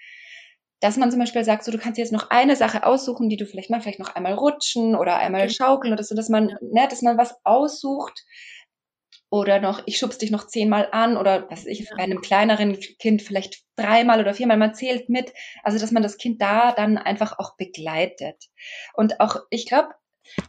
dass 0.81 0.97
man 0.97 1.11
zum 1.11 1.19
Beispiel 1.19 1.43
sagt, 1.45 1.63
so 1.63 1.71
du 1.71 1.77
kannst 1.77 1.97
jetzt 1.99 2.11
noch 2.11 2.29
eine 2.31 2.55
Sache 2.55 2.85
aussuchen, 2.85 3.29
die 3.29 3.37
du 3.37 3.45
vielleicht 3.45 3.69
mal 3.69 3.81
vielleicht 3.81 3.99
noch 3.99 4.15
einmal 4.15 4.33
rutschen 4.33 4.95
oder 4.95 5.17
einmal 5.17 5.43
Okay. 5.43 5.53
schaukeln 5.55 5.93
oder 5.93 6.03
so, 6.03 6.15
dass 6.15 6.29
man, 6.29 6.49
Ja. 6.49 6.57
ne, 6.61 6.87
dass 6.89 7.01
man 7.01 7.17
was 7.17 7.35
aussucht 7.45 8.23
oder 9.29 9.59
noch, 9.61 9.83
ich 9.85 9.97
schubs 9.97 10.17
dich 10.17 10.29
noch 10.31 10.47
zehnmal 10.47 10.89
an 10.91 11.15
oder 11.17 11.49
was 11.49 11.61
weiß 11.61 11.67
ich, 11.67 11.87
Ja. 11.89 11.95
bei 11.95 12.03
einem 12.03 12.21
kleineren 12.21 12.77
Kind 12.99 13.21
vielleicht 13.21 13.63
dreimal 13.77 14.19
oder 14.19 14.33
viermal, 14.33 14.57
man 14.57 14.73
zählt 14.75 15.07
mit. 15.09 15.31
Also, 15.63 15.79
dass 15.79 15.91
man 15.91 16.03
das 16.03 16.17
Kind 16.17 16.41
da 16.41 16.73
dann 16.73 16.97
einfach 16.97 17.39
auch 17.39 17.55
begleitet. 17.55 18.49
Und 18.93 19.19
auch, 19.21 19.37
ich 19.49 19.65
glaube, 19.67 19.89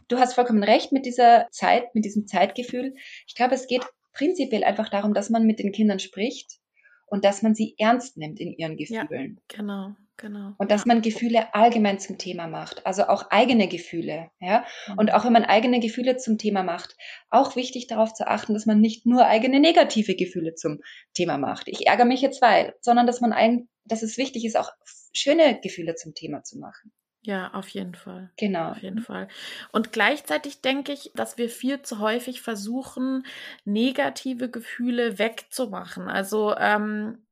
du 0.09 0.17
hast 0.19 0.33
vollkommen 0.33 0.63
recht 0.63 0.91
mit 0.91 1.05
dieser 1.05 1.47
Zeit, 1.51 1.95
mit 1.95 2.03
diesem 2.05 2.27
Zeitgefühl. 2.27 2.93
Ich 3.27 3.35
glaube, 3.35 3.55
es 3.55 3.67
geht 3.67 3.83
prinzipiell 4.13 4.63
einfach 4.65 4.89
darum, 4.89 5.13
dass 5.13 5.29
man 5.29 5.45
mit 5.45 5.59
den 5.59 5.71
Kindern 5.71 5.99
spricht 5.99 6.59
und 7.07 7.23
dass 7.23 7.41
man 7.41 7.55
sie 7.55 7.75
ernst 7.77 8.17
nimmt 8.17 8.39
in 8.39 8.51
ihren 8.53 8.77
Ja. 8.87 9.03
Gefühlen. 9.03 9.39
Genau, 9.47 9.95
genau. 10.17 10.53
Und 10.57 10.71
dass 10.71 10.85
man 10.85 11.01
Gefühle 11.01 11.53
allgemein 11.53 11.99
zum 11.99 12.17
Thema 12.17 12.47
macht, 12.47 12.85
also 12.85 13.07
auch 13.07 13.29
eigene 13.31 13.67
Gefühle, 13.67 14.29
ja. 14.39 14.65
Und 14.97 15.11
Mhm. 15.11 15.13
auch 15.13 15.25
wenn 15.25 15.33
man 15.33 15.45
eigene 15.45 15.79
Gefühle 15.79 16.17
zum 16.17 16.37
Thema 16.37 16.63
macht, 16.63 16.95
auch 17.29 17.55
wichtig 17.55 17.87
darauf 17.87 18.13
zu 18.13 18.27
achten, 18.27 18.53
dass 18.53 18.65
man 18.65 18.79
nicht 18.79 19.05
nur 19.05 19.25
eigene 19.25 19.59
negative 19.59 20.15
Gefühle 20.15 20.55
zum 20.55 20.79
Thema 21.13 21.37
macht. 21.37 21.67
Ich 21.67 21.87
ärgere 21.87 22.05
mich 22.05 22.21
jetzt 22.21 22.41
weil, 22.41 22.75
sondern 22.81 23.07
dass 23.07 23.21
man 23.21 23.33
ein, 23.33 23.67
dass 23.85 24.03
es 24.03 24.17
wichtig 24.17 24.45
ist, 24.45 24.57
auch 24.57 24.71
schöne 25.13 25.59
Gefühle 25.61 25.95
zum 25.95 26.13
Thema 26.13 26.43
zu 26.43 26.57
machen. 26.59 26.91
Ja, 27.25 27.53
auf 27.53 27.69
jeden 27.69 27.95
Fall. 27.95 28.31
Genau. 28.37 28.71
Auf 28.71 28.81
jeden 28.81 28.99
Fall. 29.01 29.29
Und 29.71 29.91
gleichzeitig 29.93 30.61
denke 30.61 30.91
ich, 30.91 31.11
dass 31.15 31.37
wir 31.37 31.49
viel 31.49 31.81
zu 31.81 31.99
häufig 31.99 32.41
versuchen, 32.41 33.25
negative 33.63 34.49
Gefühle 34.49 35.19
wegzumachen. 35.19 36.09
Also 36.09 36.53
ähm, 36.57 37.25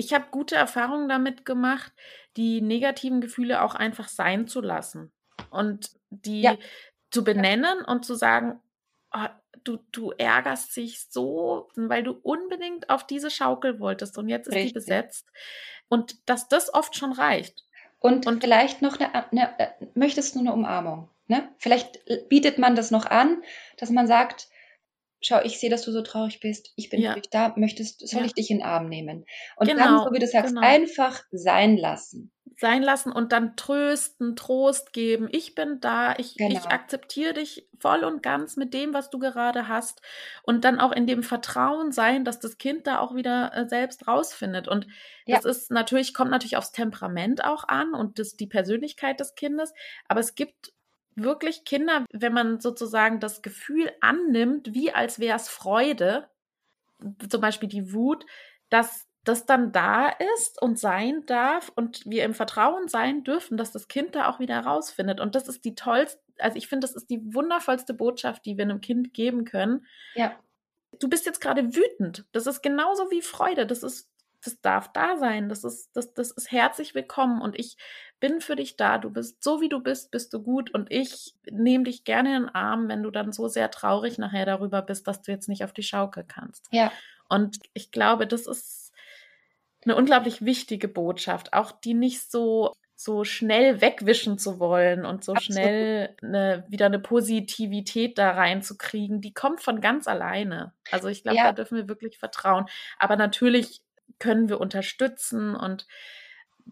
ich 0.00 0.14
habe 0.14 0.26
gute 0.30 0.56
Erfahrungen 0.56 1.08
damit 1.08 1.44
gemacht, 1.44 1.92
die 2.36 2.60
negativen 2.62 3.20
Gefühle 3.20 3.62
auch 3.62 3.74
einfach 3.74 4.08
sein 4.08 4.46
zu 4.48 4.60
lassen 4.60 5.12
und 5.50 5.90
die 6.10 6.42
Ja. 6.42 6.56
zu 7.10 7.22
benennen 7.22 7.84
und 7.84 8.04
zu 8.06 8.14
sagen, 8.14 8.60
oh, 9.12 9.26
du, 9.64 9.78
du 9.92 10.10
ärgerst 10.12 10.74
dich 10.76 11.04
so, 11.10 11.68
weil 11.76 12.02
du 12.02 12.12
unbedingt 12.22 12.88
auf 12.88 13.06
diese 13.06 13.30
Schaukel 13.30 13.78
wolltest 13.78 14.16
und 14.16 14.28
jetzt 14.28 14.46
ist 14.46 14.54
die 14.54 14.58
Richtig. 14.58 14.74
besetzt. 14.74 15.26
Und 15.88 16.16
dass 16.28 16.48
das 16.48 16.72
oft 16.72 16.96
schon 16.96 17.12
reicht. 17.12 17.64
Und, 17.98 18.26
Und- 18.26 18.40
vielleicht 18.42 18.80
noch 18.80 18.98
eine, 18.98 19.30
eine, 19.30 19.58
äh, 19.58 19.68
möchtest 19.94 20.34
du 20.34 20.38
eine 20.40 20.52
Umarmung? 20.52 21.10
Ne? 21.26 21.48
Vielleicht 21.58 22.00
bietet 22.28 22.58
man 22.58 22.74
das 22.74 22.90
noch 22.90 23.06
an, 23.06 23.42
dass 23.76 23.90
man 23.90 24.06
sagt, 24.06 24.48
schau, 25.20 25.40
ich 25.44 25.58
sehe, 25.60 25.70
dass 25.70 25.82
du 25.82 25.92
so 25.92 26.02
traurig 26.02 26.40
bist. 26.40 26.72
Ich 26.76 26.90
bin 26.90 27.00
Ja. 27.00 27.14
für 27.14 27.20
dich 27.20 27.30
da. 27.30 27.52
Möchtest, 27.56 28.06
soll 28.08 28.20
Ja. 28.20 28.26
ich 28.26 28.34
dich 28.34 28.50
in 28.50 28.58
den 28.58 28.66
Arm 28.66 28.88
nehmen? 28.88 29.24
Und 29.56 29.68
dann, 29.68 29.76
Genau, 29.76 30.04
so 30.04 30.12
wie 30.12 30.18
du 30.18 30.26
sagst, 30.26 30.54
genau. 30.54 30.66
einfach 30.66 31.22
sein 31.30 31.76
lassen. 31.76 32.32
sein 32.58 32.82
lassen 32.82 33.10
und 33.10 33.32
dann 33.32 33.56
trösten, 33.56 34.36
Trost 34.36 34.92
geben. 34.92 35.28
Ich 35.32 35.54
bin 35.54 35.80
da, 35.80 36.14
ich, 36.18 36.34
Genau. 36.36 36.58
ich 36.58 36.66
akzeptiere 36.66 37.32
dich 37.32 37.66
voll 37.78 38.04
und 38.04 38.22
ganz 38.22 38.56
mit 38.58 38.74
dem, 38.74 38.92
was 38.92 39.08
du 39.08 39.18
gerade 39.18 39.66
hast. 39.66 40.02
Und 40.42 40.62
dann 40.66 40.78
auch 40.78 40.92
in 40.92 41.06
dem 41.06 41.22
Vertrauen 41.22 41.90
sein, 41.90 42.22
dass 42.22 42.38
das 42.38 42.58
Kind 42.58 42.86
da 42.86 42.98
auch 42.98 43.14
wieder 43.14 43.50
äh, 43.56 43.66
selbst 43.66 44.06
rausfindet. 44.06 44.68
Und 44.68 44.86
Ja. 45.24 45.36
das 45.36 45.46
ist 45.46 45.70
natürlich, 45.70 46.12
kommt 46.12 46.30
natürlich 46.32 46.58
aufs 46.58 46.72
Temperament 46.72 47.42
auch 47.44 47.64
an 47.66 47.94
und 47.94 48.18
das, 48.18 48.36
die 48.36 48.46
Persönlichkeit 48.46 49.20
des 49.20 49.34
Kindes. 49.36 49.72
Aber 50.06 50.20
es 50.20 50.34
gibt 50.34 50.74
wirklich 51.22 51.64
Kinder, 51.64 52.04
wenn 52.12 52.32
man 52.32 52.60
sozusagen 52.60 53.20
das 53.20 53.42
Gefühl 53.42 53.90
annimmt, 54.00 54.74
wie 54.74 54.92
als 54.92 55.18
wäre 55.18 55.36
es 55.36 55.48
Freude, 55.48 56.28
zum 57.28 57.40
Beispiel 57.40 57.68
die 57.68 57.92
Wut, 57.92 58.26
dass 58.68 59.06
das 59.24 59.44
dann 59.44 59.72
da 59.72 60.08
ist 60.34 60.60
und 60.62 60.78
sein 60.78 61.26
darf 61.26 61.70
und 61.74 62.04
wir 62.06 62.24
im 62.24 62.34
Vertrauen 62.34 62.88
sein 62.88 63.22
dürfen, 63.22 63.56
dass 63.56 63.70
das 63.70 63.88
Kind 63.88 64.14
da 64.14 64.30
auch 64.30 64.40
wieder 64.40 64.54
herausfindet. 64.54 65.20
Und 65.20 65.34
das 65.34 65.46
ist 65.46 65.64
die 65.64 65.74
tollste, 65.74 66.20
also 66.38 66.56
ich 66.56 66.68
finde, 66.68 66.86
das 66.86 66.96
ist 66.96 67.10
die 67.10 67.20
wundervollste 67.34 67.92
Botschaft, 67.92 68.46
die 68.46 68.56
wir 68.56 68.64
einem 68.64 68.80
Kind 68.80 69.12
geben 69.12 69.44
können. 69.44 69.86
Ja. 70.14 70.38
Du 70.98 71.08
bist 71.08 71.26
jetzt 71.26 71.40
gerade 71.40 71.74
wütend. 71.74 72.24
Das 72.32 72.46
ist 72.46 72.62
genauso 72.62 73.10
wie 73.10 73.20
Freude. 73.20 73.66
Das 73.66 73.82
ist, 73.82 74.10
das 74.44 74.60
darf 74.60 74.92
da 74.92 75.16
sein. 75.16 75.48
Das 75.48 75.64
ist, 75.64 75.90
das, 75.94 76.12
das 76.14 76.30
ist 76.30 76.50
herzlich 76.50 76.94
willkommen 76.94 77.42
und 77.42 77.58
ich 77.58 77.76
bin 78.20 78.40
für 78.40 78.56
dich 78.56 78.76
da. 78.76 78.98
Du 78.98 79.10
bist 79.10 79.42
so 79.42 79.60
wie 79.60 79.68
du 79.68 79.80
bist, 79.80 80.10
bist 80.10 80.32
du 80.32 80.42
gut 80.42 80.72
und 80.72 80.90
ich 80.90 81.34
nehme 81.50 81.84
dich 81.84 82.04
gerne 82.04 82.36
in 82.36 82.42
den 82.44 82.54
Arm, 82.54 82.88
wenn 82.88 83.02
du 83.02 83.10
dann 83.10 83.32
so 83.32 83.48
sehr 83.48 83.70
traurig 83.70 84.18
nachher 84.18 84.46
darüber 84.46 84.82
bist, 84.82 85.06
dass 85.06 85.22
du 85.22 85.32
jetzt 85.32 85.48
nicht 85.48 85.64
auf 85.64 85.72
die 85.72 85.82
Schaukel 85.82 86.24
kannst. 86.24 86.66
Ja. 86.70 86.92
Und 87.28 87.58
ich 87.74 87.90
glaube, 87.90 88.26
das 88.26 88.46
ist 88.46 88.92
eine 89.84 89.96
unglaublich 89.96 90.44
wichtige 90.44 90.88
Botschaft, 90.88 91.52
auch 91.52 91.72
die 91.72 91.94
nicht 91.94 92.30
so 92.30 92.74
so 93.02 93.24
schnell 93.24 93.80
wegwischen 93.80 94.36
zu 94.36 94.60
wollen 94.60 95.06
und 95.06 95.24
so 95.24 95.32
Absolut. 95.32 95.54
schnell 95.56 96.16
eine, 96.22 96.66
wieder 96.68 96.84
eine 96.84 96.98
Positivität 96.98 98.18
da 98.18 98.32
reinzukriegen, 98.32 99.22
die 99.22 99.32
kommt 99.32 99.62
von 99.62 99.80
ganz 99.80 100.06
alleine. 100.06 100.74
Also 100.90 101.08
ich 101.08 101.22
glaube, 101.22 101.38
Ja. 101.38 101.44
da 101.44 101.52
dürfen 101.52 101.78
wir 101.78 101.88
wirklich 101.88 102.18
vertrauen. 102.18 102.66
Aber 102.98 103.16
natürlich 103.16 103.80
können 104.18 104.48
wir 104.48 104.60
unterstützen 104.60 105.54
und 105.54 105.86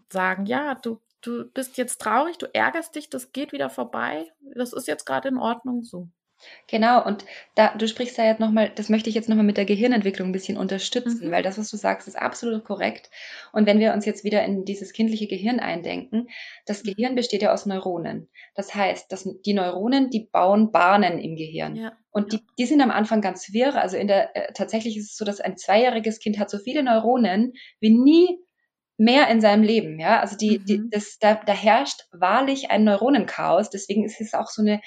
sagen, 0.09 0.45
ja, 0.45 0.75
du, 0.75 1.01
du 1.21 1.45
bist 1.51 1.77
jetzt 1.77 2.01
traurig, 2.01 2.37
du 2.37 2.47
ärgerst 2.53 2.95
dich, 2.95 3.09
das 3.09 3.31
geht 3.31 3.51
wieder 3.51 3.69
vorbei. 3.69 4.31
Das 4.55 4.73
ist 4.73 4.87
jetzt 4.87 5.05
gerade 5.05 5.29
in 5.29 5.37
Ordnung 5.37 5.83
so. 5.83 6.09
Genau, 6.67 7.03
und 7.05 7.25
da, 7.55 7.73
du 7.75 7.87
sprichst 7.87 8.17
da 8.17 8.23
jetzt 8.25 8.39
nochmal, 8.39 8.71
das 8.73 8.89
möchte 8.89 9.09
ich 9.09 9.15
jetzt 9.15 9.27
nochmal 9.27 9.45
mit 9.45 9.57
der 9.57 9.65
Gehirnentwicklung 9.65 10.29
ein 10.29 10.31
bisschen 10.31 10.57
unterstützen, 10.57 11.27
Mhm. 11.27 11.31
weil 11.31 11.43
das, 11.43 11.57
was 11.57 11.69
du 11.69 11.77
sagst, 11.77 12.07
ist 12.07 12.17
absolut 12.17 12.63
korrekt. 12.63 13.09
Und 13.51 13.65
wenn 13.65 13.79
wir 13.79 13.93
uns 13.93 14.05
jetzt 14.05 14.23
wieder 14.23 14.43
in 14.45 14.63
dieses 14.65 14.93
kindliche 14.93 15.27
Gehirn 15.27 15.59
eindenken, 15.59 16.27
das 16.65 16.83
Mhm. 16.83 16.93
Gehirn 16.93 17.15
besteht 17.15 17.41
ja 17.41 17.51
aus 17.53 17.65
Neuronen. 17.65 18.29
Das 18.55 18.73
heißt, 18.73 19.11
dass 19.11 19.27
die 19.45 19.53
Neuronen, 19.53 20.09
die 20.09 20.29
bauen 20.31 20.71
Bahnen 20.71 21.19
im 21.19 21.35
Gehirn. 21.35 21.75
Ja. 21.75 21.93
Und 22.11 22.33
die, 22.33 22.39
die 22.57 22.65
sind 22.65 22.81
am 22.81 22.91
Anfang 22.91 23.21
ganz 23.21 23.51
wirr. 23.53 23.75
Also 23.75 23.97
in 23.97 24.07
der, 24.07 24.35
äh, 24.35 24.53
tatsächlich 24.53 24.97
ist 24.97 25.11
es 25.11 25.17
so, 25.17 25.25
dass 25.25 25.41
ein 25.41 25.57
zweijähriges 25.57 26.19
Kind 26.19 26.39
hat 26.39 26.49
so 26.49 26.57
viele 26.57 26.83
Neuronen 26.83 27.53
wie 27.79 27.89
nie 27.91 28.39
mehr 28.97 29.29
in 29.29 29.39
seinem 29.39 29.63
Leben, 29.63 29.97
ja. 29.99 30.19
Also 30.19 30.35
die, 30.35 30.59
die, 30.59 30.79
Mhm. 30.79 30.89
das, 30.91 31.17
da, 31.19 31.35
da 31.35 31.53
herrscht 31.53 32.01
wahrlich 32.11 32.69
ein 32.69 32.83
Neuronenchaos. 32.83 33.69
Deswegen 33.69 34.03
ist 34.03 34.19
es 34.19 34.33
auch 34.33 34.47
so 34.49 34.61
eine, 34.61 34.81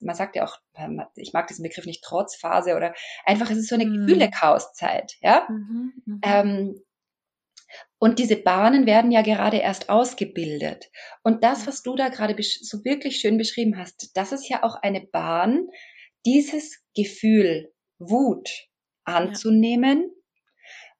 man 0.00 0.14
sagt 0.16 0.36
ja 0.36 0.44
auch, 0.44 0.56
ähm, 0.76 1.02
ich 1.16 1.32
mag 1.32 1.46
diesen 1.48 1.62
Begriff 1.62 1.86
nicht 1.86 2.02
Trotzphase 2.04 2.76
oder 2.76 2.94
einfach, 3.24 3.50
es 3.50 3.58
ist 3.58 3.68
so 3.68 3.74
eine 3.76 3.86
Mhm. 3.86 4.06
Gefühle-Chaoszeit, 4.06 5.14
ja. 5.20 5.46
Mhm. 5.48 5.92
Mhm. 6.06 6.20
Ähm, 6.24 6.82
und 7.98 8.18
diese 8.18 8.36
Bahnen 8.36 8.86
werden 8.86 9.10
ja 9.10 9.22
gerade 9.22 9.58
erst 9.58 9.90
ausgebildet. 9.90 10.90
Und 11.22 11.44
das, 11.44 11.60
Ja. 11.62 11.66
was 11.68 11.82
du 11.82 11.94
da 11.96 12.08
gerade 12.08 12.34
so 12.42 12.84
wirklich 12.84 13.18
schön 13.18 13.36
beschrieben 13.38 13.76
hast, 13.78 14.10
das 14.16 14.32
ist 14.32 14.48
ja 14.48 14.62
auch 14.62 14.76
eine 14.76 15.02
Bahn, 15.02 15.68
dieses 16.26 16.80
Gefühl 16.96 17.72
Wut 17.98 18.48
anzunehmen. 19.04 20.10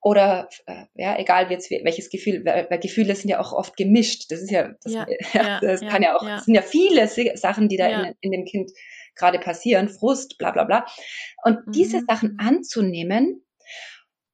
Oder 0.01 0.49
äh, 0.65 0.85
ja, 0.95 1.17
egal 1.19 1.51
jetzt 1.51 1.69
welches 1.69 2.09
Gefühl, 2.09 2.43
weil, 2.43 2.79
Gefühle 2.79 3.15
sind 3.15 3.29
ja 3.29 3.39
auch 3.39 3.53
oft 3.53 3.77
gemischt. 3.77 4.31
Das 4.31 4.41
ist 4.41 4.49
ja, 4.49 4.73
das, 4.83 4.93
Ja, 4.93 5.05
ja, 5.33 5.59
das 5.59 5.81
kann 5.81 6.01
ja 6.01 6.15
auch, 6.15 6.23
ja. 6.23 6.39
sind 6.39 6.55
ja 6.55 6.61
viele 6.63 7.07
Sachen, 7.07 7.69
die 7.69 7.77
da 7.77 7.87
in, 7.87 8.15
in 8.21 8.31
dem 8.31 8.45
Kind 8.45 8.71
gerade 9.15 9.39
passieren, 9.39 9.89
Frust, 9.89 10.37
bla 10.37 10.51
bla 10.51 10.63
bla. 10.63 10.85
Und 11.43 11.59
diese 11.75 11.97
Mhm, 12.01 12.05
Sachen 12.07 12.31
mhm. 12.33 12.39
anzunehmen, 12.39 13.45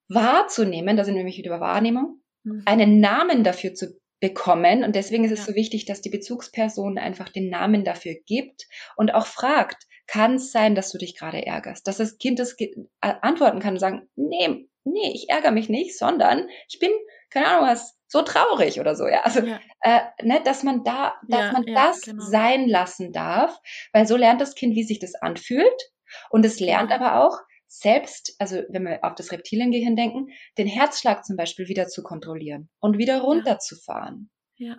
wahrzunehmen, 0.07 0.95
da 0.95 1.03
sind 1.03 1.15
wir 1.15 1.19
nämlich 1.19 1.37
wieder 1.37 1.51
bei 1.51 1.59
Wahrnehmung, 1.59 2.21
Mhm. 2.43 2.63
einen 2.65 2.99
Namen 2.99 3.43
dafür 3.43 3.73
zu 3.73 3.99
bekommen. 4.19 4.83
Und 4.83 4.95
deswegen 4.95 5.25
ist 5.25 5.31
es 5.31 5.45
so 5.45 5.53
wichtig, 5.53 5.85
dass 5.85 6.01
die 6.01 6.09
Bezugsperson 6.09 6.97
einfach 6.97 7.29
den 7.29 7.49
Namen 7.49 7.83
dafür 7.83 8.15
gibt 8.25 8.67
und 8.95 9.13
auch 9.13 9.27
fragt, 9.27 9.83
kann 10.07 10.35
es 10.35 10.51
sein, 10.51 10.73
dass 10.73 10.91
du 10.91 10.97
dich 10.97 11.17
gerade 11.17 11.45
ärgerst? 11.45 11.85
Dass 11.85 11.97
das 11.97 12.17
Kind 12.17 12.39
das 12.39 12.55
antworten 13.01 13.59
kann 13.59 13.73
und 13.73 13.79
sagen, 13.79 14.07
nee, 14.15 14.67
nee, 14.91 15.11
ich 15.13 15.29
ärgere 15.29 15.51
mich 15.51 15.69
nicht, 15.69 15.97
sondern 15.97 16.49
ich 16.69 16.79
bin, 16.79 16.91
keine 17.29 17.47
Ahnung 17.47 17.69
was, 17.69 17.95
so 18.07 18.21
traurig 18.21 18.79
oder 18.79 18.95
so. 18.95 19.07
Ja, 19.07 19.21
also, 19.23 19.41
Ja. 19.41 19.59
äh, 19.81 20.01
ne, 20.23 20.41
dass 20.43 20.63
man 20.63 20.83
da, 20.83 21.15
dass 21.27 21.47
Ja, 21.47 21.51
man 21.51 21.63
ja, 21.67 21.73
das 21.73 22.01
genau. 22.01 22.23
sein 22.23 22.67
lassen 22.69 23.11
darf, 23.11 23.59
weil 23.93 24.07
so 24.07 24.15
lernt 24.15 24.41
das 24.41 24.55
Kind, 24.55 24.75
wie 24.75 24.83
sich 24.83 24.99
das 24.99 25.15
anfühlt. 25.15 25.91
Und 26.29 26.45
es 26.45 26.59
lernt 26.59 26.89
Genau. 26.91 27.05
aber 27.05 27.25
auch, 27.27 27.39
selbst, 27.67 28.35
also 28.39 28.61
wenn 28.69 28.83
wir 28.83 29.03
auf 29.03 29.15
das 29.15 29.31
Reptiliengehirn 29.33 29.97
denken, 29.97 30.27
den 30.57 30.67
Herzschlag 30.67 31.25
zum 31.25 31.35
Beispiel 31.35 31.67
wieder 31.67 31.87
zu 31.87 32.01
kontrollieren 32.01 32.69
und 32.79 32.97
wieder 32.97 33.19
runterzufahren. 33.21 34.29
Ja. 34.55 34.77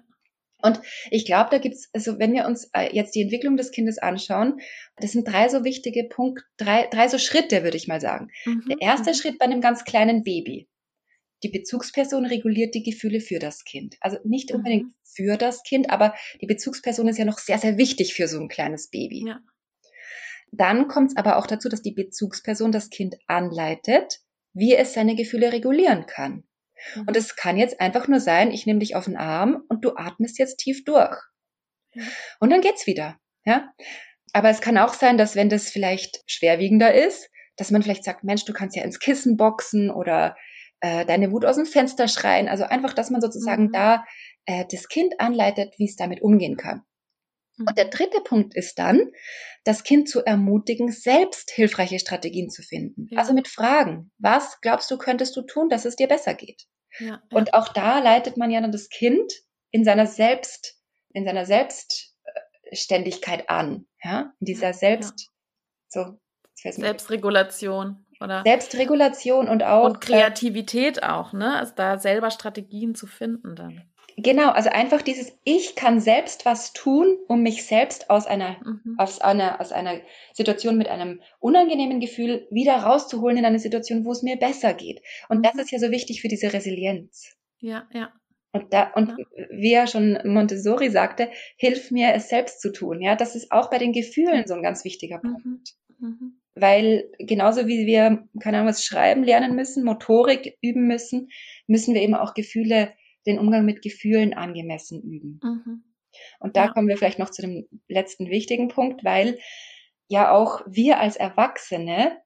Und 0.61 0.81
ich 1.11 1.25
glaube, 1.25 1.51
da 1.51 1.59
gibt's, 1.59 1.89
also 1.93 2.19
wenn 2.19 2.33
wir 2.33 2.47
uns 2.47 2.69
äh, 2.73 2.95
jetzt 2.95 3.15
die 3.15 3.23
Entwicklung 3.23 3.57
des 3.57 3.71
Kindes 3.71 3.99
anschauen, 3.99 4.61
das 4.97 5.13
sind 5.13 5.29
drei 5.29 5.49
so 5.49 5.63
wichtige 5.65 6.05
Punkte, 6.05 6.45
drei, 6.57 6.89
drei 6.91 7.09
so 7.09 7.19
Schritte, 7.19 7.63
würde 7.63 7.77
ich 7.77 7.87
mal 7.87 8.01
sagen. 8.01 8.29
Mhm. 8.45 8.65
Der 8.69 8.81
erste 8.81 9.11
Mhm. 9.11 9.15
Schritt 9.15 9.39
bei 9.39 9.45
einem 9.45 9.61
ganz 9.61 9.85
kleinen 9.85 10.25
Baby. 10.25 10.69
Die 11.45 11.51
Bezugsperson 11.51 12.27
reguliert 12.27 12.75
die 12.75 12.83
Gefühle 12.83 13.21
für 13.21 13.39
das 13.39 13.65
Kind. 13.65 13.97
Also 14.01 14.19
nicht 14.25 14.51
unbedingt 14.53 14.87
Mhm. 14.87 14.95
für 15.05 15.37
das 15.37 15.63
Kind, 15.63 15.91
aber 15.91 16.15
die 16.41 16.47
Bezugsperson 16.47 17.07
ist 17.07 17.19
ja 17.19 17.25
noch 17.25 17.39
sehr, 17.39 17.59
sehr 17.59 17.79
wichtig 17.79 18.15
für 18.15 18.27
so 18.27 18.41
ein 18.41 18.49
kleines 18.49 18.91
Baby. 18.91 19.25
Ja. 19.29 19.41
Dann 20.51 20.89
kommt 20.89 21.11
es 21.13 21.17
aber 21.17 21.37
auch 21.37 21.47
dazu, 21.47 21.69
dass 21.69 21.83
die 21.83 21.93
Bezugsperson 21.93 22.73
das 22.73 22.91
Kind 22.91 23.17
anleitet, 23.29 24.21
wie 24.55 24.75
es 24.75 24.95
seine 24.95 25.15
Gefühle 25.15 25.53
regulieren 25.53 26.07
kann. 26.07 26.48
Mhm. 26.95 27.05
Und 27.07 27.17
es 27.17 27.37
kann 27.37 27.57
jetzt 27.57 27.81
einfach 27.81 28.09
nur 28.09 28.21
sein, 28.21 28.51
ich 28.51 28.67
nehme 28.67 28.81
dich 28.81 28.97
auf 28.97 29.05
den 29.07 29.17
Arm 29.17 29.63
und 29.69 29.85
du 29.85 29.97
atmest 29.97 30.39
jetzt 30.39 30.59
tief 30.59 30.85
durch. 30.85 31.17
Und 32.41 32.51
dann 32.51 32.61
geht's 32.61 32.87
wieder. 32.87 33.17
Ja? 33.45 33.73
Aber 34.33 34.51
es 34.51 34.61
kann 34.61 34.79
auch 34.79 34.95
sein, 34.95 35.19
dass 35.19 35.37
wenn 35.37 35.49
das 35.49 35.71
vielleicht 35.71 36.23
schwerwiegender 36.27 36.95
ist, 36.95 37.31
dass 37.57 37.71
man 37.71 37.83
vielleicht 37.83 38.05
sagt, 38.05 38.25
Mensch, 38.25 38.45
du 38.45 38.53
kannst 38.53 38.77
ja 38.77 38.85
ins 38.85 39.01
Kissen 39.01 39.37
boxen 39.37 39.91
oder 39.91 40.37
äh, 40.81 41.05
deine 41.05 41.33
Wut 41.33 41.45
aus 41.45 41.57
dem 41.57 41.67
Fenster 41.67 42.07
schreien. 42.07 42.49
Also 42.49 42.65
einfach, 42.65 42.95
dass 42.95 43.11
man 43.11 43.21
sozusagen 43.21 43.65
mhm. 43.65 43.73
da 43.73 44.05
äh, 44.47 44.65
das 44.71 44.89
Kind 44.89 45.15
anleitet, 45.19 45.75
wie 45.79 45.87
es 45.87 45.97
damit 45.97 46.23
umgehen 46.23 46.57
kann. 46.57 46.83
Und 47.67 47.77
der 47.77 47.87
dritte 47.87 48.21
Punkt 48.21 48.55
ist 48.55 48.79
dann, 48.79 49.11
das 49.65 49.83
Kind 49.83 50.09
zu 50.09 50.25
ermutigen, 50.25 50.93
selbst 50.93 51.51
hilfreiche 51.51 51.99
Strategien 51.99 52.51
zu 52.51 52.63
finden. 52.63 53.09
Ja. 53.11 53.19
Also 53.19 53.33
mit 53.33 53.49
Fragen. 53.49 54.11
Was 54.19 54.61
glaubst 54.61 54.91
du, 54.91 54.99
könntest 54.99 55.37
du 55.37 55.43
tun, 55.43 55.69
dass 55.69 55.85
es 55.85 55.97
dir 55.97 56.09
besser 56.09 56.35
geht? 56.35 56.67
Ja. 56.99 57.23
Und 57.33 57.55
auch 57.55 57.69
da 57.69 57.99
leitet 57.99 58.37
man 58.37 58.51
ja 58.51 58.61
dann 58.61 58.73
das 58.73 58.89
Kind 58.89 59.33
in 59.71 59.85
seiner 59.85 60.07
Selbst, 60.07 60.77
in 61.13 61.25
seiner 61.25 61.45
Selbstständigkeit 61.45 63.51
an. 63.51 63.87
Ja, 64.03 64.33
in 64.41 64.47
dieser 64.47 64.73
Selbst, 64.73 65.31
so, 65.89 66.19
Selbstregulation 66.55 68.07
oder 68.21 68.43
Selbstregulation 68.45 69.49
und 69.49 69.63
auch 69.63 69.85
und 69.85 69.97
äh, 69.97 69.99
Kreativität 69.99 71.03
auch, 71.03 71.33
ne? 71.33 71.57
Also 71.57 71.75
da 71.75 71.99
selber 71.99 72.31
Strategien 72.31 72.95
zu 72.95 73.07
finden 73.07 73.55
dann. 73.55 73.91
Genau, 74.21 74.51
also 74.51 74.69
einfach 74.71 75.01
dieses, 75.01 75.33
ich 75.45 75.77
kann 75.77 76.01
selbst 76.01 76.45
was 76.45 76.73
tun, 76.73 77.17
um 77.29 77.41
mich 77.41 77.65
selbst 77.65 78.11
aus 78.11 78.27
einer, 78.27 78.57
mhm. 78.65 78.97
aus 78.99 79.21
einer, 79.21 79.61
aus 79.61 79.71
einer 79.71 80.01
Situation 80.33 80.77
mit 80.77 80.89
einem 80.89 81.23
unangenehmen 81.39 82.01
Gefühl 82.01 82.49
wieder 82.51 82.75
rauszuholen 82.79 83.37
in 83.37 83.45
eine 83.45 83.61
Situation, 83.61 84.05
wo 84.05 84.11
es 84.11 84.25
mir 84.25 84.37
besser 84.37 84.75
geht. 84.75 85.03
Und 85.29 85.39
mhm. 85.39 85.43
das 85.45 85.55
ist 85.55 85.71
ja 85.71 85.79
so 85.79 85.93
wichtig 85.93 86.21
für 86.21 86.27
diese 86.27 86.53
Resilienz. 86.53 87.37
Ja, 87.61 87.89
ja. 87.93 88.13
Und 88.51 88.73
da, 88.73 88.91
und 88.95 89.11
ja. 89.11 89.25
wie 89.51 89.71
ja 89.71 89.87
schon 89.87 90.19
Montessori 90.25 90.91
sagte, 90.91 91.31
hilf 91.57 91.93
mir, 91.93 92.13
es 92.13 92.29
selbst 92.29 92.61
zu 92.61 92.73
tun. 92.73 93.01
Ja, 93.01 93.15
das 93.15 93.37
ist 93.37 93.53
auch 93.53 93.71
bei 93.71 93.79
den 93.79 93.93
Gefühlen 93.93 94.49
so 94.49 94.55
ein 94.55 94.65
ganz 94.65 94.85
wichtiger 94.85 95.21
mhm. 95.23 95.43
Punkt. 95.43 95.75
Mhm. 96.01 96.41
Weil 96.57 97.09
genauso 97.21 97.69
wie 97.69 97.87
wir, 97.87 98.27
keine 98.41 98.57
Ahnung, 98.57 98.71
was 98.71 98.85
schreiben 98.85 99.23
lernen 99.23 99.55
müssen, 99.55 99.85
Motorik 99.85 100.59
üben 100.61 100.89
müssen, 100.89 101.29
müssen 101.69 101.95
wir 101.95 102.03
eben 102.03 102.17
auch 102.17 102.35
Gefühle 102.35 102.95
den 103.29 103.39
Umgang 103.39 103.65
mit 103.65 103.83
Gefühlen 103.83 104.35
angemessen 104.35 105.01
üben. 105.03 105.41
Mhm. 105.43 105.85
Und 106.41 106.57
da 106.57 106.67
ja. 106.67 106.73
kommen 106.73 106.89
wir 106.89 106.97
vielleicht 106.97 107.19
noch 107.19 107.31
zu 107.31 107.43
dem 107.43 107.69
letzten 107.87 108.31
wichtigen 108.31 108.69
Punkt, 108.69 109.05
weil 109.05 109.39
ja 110.09 110.33
auch 110.33 110.63
wir 110.67 110.99
als 110.99 111.17
Erwachsene, 111.17 112.17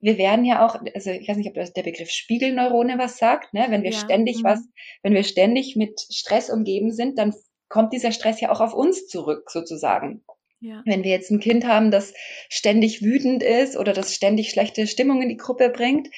wir 0.00 0.18
werden 0.18 0.44
ja 0.44 0.66
auch, 0.66 0.80
also 0.94 1.10
ich 1.10 1.28
weiß 1.28 1.36
nicht, 1.36 1.48
ob 1.48 1.54
der 1.54 1.82
Begriff 1.82 2.10
Spiegelneurone 2.10 2.98
was 2.98 3.18
sagt, 3.18 3.54
ne? 3.54 3.66
wenn 3.68 3.82
wir 3.82 3.92
ja. 3.92 3.98
ständig 3.98 4.38
mhm. 4.38 4.44
was, 4.44 4.68
wenn 5.02 5.14
wir 5.14 5.24
ständig 5.24 5.76
mit 5.76 6.00
Stress 6.10 6.50
umgeben 6.50 6.92
sind, 6.92 7.18
dann 7.18 7.34
kommt 7.68 7.92
dieser 7.92 8.12
Stress 8.12 8.40
ja 8.40 8.50
auch 8.50 8.60
auf 8.60 8.74
uns 8.74 9.06
zurück, 9.06 9.50
sozusagen. 9.50 10.24
Ja. 10.60 10.82
Wenn 10.84 11.04
wir 11.04 11.10
jetzt 11.12 11.30
ein 11.30 11.40
Kind 11.40 11.66
haben, 11.66 11.90
das 11.90 12.14
ständig 12.48 13.02
wütend 13.02 13.42
ist 13.44 13.76
oder 13.76 13.92
das 13.92 14.14
ständig 14.14 14.50
schlechte 14.50 14.88
Stimmung 14.88 15.22
in 15.22 15.28
die 15.28 15.36
Gruppe 15.36 15.70
bringt, 15.70 16.08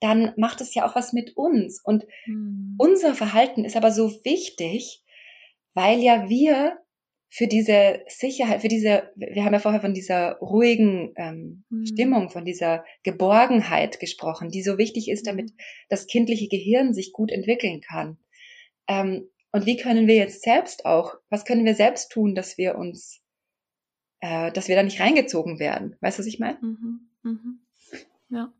dann 0.00 0.32
macht 0.36 0.60
es 0.60 0.74
ja 0.74 0.86
auch 0.86 0.94
was 0.94 1.12
mit 1.12 1.36
uns. 1.36 1.80
Und 1.82 2.06
mhm. 2.26 2.74
unser 2.78 3.14
Verhalten 3.14 3.64
ist 3.64 3.76
aber 3.76 3.90
so 3.90 4.10
wichtig, 4.24 5.02
weil 5.74 6.00
ja 6.00 6.28
wir 6.28 6.78
für 7.32 7.46
diese 7.46 8.00
Sicherheit, 8.08 8.60
für 8.60 8.68
diese, 8.68 9.12
wir 9.14 9.44
haben 9.44 9.52
ja 9.52 9.60
vorher 9.60 9.80
von 9.80 9.94
dieser 9.94 10.36
ruhigen 10.38 11.12
ähm, 11.16 11.64
mhm. 11.70 11.86
Stimmung, 11.86 12.30
von 12.30 12.44
dieser 12.44 12.84
Geborgenheit 13.04 14.00
gesprochen, 14.00 14.50
die 14.50 14.62
so 14.62 14.78
wichtig 14.78 15.08
ist, 15.08 15.28
damit 15.28 15.50
hm. 15.50 15.56
das 15.88 16.08
kindliche 16.08 16.48
Gehirn 16.48 16.92
sich 16.92 17.12
gut 17.12 17.30
entwickeln 17.30 17.80
kann. 17.82 18.18
Ähm, 18.88 19.28
und 19.52 19.64
wie 19.64 19.76
können 19.76 20.08
wir 20.08 20.16
jetzt 20.16 20.42
selbst 20.42 20.84
auch, 20.84 21.14
was 21.28 21.44
können 21.44 21.64
wir 21.64 21.74
selbst 21.76 22.10
tun, 22.10 22.34
dass 22.34 22.58
wir 22.58 22.76
uns, 22.76 23.20
äh, 24.20 24.50
dass 24.50 24.66
wir 24.66 24.74
da 24.74 24.82
nicht 24.82 25.00
reingezogen 25.00 25.60
werden? 25.60 25.96
Weißt 26.00 26.18
du, 26.18 26.22
was 26.22 26.26
ich 26.26 26.40
meine? 26.40 26.58
Mhm. 26.60 27.10
Mhm. 27.22 27.60
Ja. 28.28 28.52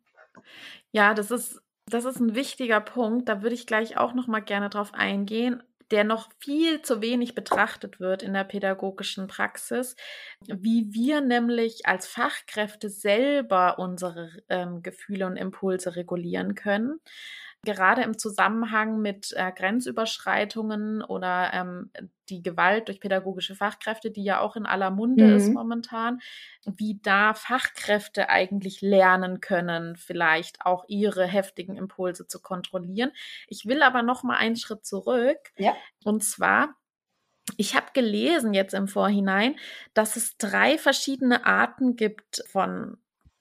Ja, 0.93 1.15
das 1.15 1.31
ist, 1.31 1.61
das 1.87 2.05
ist 2.05 2.21
ein 2.21 2.35
wichtiger 2.35 2.81
Punkt. 2.81 3.29
Da 3.29 3.43
würde 3.43 3.55
ich 3.55 3.67
gleich 3.67 3.97
auch 3.97 4.15
noch 4.15 4.27
mal 4.27 4.41
gerne 4.41 4.71
drauf 4.71 4.93
eingehen 4.95 5.63
der 5.91 6.05
noch 6.05 6.29
viel 6.39 6.83
zu 6.83 7.03
wenig 7.03 7.35
betrachtet 7.35 8.01
wird 8.01 8.23
in 8.23 8.33
der 8.33 8.45
pädagogischen 8.45 9.27
Praxis, 9.27 9.97
wie 10.47 10.93
wir 10.93 11.21
nämlich 11.21 11.87
als 11.87 12.07
Fachkräfte 12.07 12.89
selber 12.89 13.79
unsere 13.79 14.31
ähm, 14.49 14.83
Gefühle 14.83 15.27
und 15.27 15.37
Impulse 15.37 15.97
regulieren 15.97 16.55
können 16.55 17.01
gerade 17.63 18.03
im 18.03 18.19
Zusammenhang 18.19 19.01
mit 19.01 19.33
äh, 19.37 19.53
Grenzüberschreitungen 19.53 21.03
oder 21.03 21.51
ähm, 21.53 21.91
die 22.29 22.43
Gewalt 22.43 22.89
durch 22.89 23.01
pädagogische 23.01 23.55
Fachkräfte, 23.55 24.11
die 24.11 24.25
ja 24.25 24.41
auch 24.41 24.57
in 24.57 24.67
aller 24.67 24.91
Munde 24.91 25.25
mhm. 25.27 25.37
ist 25.37 25.49
momentan, 25.53 26.21
wie 26.65 26.99
da 27.03 27.35
Fachkräfte 27.35 28.29
eigentlich 28.29 28.81
lernen 28.81 29.41
können, 29.41 29.97
vielleicht 29.97 30.65
auch 30.65 30.85
ihre 30.89 31.27
heftigen 31.27 31.77
Impulse 31.77 32.27
zu 32.27 32.41
kontrollieren. 32.41 33.11
Ich 33.47 33.67
will 33.67 33.83
aber 33.83 34.03
noch 34.03 34.23
mal 34.23 34.37
einen 34.37 34.57
Schritt 34.57 34.87
zurück. 34.87 35.39
Ja. 35.57 35.75
Und 36.05 36.25
zwar 36.25 36.77
ich 37.57 37.75
habe 37.75 37.87
gelesen 37.95 38.55
jetzt 38.55 38.75
im 38.75 38.87
Vorhinein, 38.87 39.57
dass 39.93 40.15
es 40.15 40.37
drei 40.37 40.79
verschiedene 40.79 41.47
Arten 41.47 41.97
gibt 41.97 42.45
von 42.47 42.99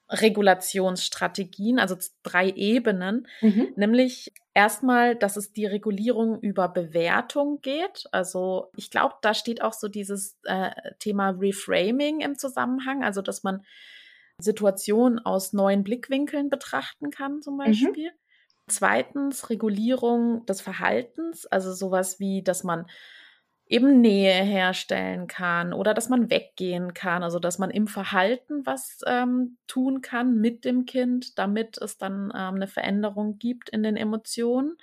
Regulationsstrategien, 0.09 1.79
also 1.79 1.95
drei 2.23 2.49
Ebenen, 2.49 3.27
mhm. 3.41 3.73
nämlich 3.75 4.33
erstmal, 4.53 5.15
dass 5.15 5.37
es 5.37 5.53
die 5.53 5.67
Regulierung 5.67 6.39
über 6.39 6.67
Bewertung 6.67 7.61
geht. 7.61 8.05
Also 8.11 8.71
ich 8.75 8.89
glaube, 8.89 9.15
da 9.21 9.33
steht 9.33 9.61
auch 9.61 9.73
so 9.73 9.87
dieses 9.87 10.37
äh, 10.43 10.71
Thema 10.97 11.29
Reframing 11.29 12.21
im 12.21 12.37
Zusammenhang, 12.37 13.03
also 13.03 13.21
dass 13.21 13.43
man 13.43 13.63
Situationen 14.39 15.19
aus 15.19 15.53
neuen 15.53 15.83
Blickwinkeln 15.83 16.49
betrachten 16.49 17.11
kann, 17.11 17.41
zum 17.41 17.55
mhm. 17.55 17.59
Beispiel. 17.59 18.09
Mhm. 18.09 18.17
Zweitens 18.67 19.49
Regulierung 19.49 20.45
des 20.45 20.61
Verhaltens, 20.61 21.45
also 21.45 21.73
sowas 21.73 22.19
wie, 22.19 22.43
dass 22.43 22.63
man 22.63 22.85
eben 23.69 24.01
Nähe 24.01 24.33
herstellen 24.33 25.27
kann 25.27 25.73
oder 25.73 25.93
dass 25.93 26.09
man 26.09 26.31
weggehen 26.31 26.95
kann, 26.95 27.21
also 27.21 27.37
dass 27.37 27.59
man 27.59 27.69
im 27.69 27.87
Verhalten 27.87 28.65
was 28.65 28.99
ähm, 29.05 29.57
tun 29.67 30.01
kann 30.01 30.35
mit 30.35 30.65
dem 30.65 30.87
Kind, 30.87 31.37
damit 31.37 31.77
es 31.77 31.99
dann 31.99 32.33
ähm, 32.35 32.55
eine 32.55 32.67
Veränderung 32.67 33.37
gibt 33.37 33.69
in 33.69 33.83
den 33.83 33.95
Emotionen 33.95 34.77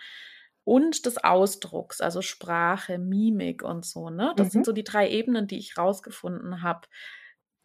und 0.62 1.04
des 1.04 1.22
Ausdrucks, 1.22 2.00
also 2.00 2.22
Sprache, 2.22 2.98
Mimik 2.98 3.64
und 3.64 3.84
so. 3.84 4.08
Ne? 4.08 4.32
Das 4.36 4.48
mhm. 4.48 4.50
sind 4.50 4.66
so 4.66 4.72
die 4.72 4.84
drei 4.84 5.10
Ebenen, 5.10 5.48
die 5.48 5.58
ich 5.58 5.76
rausgefunden 5.76 6.62
habe. 6.62 6.86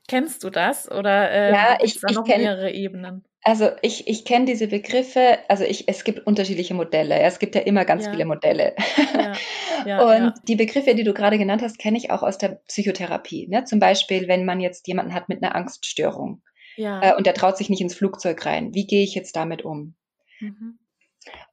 Kennst 0.07 0.43
du 0.43 0.49
das 0.49 0.89
oder 0.89 1.29
äh, 1.29 1.51
ja, 1.51 1.77
ich, 1.81 1.99
da 1.99 2.11
noch 2.13 2.25
kenn, 2.25 2.41
mehrere 2.41 2.71
Ebenen? 2.71 3.23
Also 3.43 3.69
ich, 3.81 4.07
ich 4.07 4.23
kenne 4.23 4.45
diese 4.45 4.67
Begriffe, 4.67 5.39
also 5.47 5.63
ich, 5.63 5.87
es 5.87 6.03
gibt 6.03 6.27
unterschiedliche 6.27 6.75
Modelle. 6.75 7.19
Es 7.19 7.39
gibt 7.39 7.55
ja 7.55 7.61
immer 7.61 7.85
ganz 7.85 8.05
ja. 8.05 8.11
viele 8.11 8.25
Modelle. 8.25 8.75
Ja. 9.15 9.33
Ja, 9.83 10.03
und 10.03 10.33
die 10.47 10.55
Begriffe, 10.55 10.93
die 10.93 11.03
du 11.03 11.11
gerade 11.11 11.39
genannt 11.39 11.63
hast, 11.63 11.79
kenne 11.79 11.97
ich 11.97 12.11
auch 12.11 12.21
aus 12.21 12.37
der 12.37 12.61
Psychotherapie. 12.67 13.47
Ne? 13.47 13.63
Zum 13.63 13.79
Beispiel, 13.79 14.27
wenn 14.27 14.45
man 14.45 14.59
jetzt 14.59 14.87
jemanden 14.87 15.15
hat 15.15 15.27
mit 15.27 15.41
einer 15.41 15.55
Angststörung 15.55 16.43
äh, 16.77 17.15
und 17.15 17.25
der 17.25 17.33
traut 17.33 17.57
sich 17.57 17.67
nicht 17.67 17.81
ins 17.81 17.95
Flugzeug 17.95 18.45
rein. 18.45 18.75
Wie 18.75 18.85
gehe 18.85 19.03
ich 19.03 19.15
jetzt 19.15 19.35
damit 19.35 19.63
um? 19.63 19.95
Mhm. 20.39 20.77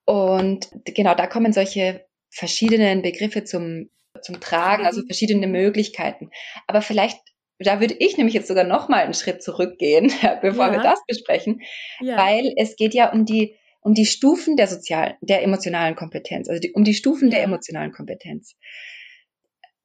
Und 0.05 0.68
genau, 0.84 1.14
da 1.14 1.26
kommen 1.26 1.55
solche 1.55 2.07
verschiedenen 2.30 3.03
Begriffe 3.03 3.45
zum, 3.45 3.91
zum 4.20 4.41
Tragen, 4.41 4.84
also 4.84 5.01
mhm. 5.01 5.07
verschiedene 5.07 5.47
Möglichkeiten. 5.47 6.30
Aber 6.66 6.82
vielleicht 6.82 7.18
da 7.59 7.81
würde 7.81 7.97
ich 7.99 8.17
nämlich 8.17 8.35
jetzt 8.35 8.49
sogar 8.49 8.65
noch 8.65 8.89
mal 8.89 9.03
einen 9.03 9.15
Schritt 9.15 9.43
zurückgehen, 9.43 10.13
bevor 10.43 10.67
ja. 10.67 10.73
wir 10.73 10.81
das 10.81 11.01
besprechen, 11.07 11.63
ja. 12.01 12.17
weil 12.17 12.53
es 12.57 12.77
geht 12.77 12.95
ja 12.95 13.13
um 13.13 13.25
die 13.25 13.57
um 13.81 13.95
die 13.95 14.07
Stufen 14.07 14.57
der 14.57 14.67
sozialen, 14.67 15.15
der 15.21 15.43
emotionalen 15.43 15.95
Kompetenz, 15.95 16.49
also 16.49 16.61
die, 16.61 16.73
um 16.73 16.85
die 16.85 16.95
Stufen 16.95 17.31
ja. 17.31 17.37
der 17.37 17.45
emotionalen 17.45 17.93
Kompetenz. 17.93 18.57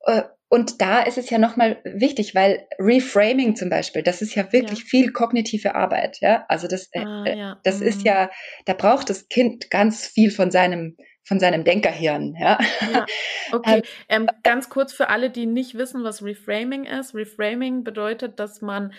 Äh, 0.05 0.23
und 0.49 0.81
da 0.81 1.01
ist 1.01 1.17
es 1.17 1.29
ja 1.29 1.39
nochmal 1.39 1.79
wichtig, 1.83 2.35
weil 2.35 2.67
Reframing 2.77 3.55
zum 3.55 3.69
Beispiel, 3.69 4.03
das 4.03 4.21
ist 4.21 4.35
ja 4.35 4.51
wirklich 4.51 4.79
ja. 4.79 4.85
viel 4.85 5.11
kognitive 5.11 5.73
Arbeit, 5.73 6.19
ja. 6.21 6.45
Also 6.47 6.67
das, 6.67 6.89
äh, 6.91 6.99
ah, 6.99 7.25
ja. 7.25 7.59
das 7.63 7.79
mhm. 7.79 7.87
ist 7.87 8.03
ja, 8.03 8.29
da 8.65 8.73
braucht 8.73 9.09
das 9.09 9.29
Kind 9.29 9.71
ganz 9.71 10.05
viel 10.05 10.29
von 10.29 10.51
seinem 10.51 10.95
von 11.23 11.39
seinem 11.39 11.63
Denkerhirn. 11.63 12.35
Ja. 12.39 12.59
ja. 12.91 13.05
Okay, 13.51 13.83
ähm, 14.09 14.23
ähm, 14.23 14.29
ganz 14.41 14.69
kurz 14.69 14.93
für 14.93 15.09
alle, 15.09 15.29
die 15.29 15.45
nicht 15.45 15.77
wissen, 15.77 16.03
was 16.03 16.23
Reframing 16.23 16.85
ist. 16.85 17.13
Reframing 17.13 17.83
bedeutet, 17.83 18.39
dass 18.39 18.61
man 18.61 18.93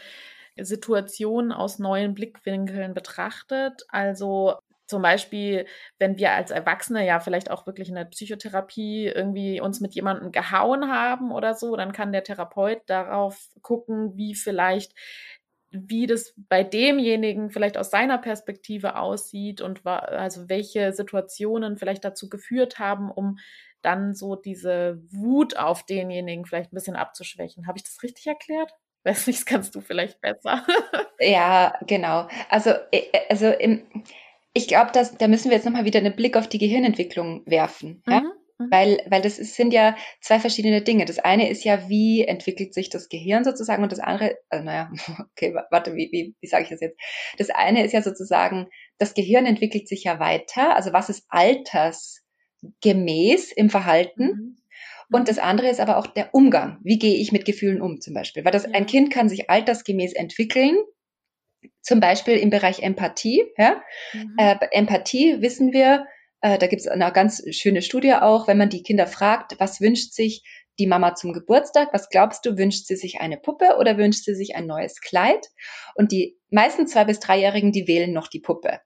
Situationen 0.56 1.50
aus 1.50 1.80
neuen 1.80 2.14
Blickwinkeln 2.14 2.94
betrachtet. 2.94 3.82
Also 3.88 4.54
zum 4.86 5.02
Beispiel, 5.02 5.66
wenn 5.98 6.18
wir 6.18 6.32
als 6.32 6.50
Erwachsene 6.50 7.06
ja 7.06 7.18
vielleicht 7.18 7.50
auch 7.50 7.66
wirklich 7.66 7.88
in 7.88 7.94
der 7.94 8.04
Psychotherapie 8.04 9.06
irgendwie 9.06 9.60
uns 9.60 9.80
mit 9.80 9.94
jemandem 9.94 10.30
gehauen 10.30 10.92
haben 10.92 11.32
oder 11.32 11.54
so, 11.54 11.74
dann 11.74 11.92
kann 11.92 12.12
der 12.12 12.22
Therapeut 12.22 12.82
darauf 12.86 13.48
gucken, 13.62 14.16
wie 14.16 14.34
vielleicht 14.34 14.94
wie 15.74 16.06
das 16.06 16.34
bei 16.48 16.62
demjenigen 16.62 17.50
vielleicht 17.50 17.76
aus 17.76 17.90
seiner 17.90 18.18
Perspektive 18.18 18.96
aussieht 18.96 19.60
und 19.60 19.86
also 19.86 20.48
welche 20.48 20.92
Situationen 20.92 21.76
vielleicht 21.76 22.04
dazu 22.04 22.28
geführt 22.28 22.78
haben, 22.78 23.10
um 23.10 23.38
dann 23.82 24.14
so 24.14 24.36
diese 24.36 25.02
Wut 25.10 25.56
auf 25.56 25.84
denjenigen 25.84 26.46
vielleicht 26.46 26.72
ein 26.72 26.76
bisschen 26.76 26.96
abzuschwächen. 26.96 27.66
Habe 27.66 27.78
ich 27.78 27.84
das 27.84 28.02
richtig 28.02 28.26
erklärt? 28.26 28.72
Weiß 29.04 29.26
nicht, 29.26 29.40
das 29.40 29.46
kannst 29.46 29.74
du 29.74 29.80
vielleicht 29.82 30.20
besser. 30.20 30.64
ja, 31.20 31.74
genau. 31.86 32.26
Also, 32.48 32.70
äh, 32.90 33.02
also 33.28 33.48
im, 33.50 33.82
ich 34.54 34.68
glaube, 34.68 34.92
da 34.92 35.28
müssen 35.28 35.50
wir 35.50 35.56
jetzt 35.56 35.66
nochmal 35.66 35.84
wieder 35.84 35.98
einen 35.98 36.16
Blick 36.16 36.36
auf 36.36 36.48
die 36.48 36.58
Gehirnentwicklung 36.58 37.42
werfen. 37.44 38.02
Mhm. 38.06 38.12
Ja? 38.12 38.22
Weil, 38.74 39.00
weil 39.06 39.22
das 39.22 39.38
ist, 39.38 39.54
sind 39.54 39.72
ja 39.72 39.96
zwei 40.20 40.40
verschiedene 40.40 40.82
Dinge. 40.82 41.04
Das 41.04 41.20
eine 41.20 41.48
ist 41.48 41.62
ja, 41.62 41.88
wie 41.88 42.24
entwickelt 42.24 42.74
sich 42.74 42.90
das 42.90 43.08
Gehirn 43.08 43.44
sozusagen 43.44 43.84
und 43.84 43.92
das 43.92 44.00
andere, 44.00 44.36
also 44.48 44.64
naja, 44.64 44.90
okay, 45.30 45.54
warte, 45.70 45.94
wie, 45.94 46.08
wie, 46.10 46.34
wie 46.40 46.46
sage 46.48 46.64
ich 46.64 46.70
das 46.70 46.80
jetzt? 46.80 46.98
Das 47.38 47.50
eine 47.50 47.84
ist 47.84 47.92
ja 47.92 48.02
sozusagen, 48.02 48.66
das 48.98 49.14
Gehirn 49.14 49.46
entwickelt 49.46 49.86
sich 49.86 50.02
ja 50.02 50.18
weiter, 50.18 50.74
also 50.74 50.92
was 50.92 51.08
ist 51.08 51.24
altersgemäß 51.28 53.52
im 53.52 53.70
Verhalten? 53.70 54.24
Mhm. 54.24 54.56
Und 55.12 55.28
das 55.28 55.38
andere 55.38 55.68
ist 55.68 55.78
aber 55.78 55.96
auch 55.96 56.08
der 56.08 56.34
Umgang. 56.34 56.80
Wie 56.82 56.98
gehe 56.98 57.14
ich 57.14 57.30
mit 57.30 57.44
Gefühlen 57.44 57.80
um 57.80 58.00
zum 58.00 58.12
Beispiel? 58.12 58.44
Weil 58.44 58.50
das, 58.50 58.64
ein 58.64 58.86
Kind 58.86 59.12
kann 59.12 59.28
sich 59.28 59.50
altersgemäß 59.50 60.14
entwickeln, 60.14 60.78
zum 61.80 62.00
Beispiel 62.00 62.38
im 62.38 62.50
Bereich 62.50 62.82
Empathie. 62.82 63.44
Ja? 63.56 63.80
Mhm. 64.14 64.34
Äh, 64.36 64.56
Empathie 64.72 65.40
wissen 65.42 65.72
wir, 65.72 66.08
äh, 66.44 66.58
da 66.58 66.66
gibt 66.66 66.82
es 66.82 66.88
eine 66.88 67.10
ganz 67.10 67.42
schöne 67.52 67.80
Studie 67.80 68.12
auch, 68.12 68.46
wenn 68.46 68.58
man 68.58 68.68
die 68.68 68.82
Kinder 68.82 69.06
fragt, 69.06 69.58
was 69.58 69.80
wünscht 69.80 70.12
sich 70.12 70.44
die 70.78 70.86
Mama 70.86 71.14
zum 71.14 71.32
Geburtstag? 71.32 71.88
Was 71.92 72.10
glaubst 72.10 72.44
du, 72.44 72.58
wünscht 72.58 72.86
sie 72.86 72.96
sich 72.96 73.18
eine 73.20 73.38
Puppe 73.38 73.76
oder 73.78 73.96
wünscht 73.96 74.24
sie 74.24 74.34
sich 74.34 74.54
ein 74.54 74.66
neues 74.66 75.00
Kleid? 75.00 75.46
Und 75.94 76.12
die 76.12 76.36
meisten 76.50 76.86
zwei 76.86 77.06
bis 77.06 77.18
dreijährigen, 77.18 77.72
die 77.72 77.88
wählen 77.88 78.12
noch 78.12 78.28
die 78.28 78.40
Puppe. 78.40 78.80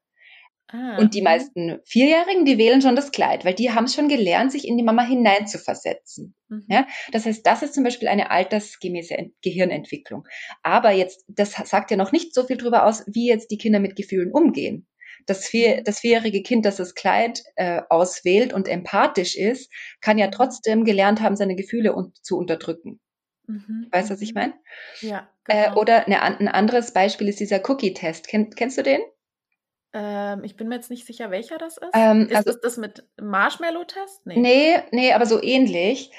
Ah, 0.68 0.98
und 0.98 1.14
die 1.14 1.20
mhm. 1.20 1.24
meisten 1.24 1.80
Vierjährigen, 1.84 2.44
die 2.44 2.59
wählen 2.59 2.80
schon 2.80 2.94
das 2.94 3.11
Kleid, 3.11 3.44
weil 3.44 3.54
die 3.54 3.72
haben 3.72 3.84
es 3.86 3.94
schon 3.94 4.09
gelernt, 4.09 4.52
sich 4.52 4.68
in 4.68 4.76
die 4.76 4.84
Mama 4.84 5.02
hineinzuversetzen. 5.02 6.36
Mhm. 6.48 6.64
Ja, 6.68 6.86
das 7.11 7.26
heißt, 7.26 7.44
das 7.44 7.64
ist 7.64 7.74
zum 7.74 7.82
Beispiel 7.82 8.06
eine 8.06 8.30
altersgemäße 8.30 9.16
Gehirnentwicklung. 9.42 10.28
Aber 10.62 10.92
jetzt, 10.92 11.24
das 11.26 11.54
sagt 11.64 11.90
ja 11.90 11.96
noch 11.96 12.12
nicht 12.12 12.34
so 12.34 12.44
viel 12.44 12.59
darüber 12.59 12.86
aus, 12.86 13.02
wie 13.09 13.26
jetzt 13.26 13.50
die 13.50 13.59
Kinder 13.59 13.80
mit 13.80 13.96
Gefühlen 13.96 14.30
umgehen 14.30 14.86
das, 15.26 15.46
vier, 15.46 15.82
das 15.82 16.00
vierjährige 16.00 16.42
Kind, 16.42 16.64
das 16.64 16.76
das 16.76 16.94
Kleid 16.94 17.42
äh, 17.56 17.82
auswählt 17.88 18.52
und 18.52 18.68
empathisch 18.68 19.36
ist, 19.36 19.70
kann 20.00 20.18
ja 20.18 20.28
trotzdem 20.28 20.84
gelernt 20.84 21.20
haben, 21.20 21.36
seine 21.36 21.56
Gefühle 21.56 21.94
un 21.94 22.12
zu 22.22 22.38
unterdrücken. 22.38 23.00
Mhm. 23.46 23.88
Weißt 23.90 24.10
du, 24.10 24.14
was 24.14 24.20
ich 24.20 24.34
mhm. 24.34 24.40
meine? 24.40 24.54
Ja. 25.00 25.28
Äh, 25.46 25.64
genau. 25.64 25.76
Äh, 25.76 25.80
oder 25.80 26.06
eine, 26.06 26.22
ein 26.22 26.48
anderes 26.48 26.92
Beispiel 26.92 27.28
ist 27.28 27.40
dieser 27.40 27.60
Cookie-Test. 27.68 28.28
Kenn, 28.28 28.50
kennst 28.50 28.78
du 28.78 28.82
den? 28.82 29.00
Ähm, 29.94 30.44
ich 30.44 30.56
bin 30.56 30.68
mir 30.68 30.76
jetzt 30.76 30.90
nicht 30.90 31.06
sicher, 31.06 31.30
welcher 31.30 31.58
das 31.58 31.78
ist. 31.78 31.90
Ähm, 31.94 32.26
ist 32.26 32.36
also, 32.36 32.52
das 32.52 32.60
das 32.60 32.76
mit 32.76 33.06
Marshmallow-Test? 33.20 34.26
Nee. 34.26 34.36
nee, 34.36 34.76
nee, 34.92 35.12
aber 35.12 35.26
so 35.26 35.42
ähnlich. 35.42 36.10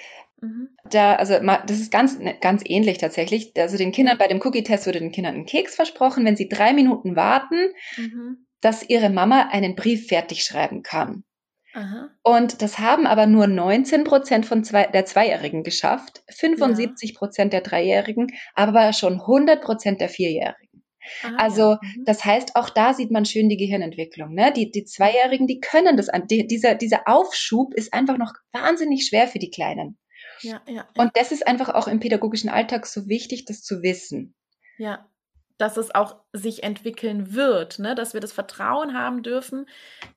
Mhm. 0.42 0.70
Da, 0.90 1.16
also 1.16 1.38
das 1.40 1.80
ist 1.80 1.92
ganz, 1.92 2.18
ne, 2.18 2.36
ganz 2.40 2.64
ähnlich 2.66 2.98
tatsächlich. 2.98 3.54
Also 3.58 3.78
den 3.78 3.92
Kindern 3.92 4.18
bei 4.18 4.28
dem 4.28 4.42
Cookie-Test 4.42 4.88
wurde 4.88 5.00
den 5.00 5.12
Kindern 5.12 5.36
ein 5.36 5.46
Keks 5.46 5.76
versprochen. 5.76 6.26
Wenn 6.26 6.38
sie 6.38 6.50
drei 6.50 6.74
Minuten 6.74 7.16
warten, 7.16 7.74
mhm 7.98 8.46
dass 8.62 8.88
ihre 8.88 9.10
Mama 9.10 9.50
einen 9.52 9.76
Brief 9.76 10.08
fertig 10.08 10.44
schreiben 10.44 10.84
kann. 10.84 11.24
Aha. 11.74 12.10
Und 12.24 12.62
das 12.62 12.80
haben 12.80 13.06
aber 13.06 13.28
nur 13.28 13.48
19 13.48 14.04
Prozent 14.04 14.46
von 14.46 14.64
zwei, 14.64 14.88
der 14.88 15.06
Zweijährigen 15.06 15.64
geschafft, 15.64 16.24
75 16.30 17.14
Prozent 17.14 17.54
der 17.54 17.62
Dreijährigen, 17.62 18.28
aber 18.56 18.92
schon 18.94 19.22
100 19.22 19.62
Prozent 19.62 20.02
der 20.02 20.10
Vierjährigen. 20.10 20.84
Ah, 21.24 21.36
also 21.38 21.78
mhm. 21.82 22.04
das 22.06 22.26
heißt, 22.26 22.56
auch 22.56 22.70
da 22.70 22.94
sieht 22.94 23.12
man 23.12 23.26
schön 23.26 23.50
die 23.50 23.58
Gehirnentwicklung. 23.58 24.34
Ne? 24.34 24.52
Die, 24.54 24.72
die 24.72 24.84
Zweijährigen, 24.84 25.48
die 25.48 25.60
können 25.60 25.96
das. 25.96 26.08
Die, 26.30 26.48
dieser, 26.48 26.76
dieser 26.76 27.08
Aufschub 27.08 27.74
ist 27.74 27.94
einfach 27.94 28.18
noch 28.18 28.34
wahnsinnig 28.52 29.08
schwer 29.08 29.28
für 29.28 29.40
die 29.40 29.50
Kleinen. 29.52 29.98
Ja, 30.42 30.62
ja, 30.68 30.74
ja. 30.74 30.88
Und 30.98 31.12
das 31.16 31.32
ist 31.32 31.48
einfach 31.48 31.70
auch 31.70 31.88
im 31.88 32.00
pädagogischen 32.00 32.50
Alltag 32.50 32.86
so 32.86 33.08
wichtig, 33.08 33.46
das 33.46 33.62
zu 33.62 33.82
wissen. 33.82 34.36
Ja, 34.78 35.09
dass 35.60 35.76
es 35.76 35.94
auch 35.94 36.16
sich 36.32 36.64
entwickeln 36.64 37.36
wird, 37.36 37.80
ne? 37.80 37.94
dass 37.94 38.14
wir 38.14 38.22
das 38.22 38.32
Vertrauen 38.32 38.98
haben 38.98 39.24
dürfen, 39.24 39.68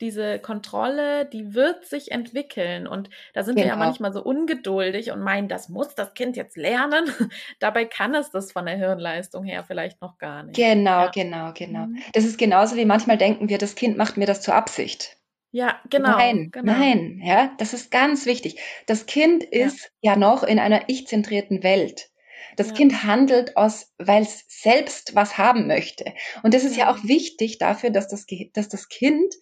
diese 0.00 0.38
Kontrolle, 0.38 1.26
die 1.26 1.52
wird 1.52 1.84
sich 1.84 2.12
entwickeln. 2.12 2.86
Und 2.86 3.10
da 3.34 3.42
sind 3.42 3.56
genau. 3.56 3.64
wir 3.64 3.68
ja 3.68 3.74
genau. 3.74 3.86
manchmal 3.86 4.12
so 4.12 4.22
ungeduldig 4.22 5.10
und 5.10 5.20
meinen, 5.20 5.48
das 5.48 5.68
muss 5.68 5.94
das 5.96 6.14
Kind 6.14 6.36
jetzt 6.36 6.56
lernen. 6.56 7.04
Dabei 7.58 7.84
kann 7.84 8.14
es 8.14 8.30
das 8.30 8.52
von 8.52 8.66
der 8.66 8.76
Hirnleistung 8.76 9.44
her 9.44 9.64
vielleicht 9.66 10.00
noch 10.00 10.16
gar 10.16 10.44
nicht. 10.44 10.56
Genau, 10.56 11.02
ja. 11.02 11.10
genau, 11.10 11.52
genau. 11.52 11.86
Mhm. 11.86 11.98
Das 12.12 12.24
ist 12.24 12.38
genauso 12.38 12.76
wie 12.76 12.84
manchmal 12.84 13.18
denken 13.18 13.48
wir, 13.48 13.58
das 13.58 13.74
Kind 13.74 13.98
macht 13.98 14.16
mir 14.16 14.26
das 14.26 14.42
zur 14.42 14.54
Absicht. 14.54 15.16
Ja, 15.50 15.80
genau. 15.90 16.16
Nein, 16.16 16.50
genau. 16.52 16.72
nein, 16.72 17.20
ja, 17.22 17.52
das 17.58 17.74
ist 17.74 17.90
ganz 17.90 18.26
wichtig. 18.26 18.58
Das 18.86 19.06
Kind 19.06 19.42
ist 19.42 19.90
ja, 20.00 20.12
ja 20.12 20.18
noch 20.18 20.44
in 20.44 20.58
einer 20.58 20.88
ich-zentrierten 20.88 21.62
Welt. 21.62 22.11
Das 22.56 22.68
ja. 22.68 22.74
Kind 22.74 23.04
handelt 23.04 23.56
aus, 23.56 23.92
weil 23.98 24.22
es 24.22 24.44
selbst 24.48 25.14
was 25.14 25.38
haben 25.38 25.66
möchte. 25.66 26.12
Und 26.42 26.54
das 26.54 26.64
ist 26.64 26.76
ja, 26.76 26.84
ja 26.86 26.92
auch 26.92 27.04
wichtig 27.04 27.58
dafür, 27.58 27.90
dass 27.90 28.08
das, 28.08 28.26
dass 28.52 28.68
das 28.68 28.88
Kind 28.88 29.34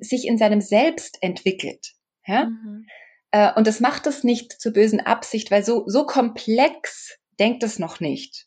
sich 0.00 0.26
in 0.26 0.38
seinem 0.38 0.60
Selbst 0.60 1.18
entwickelt. 1.22 1.94
Ja? 2.26 2.46
Mhm. 2.46 2.86
Äh, 3.30 3.52
und 3.54 3.66
das 3.66 3.80
macht 3.80 4.06
es 4.06 4.24
nicht 4.24 4.52
zur 4.60 4.72
bösen 4.72 5.00
Absicht, 5.00 5.50
weil 5.50 5.64
so, 5.64 5.84
so 5.86 6.06
komplex 6.06 7.18
denkt 7.38 7.62
es 7.62 7.78
noch 7.78 8.00
nicht. 8.00 8.46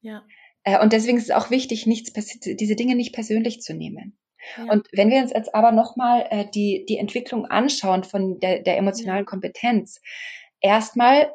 Ja. 0.00 0.24
Äh, 0.64 0.80
und 0.80 0.92
deswegen 0.92 1.18
ist 1.18 1.24
es 1.24 1.30
auch 1.30 1.50
wichtig, 1.50 1.86
nichts, 1.86 2.12
diese 2.12 2.76
Dinge 2.76 2.94
nicht 2.94 3.14
persönlich 3.14 3.60
zu 3.60 3.74
nehmen. 3.74 4.18
Ja. 4.56 4.64
Und 4.72 4.88
wenn 4.92 5.10
wir 5.10 5.20
uns 5.22 5.32
jetzt 5.32 5.54
aber 5.54 5.72
nochmal 5.72 6.26
äh, 6.30 6.44
die, 6.52 6.84
die 6.88 6.98
Entwicklung 6.98 7.46
anschauen 7.46 8.04
von 8.04 8.40
der, 8.40 8.60
der 8.60 8.76
emotionalen 8.76 9.24
Kompetenz, 9.24 10.00
erstmal 10.60 11.32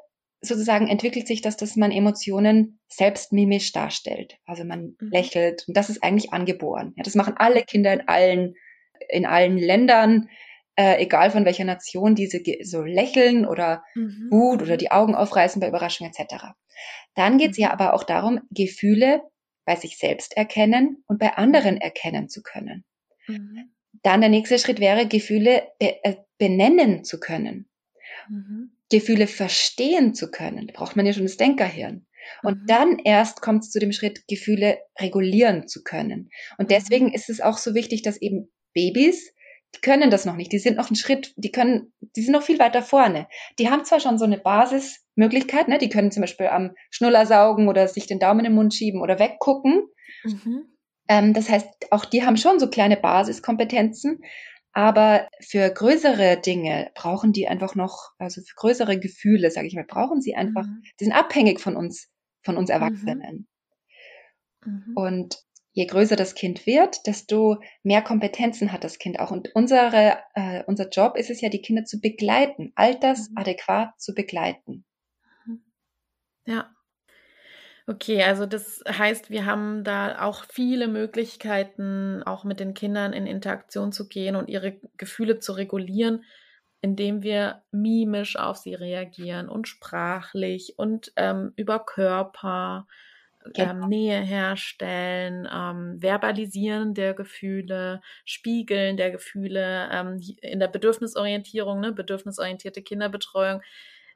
sozusagen 0.47 0.87
entwickelt 0.87 1.27
sich 1.27 1.41
das, 1.41 1.57
dass 1.57 1.75
man 1.75 1.91
Emotionen 1.91 2.79
selbst 2.87 3.33
mimisch 3.33 3.71
darstellt. 3.71 4.37
Also 4.45 4.63
man 4.63 4.95
mhm. 4.99 5.09
lächelt 5.11 5.65
und 5.67 5.75
das 5.75 5.89
ist 5.89 6.03
eigentlich 6.03 6.33
angeboren. 6.33 6.93
Ja, 6.95 7.03
das 7.03 7.15
machen 7.15 7.35
alle 7.37 7.63
Kinder 7.63 7.93
in 7.93 8.07
allen, 8.07 8.55
in 9.09 9.25
allen 9.25 9.57
Ländern, 9.57 10.29
äh, 10.75 11.01
egal 11.01 11.31
von 11.31 11.45
welcher 11.45 11.65
Nation, 11.65 12.15
diese 12.15 12.41
so 12.61 12.83
lächeln 12.83 13.45
oder 13.45 13.83
mhm. 13.95 14.27
Wut 14.31 14.61
oder 14.61 14.77
die 14.77 14.91
Augen 14.91 15.15
aufreißen 15.15 15.59
bei 15.59 15.67
Überraschungen 15.67 16.13
etc. 16.13 16.53
Dann 17.15 17.37
geht 17.37 17.51
es 17.51 17.57
ja 17.57 17.69
mhm. 17.69 17.73
aber 17.73 17.93
auch 17.93 18.03
darum, 18.03 18.41
Gefühle 18.51 19.21
bei 19.65 19.75
sich 19.75 19.97
selbst 19.97 20.37
erkennen 20.37 21.03
und 21.07 21.19
bei 21.19 21.33
anderen 21.33 21.77
erkennen 21.77 22.29
zu 22.29 22.41
können. 22.41 22.85
Mhm. 23.27 23.73
Dann 24.03 24.21
der 24.21 24.29
nächste 24.29 24.59
Schritt 24.59 24.79
wäre, 24.79 25.07
Gefühle 25.07 25.67
be 25.79 26.03
äh, 26.03 26.15
benennen 26.37 27.03
zu 27.03 27.19
können. 27.19 27.67
Mhm. 28.29 28.76
Gefühle 28.89 29.27
verstehen 29.27 30.13
zu 30.13 30.31
können, 30.31 30.67
braucht 30.73 30.95
man 30.95 31.05
ja 31.05 31.13
schon 31.13 31.23
das 31.23 31.37
Denkerhirn. 31.37 32.05
Und 32.43 32.61
mhm. 32.61 32.65
dann 32.67 32.99
erst 32.99 33.41
kommt 33.41 33.63
es 33.63 33.71
zu 33.71 33.79
dem 33.79 33.91
Schritt, 33.91 34.27
Gefühle 34.27 34.79
regulieren 34.99 35.67
zu 35.67 35.83
können. 35.83 36.29
Und 36.57 36.71
deswegen 36.71 37.07
mhm. 37.07 37.13
ist 37.13 37.29
es 37.29 37.41
auch 37.41 37.57
so 37.57 37.73
wichtig, 37.73 38.01
dass 38.01 38.21
eben 38.21 38.51
Babys, 38.73 39.33
die 39.75 39.81
können 39.81 40.09
das 40.09 40.25
noch 40.25 40.35
nicht. 40.35 40.51
Die 40.51 40.59
sind 40.59 40.77
noch 40.77 40.89
einen 40.89 40.95
Schritt, 40.95 41.33
die 41.35 41.51
können, 41.51 41.93
die 42.15 42.21
sind 42.21 42.33
noch 42.33 42.43
viel 42.43 42.59
weiter 42.59 42.81
vorne. 42.81 43.27
Die 43.59 43.69
haben 43.69 43.85
zwar 43.85 43.99
schon 43.99 44.17
so 44.17 44.25
eine 44.25 44.37
Basismöglichkeit, 44.37 45.67
ne? 45.67 45.77
Die 45.77 45.89
können 45.89 46.11
zum 46.11 46.21
Beispiel 46.21 46.47
am 46.47 46.71
Schnuller 46.89 47.25
saugen 47.25 47.67
oder 47.67 47.87
sich 47.87 48.07
den 48.07 48.19
Daumen 48.19 48.45
im 48.45 48.53
Mund 48.53 48.73
schieben 48.73 49.01
oder 49.01 49.19
weggucken. 49.19 49.83
Mhm. 50.23 50.77
Ähm, 51.09 51.33
das 51.33 51.49
heißt, 51.49 51.67
auch 51.91 52.05
die 52.05 52.25
haben 52.25 52.37
schon 52.37 52.59
so 52.59 52.69
kleine 52.69 52.97
Basiskompetenzen. 52.97 54.21
Aber 54.77 55.27
für 55.39 55.67
größere 55.71 56.39
Dinge 56.39 56.91
brauchen 56.93 57.33
die 57.33 57.47
einfach 57.47 57.73
noch, 57.73 58.11
also 58.19 58.41
für 58.41 58.53
größere 58.53 58.99
Gefühle, 58.99 59.49
sage 59.49 59.65
ich 59.65 59.73
mal, 59.73 59.83
brauchen 59.83 60.21
sie 60.21 60.35
einfach, 60.35 60.67
mhm. 60.67 60.83
die 60.99 61.05
sind 61.05 61.13
abhängig 61.13 61.59
von 61.59 61.75
uns, 61.75 62.11
von 62.43 62.57
uns 62.57 62.69
Erwachsenen. 62.69 63.47
Mhm. 64.63 64.71
Mhm. 64.71 64.93
Und 64.95 65.37
je 65.71 65.87
größer 65.87 66.15
das 66.15 66.35
Kind 66.35 66.67
wird, 66.67 67.07
desto 67.07 67.57
mehr 67.81 68.03
Kompetenzen 68.03 68.71
hat 68.71 68.83
das 68.83 68.99
Kind 68.99 69.19
auch. 69.19 69.31
Und 69.31 69.49
unsere, 69.55 70.19
äh, 70.35 70.63
unser 70.67 70.89
Job 70.89 71.17
ist 71.17 71.31
es 71.31 71.41
ja, 71.41 71.49
die 71.49 71.63
Kinder 71.63 71.83
zu 71.83 71.99
begleiten, 71.99 72.71
altersadäquat 72.75 73.87
mhm. 73.87 73.97
zu 73.97 74.13
begleiten. 74.13 74.85
Mhm. 75.47 75.63
Ja. 76.45 76.69
Okay, 77.89 78.21
also 78.21 78.45
das 78.45 78.83
heißt, 78.85 79.29
wir 79.29 79.45
haben 79.45 79.85
da 79.85 80.21
auch 80.23 80.43
viele 80.49 80.89
Möglichkeiten, 80.89 82.21
auch 82.23 82.43
mit 82.43 82.59
den 82.59 82.73
Kindern 82.73 83.13
in 83.13 83.25
Interaktion 83.25 83.93
zu 83.93 84.09
gehen 84.09 84.35
und 84.35 84.49
ihre 84.49 84.77
Gefühle 84.97 85.39
zu 85.39 85.53
regulieren, 85.53 86.25
indem 86.81 87.23
wir 87.23 87.63
mimisch 87.71 88.35
auf 88.35 88.57
sie 88.57 88.73
reagieren 88.73 89.47
und 89.47 89.69
sprachlich 89.69 90.73
und 90.77 91.13
ähm, 91.15 91.53
über 91.55 91.79
Körper 91.79 92.87
genau. 93.53 93.85
ähm, 93.85 93.87
Nähe 93.87 94.19
herstellen, 94.19 95.47
ähm, 95.49 96.01
Verbalisieren 96.01 96.93
der 96.93 97.13
Gefühle, 97.13 98.01
Spiegeln 98.25 98.97
der 98.97 99.11
Gefühle, 99.11 99.89
ähm, 99.93 100.19
in 100.41 100.59
der 100.59 100.67
Bedürfnisorientierung, 100.67 101.79
ne, 101.79 101.93
bedürfnisorientierte 101.93 102.81
Kinderbetreuung 102.81 103.61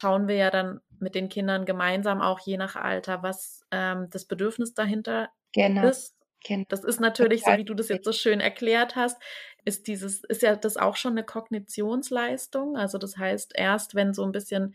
schauen 0.02 0.28
wir 0.28 0.36
ja 0.36 0.50
dann 0.50 0.82
mit 1.00 1.14
den 1.14 1.30
Kindern 1.30 1.66
gemeinsam 1.66 2.22
auch 2.22 2.40
je 2.40 2.58
nach 2.58 2.76
Alter, 2.76 3.22
was 3.22 3.66
ähm, 3.70 4.08
das 4.10 4.26
Bedürfnis 4.26 4.74
dahinter 4.74 5.30
genau. 5.54 5.88
ist. 5.88 6.16
Genau. 6.44 6.66
Das 6.70 6.84
ist 6.84 7.00
natürlich, 7.00 7.44
so 7.44 7.52
wie 7.52 7.66
du 7.66 7.76
das 7.76 7.90
jetzt 7.90 8.06
so 8.06 8.12
schön 8.12 8.40
erklärt 8.40 8.96
hast, 8.96 9.22
ist 9.64 9.86
dieses, 9.86 10.24
ist 10.24 10.42
ja 10.42 10.56
das 10.56 10.76
auch 10.76 10.96
schon 10.96 11.12
eine 11.12 11.24
Kognitionsleistung. 11.24 12.78
Also 12.78 12.98
das 12.98 13.18
heißt, 13.18 13.52
erst 13.54 13.94
wenn 13.94 14.16
so 14.16 14.24
ein 14.24 14.32
bisschen 14.32 14.74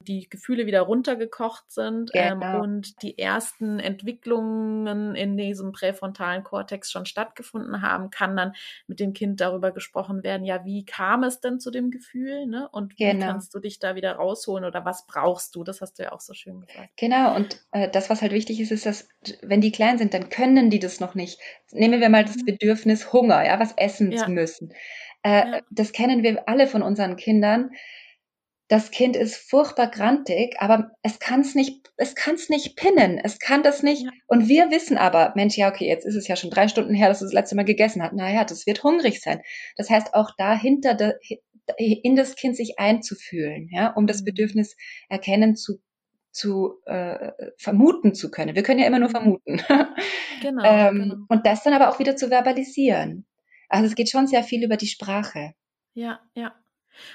die 0.00 0.28
Gefühle 0.28 0.66
wieder 0.66 0.82
runtergekocht 0.82 1.70
sind 1.70 2.10
ähm, 2.14 2.40
genau. 2.40 2.54
ähm, 2.56 2.60
und 2.60 3.02
die 3.02 3.18
ersten 3.18 3.80
Entwicklungen 3.80 5.14
in 5.16 5.36
diesem 5.36 5.72
präfrontalen 5.72 6.44
Kortex 6.44 6.90
schon 6.90 7.04
stattgefunden 7.04 7.82
haben, 7.82 8.10
kann 8.10 8.36
dann 8.36 8.52
mit 8.86 9.00
dem 9.00 9.12
Kind 9.12 9.40
darüber 9.40 9.72
gesprochen 9.72 10.22
werden, 10.22 10.44
ja, 10.44 10.64
wie 10.64 10.84
kam 10.84 11.24
es 11.24 11.40
denn 11.40 11.58
zu 11.58 11.70
dem 11.70 11.90
Gefühl, 11.90 12.46
ne? 12.46 12.68
Und 12.70 12.96
genau. 12.96 13.12
wie 13.12 13.18
kannst 13.18 13.54
du 13.54 13.58
dich 13.58 13.80
da 13.80 13.96
wieder 13.96 14.12
rausholen 14.12 14.64
oder 14.64 14.84
was 14.84 15.06
brauchst 15.06 15.54
du? 15.54 15.64
Das 15.64 15.80
hast 15.80 15.98
du 15.98 16.04
ja 16.04 16.12
auch 16.12 16.20
so 16.20 16.32
schön 16.32 16.60
gesagt. 16.60 16.90
Genau, 16.96 17.34
und 17.34 17.60
äh, 17.72 17.90
das, 17.90 18.08
was 18.08 18.22
halt 18.22 18.32
wichtig 18.32 18.60
ist, 18.60 18.70
ist, 18.70 18.86
dass 18.86 19.08
wenn 19.42 19.60
die 19.60 19.72
klein 19.72 19.98
sind, 19.98 20.14
dann 20.14 20.28
können 20.28 20.70
die 20.70 20.78
das 20.78 21.00
noch 21.00 21.14
nicht. 21.14 21.40
Nehmen 21.72 22.00
wir 22.00 22.08
mal 22.08 22.24
das 22.24 22.36
mhm. 22.36 22.46
Bedürfnis 22.46 23.12
Hunger, 23.12 23.44
ja, 23.44 23.58
was 23.58 23.72
essen 23.76 24.12
ja. 24.12 24.24
zu 24.24 24.30
müssen. 24.30 24.72
Äh, 25.22 25.50
ja. 25.50 25.60
Das 25.70 25.92
kennen 25.92 26.22
wir 26.22 26.48
alle 26.48 26.68
von 26.68 26.82
unseren 26.82 27.16
Kindern 27.16 27.70
das 28.68 28.90
Kind 28.90 29.16
ist 29.16 29.36
furchtbar 29.36 29.90
grantig, 29.90 30.56
aber 30.58 30.90
es 31.02 31.18
kann 31.18 31.40
es 31.40 31.54
nicht, 31.54 31.90
es 31.96 32.14
kann 32.14 32.34
es 32.34 32.50
nicht 32.50 32.76
pinnen, 32.76 33.18
es 33.18 33.38
kann 33.38 33.62
das 33.62 33.82
nicht. 33.82 34.02
Ja. 34.04 34.10
Und 34.26 34.48
wir 34.48 34.70
wissen 34.70 34.98
aber, 34.98 35.32
Mensch, 35.34 35.56
ja, 35.56 35.68
okay, 35.68 35.88
jetzt 35.88 36.04
ist 36.04 36.16
es 36.16 36.28
ja 36.28 36.36
schon 36.36 36.50
drei 36.50 36.68
Stunden 36.68 36.94
her, 36.94 37.08
dass 37.08 37.22
es 37.22 37.28
das 37.28 37.32
letzte 37.32 37.56
Mal 37.56 37.64
gegessen 37.64 38.02
hat. 38.02 38.12
Naja, 38.12 38.44
das 38.44 38.66
wird 38.66 38.84
hungrig 38.84 39.22
sein. 39.22 39.40
Das 39.76 39.88
heißt, 39.88 40.14
auch 40.14 40.32
dahinter, 40.36 40.94
de, 40.94 41.14
in 41.78 42.14
das 42.14 42.36
Kind 42.36 42.56
sich 42.56 42.78
einzufühlen, 42.78 43.68
ja, 43.70 43.88
um 43.88 44.06
das 44.06 44.20
mhm. 44.20 44.26
Bedürfnis 44.26 44.76
erkennen 45.08 45.56
zu 45.56 45.80
zu 46.30 46.78
äh, 46.84 47.32
vermuten 47.56 48.14
zu 48.14 48.30
können. 48.30 48.54
Wir 48.54 48.62
können 48.62 48.78
ja 48.78 48.86
immer 48.86 48.98
nur 48.98 49.08
mhm. 49.08 49.12
vermuten. 49.12 49.62
Genau, 50.40 50.62
ähm, 50.62 50.98
genau. 50.98 51.16
Und 51.30 51.46
das 51.46 51.64
dann 51.64 51.72
aber 51.72 51.88
auch 51.90 51.98
wieder 51.98 52.14
zu 52.14 52.28
verbalisieren. 52.30 53.26
Also 53.68 53.86
es 53.86 53.96
geht 53.96 54.08
schon 54.08 54.28
sehr 54.28 54.44
viel 54.44 54.62
über 54.62 54.76
die 54.76 54.86
Sprache. 54.86 55.54
Ja, 55.94 56.20
ja. 56.34 56.54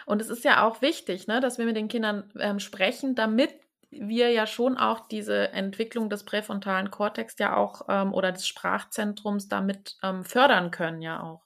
Und 0.06 0.22
es 0.22 0.30
ist 0.30 0.44
ja 0.44 0.66
auch 0.68 0.82
wichtig, 0.82 1.28
ne, 1.28 1.40
dass 1.40 1.58
wir 1.58 1.66
mit 1.66 1.76
den 1.76 1.88
Kindern 1.88 2.32
ähm, 2.40 2.60
sprechen, 2.60 3.16
damit 3.16 3.54
wir 3.92 4.32
ja 4.32 4.48
schon 4.48 4.78
auch 4.78 5.08
diese 5.08 5.52
Entwicklung 5.52 6.10
des 6.10 6.24
präfrontalen 6.24 6.92
Kortex 6.92 7.36
ja 7.40 7.56
auch 7.56 7.84
ähm, 7.90 8.14
oder 8.14 8.32
des 8.32 8.48
Sprachzentrums 8.48 9.48
damit 9.48 9.98
ähm, 10.04 10.24
fördern 10.24 10.72
können, 10.72 11.02
ja 11.02 11.22
auch. 11.22 11.42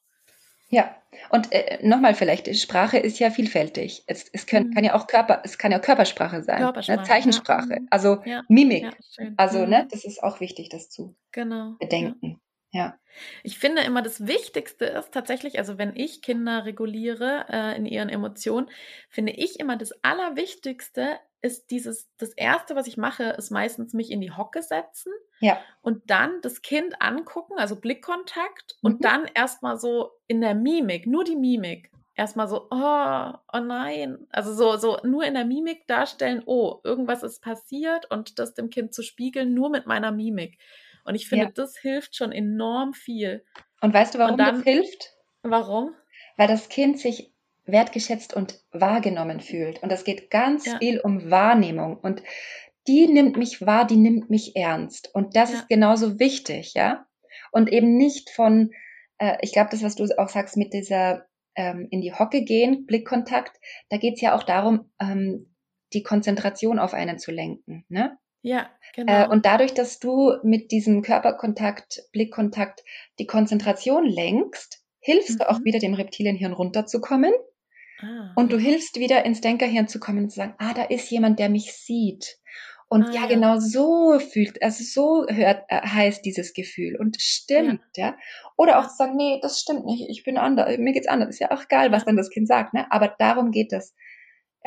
Ja, 0.70 0.94
und 1.30 1.52
äh, 1.54 1.80
nochmal 1.82 2.14
vielleicht, 2.14 2.54
Sprache 2.58 2.98
ist 2.98 3.20
ja 3.20 3.32
vielfältig. 3.32 4.04
Es, 4.08 4.30
es 4.34 4.46
können, 4.46 4.70
mhm. 4.70 4.74
kann 4.74 4.84
ja 4.84 4.96
auch 4.96 5.08
Körper, 5.08 5.42
es 5.46 5.58
kann 5.58 5.72
ja 5.72 5.80
Körpersprache 5.80 6.44
sein, 6.44 6.60
ne, 6.60 6.66
Körpersprache, 6.66 7.00
ne? 7.00 7.06
Zeichensprache, 7.06 7.74
ja. 7.74 7.80
also 7.90 8.22
ja. 8.26 8.44
Mimik. 8.50 8.84
Ja, 8.84 9.28
also, 9.38 9.60
mhm. 9.60 9.70
ne, 9.70 9.88
das 9.90 10.04
ist 10.04 10.22
auch 10.22 10.42
wichtig, 10.42 10.68
das 10.68 10.90
zu 10.90 11.16
genau. 11.32 11.76
bedenken. 11.80 12.42
Ja. 12.72 13.00
Ich 13.44 13.58
finde 13.58 13.82
immer, 13.82 14.02
das 14.02 14.28
Wichtigste 14.28 14.86
ist 14.86 15.12
tatsächlich, 15.12 15.58
also 15.58 15.78
wenn 15.78 15.96
ich 15.96 16.22
Kinder 16.22 16.66
reguliere 16.66 17.46
äh, 17.50 17.78
in 17.78 17.86
ihren 17.86 18.10
Emotionen, 18.10 18.70
finde 19.10 19.34
ich 19.34 19.60
immer 19.60 19.78
das 19.78 19.94
Allerwichtigste 20.04 21.18
ist 21.42 21.72
dieses, 21.72 22.10
das 22.18 22.34
Erste, 22.34 22.76
was 22.76 22.88
ich 22.88 22.98
mache, 22.98 23.24
ist 23.24 23.52
meistens 23.52 23.94
mich 23.94 24.12
in 24.12 24.22
die 24.22 24.32
Hocke 24.32 24.62
setzen 24.62 25.14
ja. 25.40 25.60
und 25.82 26.10
dann 26.10 26.42
das 26.42 26.62
Kind 26.62 27.02
angucken, 27.02 27.54
also 27.58 27.80
Blickkontakt 27.80 28.76
mhm. 28.82 28.92
und 28.92 29.06
dann 29.06 29.26
erstmal 29.34 29.80
so 29.80 30.12
in 30.28 30.42
der 30.42 30.56
Mimik, 30.56 31.06
nur 31.08 31.24
die 31.24 31.36
Mimik, 31.36 31.92
erstmal 32.16 32.48
so, 32.48 32.68
oh, 32.72 33.34
oh 33.54 33.60
nein, 33.60 34.28
also 34.32 34.54
so, 34.54 34.78
so 34.78 34.98
nur 35.08 35.24
in 35.24 35.36
der 35.36 35.46
Mimik 35.46 35.88
darstellen, 35.88 36.44
oh, 36.46 36.82
irgendwas 36.84 37.24
ist 37.24 37.42
passiert 37.42 38.10
und 38.12 38.40
das 38.40 38.56
dem 38.56 38.70
Kind 38.70 38.94
zu 38.94 39.04
spiegeln, 39.04 39.54
nur 39.54 39.70
mit 39.70 39.86
meiner 39.86 40.12
Mimik. 40.12 40.58
Und 41.08 41.16
ich 41.16 41.28
finde, 41.30 41.46
ja. 41.46 41.52
das 41.52 41.78
hilft 41.78 42.16
schon 42.16 42.32
enorm 42.32 42.94
viel. 42.94 43.44
Und 43.82 43.94
weißt 43.94 44.16
du, 44.16 44.20
warum 44.20 44.38
dann, 44.38 44.56
das 44.56 44.64
hilft? 44.64 45.14
Warum? 45.42 45.94
Weil 46.36 46.48
das 46.48 46.70
Kind 46.70 47.00
sich 47.00 47.32
wertgeschätzt 47.66 48.34
und 48.34 48.60
wahrgenommen 48.72 49.40
fühlt. 49.40 49.82
Und 49.84 49.92
es 49.92 50.04
geht 50.04 50.30
ganz 50.30 50.66
ja. 50.66 50.78
viel 50.80 51.00
um 51.00 51.30
Wahrnehmung. 51.30 51.98
Und 51.98 52.24
die 52.88 53.08
nimmt 53.08 53.38
mich 53.38 53.66
wahr, 53.66 53.86
die 53.86 53.98
nimmt 53.98 54.30
mich 54.30 54.56
ernst. 54.56 55.14
Und 55.14 55.36
das 55.36 55.52
ja. 55.52 55.60
ist 55.60 55.70
genauso 55.70 56.20
wichtig, 56.20 56.74
ja. 56.76 57.06
Und 57.52 57.72
eben 57.72 57.98
nicht 57.98 58.30
von, 58.30 58.72
äh, 59.18 59.38
ich 59.42 59.54
glaube, 59.54 59.70
das, 59.72 59.84
was 59.84 59.96
du 59.96 60.06
auch 60.18 60.30
sagst, 60.30 60.58
mit 60.58 60.74
dieser 60.74 61.26
ähm, 61.56 61.88
in 61.90 62.02
die 62.02 62.14
Hocke 62.14 62.44
gehen, 62.44 62.86
Blickkontakt, 62.86 63.60
da 63.90 63.98
geht 63.98 64.16
es 64.16 64.22
ja 64.22 64.36
auch 64.36 64.44
darum, 64.44 64.92
ähm, 65.00 65.54
die 65.94 66.04
Konzentration 66.04 66.80
auf 66.80 66.94
einen 66.94 67.18
zu 67.18 67.32
lenken. 67.32 67.86
Ne? 67.90 68.18
Ja, 68.48 68.62
äh, 68.62 68.66
genau. 68.96 69.26
Äh, 69.26 69.28
und 69.28 69.46
dadurch, 69.46 69.74
dass 69.74 70.00
du 70.00 70.38
mit 70.42 70.72
diesem 70.72 71.02
Körperkontakt, 71.02 72.04
Blickkontakt 72.14 72.84
die 73.20 73.28
Konzentration 73.28 74.06
lenkst, 74.06 74.82
hilfst 75.02 75.32
mhm. 75.32 75.38
du 75.40 75.50
auch 75.50 75.60
mhm. 75.60 75.66
wieder 75.66 75.80
dem 75.80 75.94
Reptilienhirn 75.94 76.54
runterzukommen. 76.54 77.34
Ah, 78.00 78.32
und 78.36 78.54
du 78.54 78.58
hilfst 78.58 79.00
wieder 79.00 79.26
ins 79.26 79.42
Denkerhirn 79.42 79.88
zu 79.88 80.00
kommen 80.00 80.26
und 80.26 80.30
zu 80.30 80.38
sagen, 80.38 80.54
ah, 80.60 80.74
da 80.74 80.84
ist 80.84 81.10
jemand, 81.10 81.40
der 81.40 81.50
mich 81.50 81.74
sieht. 81.74 82.38
Und 82.90 83.04
ah, 83.04 83.12
ja, 83.12 83.22
ja, 83.22 83.28
genau 83.28 83.60
so 83.60 84.18
fühlt, 84.20 84.62
also 84.64 84.84
so 84.84 85.26
hört, 85.28 85.66
äh, 85.68 85.82
heißt 85.82 86.24
dieses 86.24 86.54
Gefühl 86.54 86.96
und 86.96 87.20
stimmt, 87.20 87.82
ja. 87.98 88.10
ja. 88.10 88.18
Oder 88.56 88.80
auch 88.80 88.88
zu 88.88 88.96
sagen, 88.96 89.18
nee, 89.18 89.40
das 89.42 89.60
stimmt 89.60 89.86
nicht, 89.86 90.08
ich 90.10 90.24
bin 90.24 90.38
anders, 90.38 90.78
mir 90.78 90.94
geht's 90.94 91.08
anders, 91.08 91.30
ist 91.30 91.40
ja 91.40 91.52
auch 91.52 91.64
egal, 91.64 91.92
was 91.92 92.06
dann 92.06 92.16
das 92.16 92.30
Kind 92.30 92.48
sagt, 92.48 92.74
ne? 92.74 92.90
Aber 92.92 93.14
darum 93.20 93.52
geht 93.52 93.74
es 93.74 93.94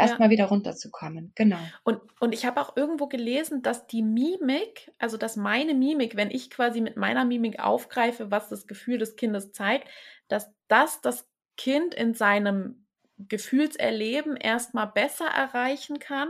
erstmal 0.01 0.29
ja. 0.29 0.33
wieder 0.33 0.47
runterzukommen. 0.47 1.33
Genau. 1.35 1.59
Und, 1.85 2.01
und 2.21 2.33
ich 2.33 2.45
habe 2.45 2.61
auch 2.61 2.77
irgendwo 2.77 3.07
gelesen, 3.07 3.63
dass 3.63 3.87
die 3.87 4.03
Mimik, 4.03 4.93
also 4.99 5.17
dass 5.17 5.37
meine 5.37 5.75
Mimik, 5.75 6.17
wenn 6.17 6.31
ich 6.31 6.51
quasi 6.51 6.81
mit 6.81 6.97
meiner 6.97 7.25
Mimik 7.25 7.61
aufgreife, 7.61 8.31
was 8.31 8.49
das 8.49 8.67
Gefühl 8.67 8.99
des 8.99 9.17
Kindes 9.17 9.53
zeigt, 9.53 9.89
dass 10.29 10.53
das 10.69 11.01
das 11.01 11.29
Kind 11.57 11.95
in 11.95 12.15
seinem 12.15 12.87
Gefühlserleben 13.19 14.37
erstmal 14.37 14.87
besser 14.87 15.27
erreichen 15.27 15.99
kann, 15.99 16.29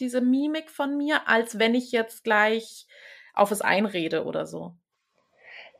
diese 0.00 0.20
Mimik 0.20 0.70
von 0.70 0.96
mir, 0.96 1.28
als 1.28 1.58
wenn 1.58 1.74
ich 1.74 1.92
jetzt 1.92 2.24
gleich 2.24 2.86
auf 3.34 3.50
es 3.50 3.60
einrede 3.60 4.24
oder 4.24 4.46
so. 4.46 4.74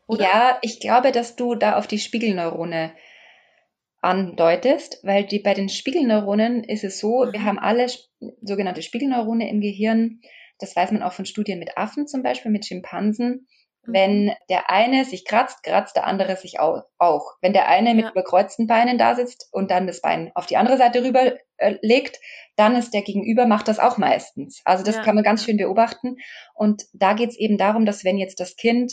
Oder? 0.06 0.24
Ja, 0.24 0.58
ich 0.62 0.80
glaube, 0.80 1.12
dass 1.12 1.36
du 1.36 1.54
da 1.54 1.76
auf 1.76 1.86
die 1.86 1.98
Spiegelneurone 1.98 2.92
andeutest, 4.02 4.98
weil 5.04 5.24
die, 5.24 5.38
bei 5.38 5.54
den 5.54 5.68
Spiegelneuronen 5.68 6.64
ist 6.64 6.84
es 6.84 6.98
so, 6.98 7.24
mhm. 7.24 7.32
wir 7.32 7.44
haben 7.44 7.58
alle 7.58 7.86
sogenannte 8.42 8.82
Spiegelneurone 8.82 9.48
im 9.48 9.60
Gehirn. 9.60 10.20
Das 10.58 10.76
weiß 10.76 10.92
man 10.92 11.02
auch 11.02 11.12
von 11.12 11.24
Studien 11.24 11.58
mit 11.58 11.78
Affen 11.78 12.06
zum 12.06 12.22
Beispiel, 12.22 12.50
mit 12.50 12.66
Schimpansen. 12.66 13.46
Mhm. 13.86 13.92
Wenn 13.92 14.32
der 14.50 14.70
eine 14.70 15.04
sich 15.04 15.24
kratzt, 15.24 15.62
kratzt 15.62 15.96
der 15.96 16.06
andere 16.06 16.36
sich 16.36 16.58
auch. 16.58 17.36
Wenn 17.40 17.52
der 17.52 17.68
eine 17.68 17.94
mit 17.94 18.04
ja. 18.04 18.10
überkreuzten 18.10 18.66
Beinen 18.66 18.98
da 18.98 19.14
sitzt 19.14 19.48
und 19.52 19.70
dann 19.70 19.86
das 19.86 20.00
Bein 20.00 20.32
auf 20.34 20.46
die 20.46 20.56
andere 20.56 20.76
Seite 20.78 21.04
rüber 21.04 21.34
äh, 21.58 21.76
legt, 21.80 22.18
dann 22.56 22.74
ist 22.74 22.92
der 22.92 23.02
Gegenüber 23.02 23.46
macht 23.46 23.68
das 23.68 23.78
auch 23.78 23.98
meistens. 23.98 24.62
Also 24.64 24.82
das 24.84 24.96
ja. 24.96 25.02
kann 25.02 25.14
man 25.14 25.24
ganz 25.24 25.44
schön 25.44 25.56
beobachten. 25.56 26.16
Und 26.54 26.82
da 26.92 27.14
geht 27.14 27.30
es 27.30 27.38
eben 27.38 27.56
darum, 27.56 27.86
dass 27.86 28.04
wenn 28.04 28.18
jetzt 28.18 28.40
das 28.40 28.56
Kind 28.56 28.92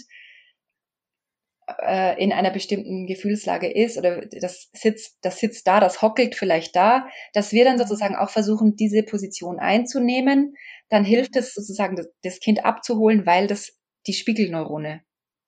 äh, 1.82 2.22
in 2.22 2.32
einer 2.32 2.51
bestimmten 2.51 3.05
Gefühlslage 3.07 3.72
ist 3.72 3.97
oder 3.97 4.26
das 4.26 4.70
sitzt, 4.74 5.17
das 5.22 5.39
sitzt 5.39 5.67
da, 5.67 5.80
das 5.80 6.01
hockelt 6.01 6.36
vielleicht 6.36 6.76
da, 6.76 7.07
dass 7.34 7.51
wir 7.51 7.65
dann 7.65 7.76
mhm. 7.76 7.80
sozusagen 7.80 8.15
auch 8.15 8.30
versuchen, 8.30 8.76
diese 8.76 9.03
Position 9.03 9.59
einzunehmen, 9.59 10.55
dann 10.89 11.03
hilft 11.03 11.36
es 11.36 11.53
sozusagen, 11.53 11.95
das, 11.95 12.09
das 12.24 12.39
Kind 12.39 12.65
abzuholen, 12.65 13.26
weil 13.26 13.47
das 13.47 13.78
die 14.07 14.13
Spiegelneurone 14.13 15.01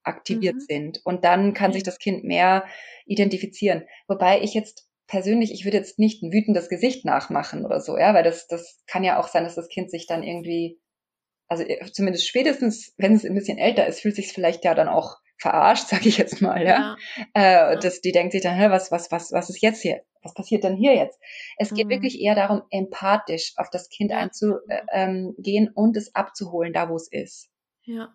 aktiviert 0.03 0.55
mhm. 0.55 0.65
sind. 0.67 1.01
Und 1.03 1.23
dann 1.23 1.53
kann 1.53 1.71
okay. 1.71 1.79
sich 1.79 1.83
das 1.83 1.99
Kind 1.99 2.23
mehr 2.23 2.65
identifizieren. 3.05 3.83
Wobei 4.07 4.41
ich 4.41 4.53
jetzt 4.53 4.87
persönlich, 5.07 5.51
ich 5.51 5.65
würde 5.65 5.77
jetzt 5.77 5.99
nicht 5.99 6.23
ein 6.23 6.31
wütendes 6.31 6.69
Gesicht 6.69 7.05
nachmachen 7.05 7.65
oder 7.65 7.81
so, 7.81 7.97
ja, 7.97 8.13
weil 8.13 8.23
das, 8.23 8.47
das 8.47 8.81
kann 8.87 9.03
ja 9.03 9.19
auch 9.19 9.27
sein, 9.27 9.43
dass 9.43 9.55
das 9.55 9.67
Kind 9.67 9.91
sich 9.91 10.07
dann 10.07 10.23
irgendwie, 10.23 10.79
also 11.47 11.63
äh, 11.63 11.85
zumindest 11.91 12.27
spätestens, 12.27 12.93
wenn 12.97 13.13
es 13.13 13.25
ein 13.25 13.35
bisschen 13.35 13.57
älter 13.57 13.85
ist, 13.85 13.99
fühlt 13.99 14.15
sich 14.15 14.31
vielleicht 14.31 14.63
ja 14.63 14.73
dann 14.73 14.87
auch 14.87 15.17
verarscht, 15.41 15.87
sage 15.89 16.07
ich 16.07 16.17
jetzt 16.17 16.41
mal, 16.41 16.63
ja. 16.63 16.95
ja. 17.35 17.71
Äh, 17.73 17.79
das, 17.79 18.01
die 18.01 18.11
denkt 18.11 18.31
sich 18.31 18.41
dann, 18.41 18.71
was, 18.71 18.91
was, 18.91 19.11
was, 19.11 19.31
was 19.31 19.49
ist 19.49 19.61
jetzt 19.61 19.81
hier? 19.81 20.01
Was 20.23 20.35
passiert 20.35 20.63
denn 20.63 20.75
hier 20.75 20.95
jetzt? 20.95 21.19
Es 21.57 21.73
geht 21.73 21.87
mhm. 21.87 21.91
wirklich 21.91 22.21
eher 22.21 22.35
darum, 22.35 22.61
empathisch 22.69 23.53
auf 23.57 23.69
das 23.71 23.89
Kind 23.89 24.11
einzugehen 24.11 24.61
äh, 24.67 24.83
ähm, 24.91 25.71
und 25.73 25.97
es 25.97 26.13
abzuholen, 26.13 26.73
da 26.73 26.89
wo 26.89 26.95
es 26.95 27.11
ist. 27.11 27.49
Ja. 27.83 28.13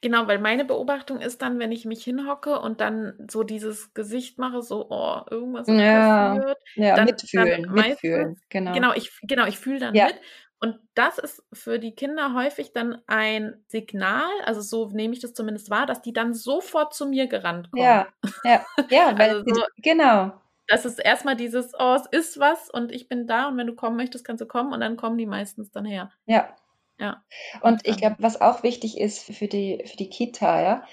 Genau, 0.00 0.26
weil 0.26 0.40
meine 0.40 0.64
Beobachtung 0.64 1.20
ist 1.20 1.42
dann, 1.42 1.60
wenn 1.60 1.70
ich 1.70 1.84
mich 1.84 2.02
hinhocke 2.02 2.58
und 2.58 2.80
dann 2.80 3.14
so 3.30 3.44
dieses 3.44 3.94
Gesicht 3.94 4.36
mache, 4.36 4.62
so, 4.62 4.86
oh, 4.90 5.20
irgendwas 5.30 5.68
ja, 5.68 6.34
passiert. 6.34 6.58
Ja, 6.74 6.96
dann, 6.96 7.04
mitfühlen, 7.04 7.62
dann 7.62 7.72
meistens, 7.72 7.88
mitfühlen, 7.88 8.40
genau. 8.48 8.72
Genau, 8.72 8.92
ich, 8.94 9.12
genau, 9.22 9.46
ich 9.46 9.58
fühle 9.58 9.78
dann 9.78 9.94
ja. 9.94 10.06
mit. 10.06 10.16
Und 10.60 10.78
das 10.94 11.18
ist 11.18 11.42
für 11.54 11.78
die 11.78 11.94
Kinder 11.94 12.34
häufig 12.34 12.72
dann 12.72 13.00
ein 13.06 13.64
Signal, 13.68 14.28
also 14.44 14.60
so 14.60 14.90
nehme 14.90 15.14
ich 15.14 15.20
das 15.20 15.32
zumindest 15.32 15.70
wahr, 15.70 15.86
dass 15.86 16.02
die 16.02 16.12
dann 16.12 16.34
sofort 16.34 16.92
zu 16.92 17.06
mir 17.06 17.28
gerannt 17.28 17.70
kommen. 17.70 17.82
Ja, 17.82 18.08
ja, 18.44 18.64
ja, 18.90 19.14
weil 19.18 19.38
also 19.38 19.54
so, 19.54 19.62
genau. 19.78 20.32
Das 20.68 20.84
ist 20.84 20.98
erstmal 20.98 21.34
dieses, 21.34 21.72
oh, 21.78 21.96
es 21.96 22.06
ist 22.12 22.38
was 22.38 22.70
und 22.70 22.92
ich 22.92 23.08
bin 23.08 23.26
da 23.26 23.48
und 23.48 23.56
wenn 23.56 23.66
du 23.66 23.74
kommen 23.74 23.96
möchtest, 23.96 24.24
kannst 24.24 24.42
du 24.42 24.46
kommen 24.46 24.72
und 24.72 24.80
dann 24.80 24.96
kommen 24.96 25.18
die 25.18 25.26
meistens 25.26 25.70
dann 25.72 25.84
her. 25.86 26.12
Ja, 26.26 26.54
Ja. 27.00 27.24
Und 27.62 27.86
ich 27.86 27.96
glaube, 27.96 28.16
was 28.18 28.40
auch 28.40 28.62
wichtig 28.62 28.98
ist 29.00 29.24
für 29.24 29.48
die, 29.48 29.82
für 29.86 29.96
die 29.96 30.10
Kita, 30.10 30.62
ja, 30.62 30.84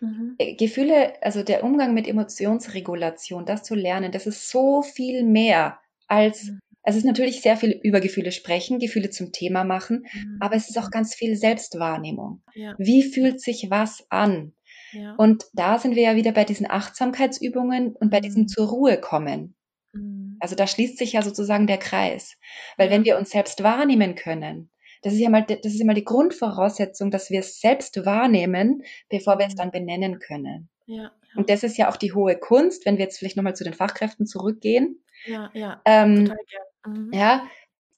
mhm. 0.00 0.36
Äh, 0.38 0.54
Gefühle, 0.54 1.14
also 1.22 1.42
der 1.42 1.64
Umgang 1.64 1.94
mit 1.94 2.06
Emotionsregulation, 2.06 3.46
das 3.46 3.62
zu 3.62 3.74
lernen, 3.74 4.12
das 4.12 4.26
ist 4.26 4.50
so 4.50 4.82
viel 4.82 5.24
mehr 5.24 5.80
als, 6.06 6.44
mhm. 6.44 6.60
Es 6.84 6.96
ist 6.96 7.04
natürlich 7.04 7.40
sehr 7.40 7.56
viel 7.56 7.80
über 7.82 8.00
Gefühle 8.00 8.30
sprechen, 8.30 8.78
Gefühle 8.78 9.10
zum 9.10 9.32
Thema 9.32 9.64
machen, 9.64 10.06
mhm. 10.12 10.36
aber 10.40 10.54
es 10.54 10.68
ist 10.68 10.78
auch 10.78 10.90
ganz 10.90 11.14
viel 11.14 11.34
Selbstwahrnehmung. 11.34 12.42
Ja. 12.54 12.74
Wie 12.78 13.02
fühlt 13.02 13.40
sich 13.40 13.68
was 13.70 14.06
an? 14.10 14.52
Ja. 14.92 15.14
Und 15.16 15.46
da 15.54 15.78
sind 15.78 15.96
wir 15.96 16.02
ja 16.02 16.16
wieder 16.16 16.32
bei 16.32 16.44
diesen 16.44 16.70
Achtsamkeitsübungen 16.70 17.96
und 17.96 18.10
bei 18.10 18.20
diesem 18.20 18.42
mhm. 18.42 18.48
zur 18.48 18.68
Ruhe 18.68 19.00
kommen. 19.00 19.54
Mhm. 19.92 20.36
Also 20.40 20.54
da 20.56 20.66
schließt 20.66 20.98
sich 20.98 21.14
ja 21.14 21.22
sozusagen 21.22 21.66
der 21.66 21.78
Kreis. 21.78 22.36
Weil 22.76 22.90
wenn 22.90 23.04
wir 23.04 23.18
uns 23.18 23.30
selbst 23.30 23.62
wahrnehmen 23.62 24.14
können, 24.14 24.70
das 25.02 25.14
ist 25.14 25.20
ja 25.20 25.30
mal, 25.30 25.42
das 25.42 25.72
ist 25.72 25.78
ja 25.78 25.86
mal 25.86 25.94
die 25.94 26.04
Grundvoraussetzung, 26.04 27.10
dass 27.10 27.30
wir 27.30 27.40
es 27.40 27.60
selbst 27.60 28.04
wahrnehmen, 28.04 28.82
bevor 29.08 29.38
wir 29.38 29.46
es 29.46 29.54
mhm. 29.54 29.58
dann 29.58 29.70
benennen 29.70 30.18
können. 30.18 30.68
Ja, 30.86 31.02
ja. 31.04 31.10
Und 31.36 31.48
das 31.48 31.62
ist 31.62 31.78
ja 31.78 31.90
auch 31.90 31.96
die 31.96 32.12
hohe 32.12 32.36
Kunst, 32.36 32.84
wenn 32.84 32.98
wir 32.98 33.04
jetzt 33.04 33.18
vielleicht 33.18 33.36
nochmal 33.36 33.56
zu 33.56 33.64
den 33.64 33.74
Fachkräften 33.74 34.26
zurückgehen. 34.26 35.02
Ja, 35.24 35.50
ja. 35.54 35.80
Ähm, 35.86 36.26
total 36.26 36.36
gerne. 36.50 36.73
Mhm. 36.86 37.10
Ja. 37.12 37.46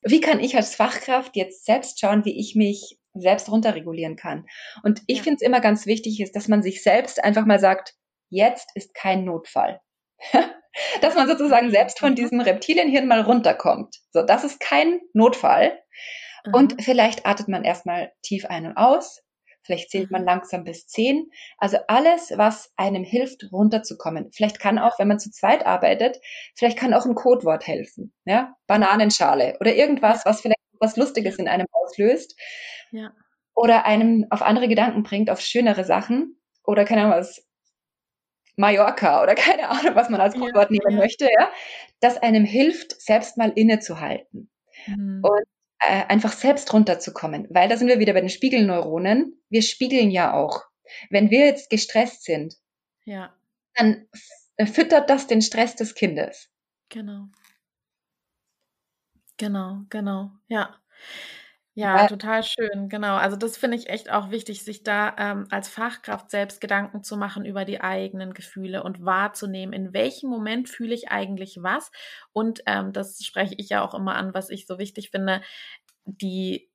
Wie 0.02 0.20
kann 0.20 0.40
ich 0.40 0.56
als 0.56 0.74
Fachkraft 0.74 1.36
jetzt 1.36 1.64
selbst 1.64 2.00
schauen, 2.00 2.24
wie 2.24 2.38
ich 2.38 2.54
mich 2.54 2.98
selbst 3.14 3.50
runterregulieren 3.50 4.16
kann? 4.16 4.46
Und 4.82 5.02
ich 5.06 5.18
ja. 5.18 5.22
finde 5.24 5.36
es 5.36 5.46
immer 5.46 5.60
ganz 5.60 5.86
wichtig 5.86 6.20
ist, 6.20 6.36
dass 6.36 6.48
man 6.48 6.62
sich 6.62 6.82
selbst 6.82 7.22
einfach 7.22 7.44
mal 7.44 7.58
sagt, 7.58 7.94
jetzt 8.28 8.70
ist 8.74 8.94
kein 8.94 9.24
Notfall. 9.24 9.80
dass 11.00 11.14
man 11.14 11.26
sozusagen 11.26 11.70
selbst 11.70 11.98
von 11.98 12.10
mhm. 12.10 12.16
diesem 12.16 12.40
Reptilienhirn 12.40 13.06
mal 13.06 13.22
runterkommt. 13.22 13.96
So, 14.12 14.22
das 14.22 14.44
ist 14.44 14.60
kein 14.60 15.00
Notfall. 15.12 15.78
Mhm. 16.46 16.54
Und 16.54 16.82
vielleicht 16.82 17.26
atmet 17.26 17.48
man 17.48 17.64
erstmal 17.64 18.12
tief 18.22 18.44
ein 18.46 18.66
und 18.66 18.76
aus. 18.76 19.22
Vielleicht 19.66 19.90
zählt 19.90 20.10
man 20.10 20.22
mhm. 20.22 20.28
langsam 20.28 20.64
bis 20.64 20.86
zehn. 20.86 21.30
Also 21.58 21.78
alles, 21.88 22.32
was 22.36 22.72
einem 22.76 23.04
hilft, 23.04 23.50
runterzukommen. 23.52 24.30
Vielleicht 24.32 24.60
kann 24.60 24.78
auch, 24.78 24.98
wenn 24.98 25.08
man 25.08 25.18
zu 25.18 25.30
zweit 25.30 25.66
arbeitet, 25.66 26.18
vielleicht 26.54 26.78
kann 26.78 26.94
auch 26.94 27.04
ein 27.04 27.14
Codewort 27.14 27.66
helfen. 27.66 28.14
Ja? 28.24 28.56
Bananenschale 28.66 29.56
oder 29.60 29.74
irgendwas, 29.74 30.24
was 30.24 30.40
vielleicht 30.40 30.60
was 30.78 30.96
Lustiges 30.96 31.36
in 31.36 31.48
einem 31.48 31.66
auslöst. 31.72 32.38
Ja. 32.92 33.12
Oder 33.54 33.86
einem 33.86 34.26
auf 34.30 34.42
andere 34.42 34.68
Gedanken 34.68 35.02
bringt, 35.02 35.30
auf 35.30 35.40
schönere 35.40 35.84
Sachen. 35.84 36.38
Oder 36.64 36.84
keine 36.84 37.02
Ahnung 37.02 37.18
was, 37.18 37.46
Mallorca 38.56 39.22
oder 39.22 39.34
keine 39.34 39.68
Ahnung, 39.68 39.94
was 39.94 40.08
man 40.08 40.20
als 40.20 40.34
Codewort 40.34 40.70
ja, 40.70 40.78
nehmen 40.78 40.96
ja. 40.96 40.98
möchte, 40.98 41.24
ja, 41.24 41.50
das 42.00 42.16
einem 42.18 42.44
hilft, 42.44 43.00
selbst 43.00 43.36
mal 43.36 43.52
innezuhalten. 43.54 44.50
Mhm. 44.86 45.22
Und 45.22 45.44
äh, 45.80 46.04
einfach 46.06 46.32
selbst 46.32 46.72
runterzukommen, 46.72 47.46
weil 47.50 47.68
da 47.68 47.76
sind 47.76 47.88
wir 47.88 47.98
wieder 47.98 48.12
bei 48.12 48.20
den 48.20 48.30
Spiegelneuronen. 48.30 49.40
Wir 49.48 49.62
spiegeln 49.62 50.10
ja 50.10 50.32
auch. 50.34 50.62
Wenn 51.10 51.30
wir 51.30 51.46
jetzt 51.46 51.70
gestresst 51.70 52.24
sind, 52.24 52.54
ja. 53.04 53.34
dann 53.74 54.08
füttert 54.64 55.10
das 55.10 55.26
den 55.26 55.42
Stress 55.42 55.76
des 55.76 55.94
Kindes. 55.94 56.48
Genau. 56.88 57.28
Genau, 59.36 59.82
genau, 59.90 60.30
ja. 60.48 60.80
Ja, 61.78 62.06
total 62.06 62.42
schön, 62.42 62.88
genau. 62.88 63.16
Also 63.16 63.36
das 63.36 63.58
finde 63.58 63.76
ich 63.76 63.90
echt 63.90 64.10
auch 64.10 64.30
wichtig, 64.30 64.64
sich 64.64 64.82
da 64.82 65.14
ähm, 65.18 65.46
als 65.50 65.68
Fachkraft 65.68 66.30
selbst 66.30 66.62
Gedanken 66.62 67.04
zu 67.04 67.18
machen 67.18 67.44
über 67.44 67.66
die 67.66 67.82
eigenen 67.82 68.32
Gefühle 68.32 68.82
und 68.82 69.04
wahrzunehmen, 69.04 69.74
in 69.74 69.92
welchem 69.92 70.30
Moment 70.30 70.70
fühle 70.70 70.94
ich 70.94 71.10
eigentlich 71.10 71.58
was. 71.60 71.92
Und 72.32 72.62
ähm, 72.64 72.94
das 72.94 73.22
spreche 73.22 73.54
ich 73.58 73.68
ja 73.68 73.84
auch 73.84 73.92
immer 73.92 74.14
an, 74.14 74.32
was 74.32 74.48
ich 74.48 74.66
so 74.66 74.78
wichtig 74.78 75.10
finde, 75.10 75.42
die 76.06 76.70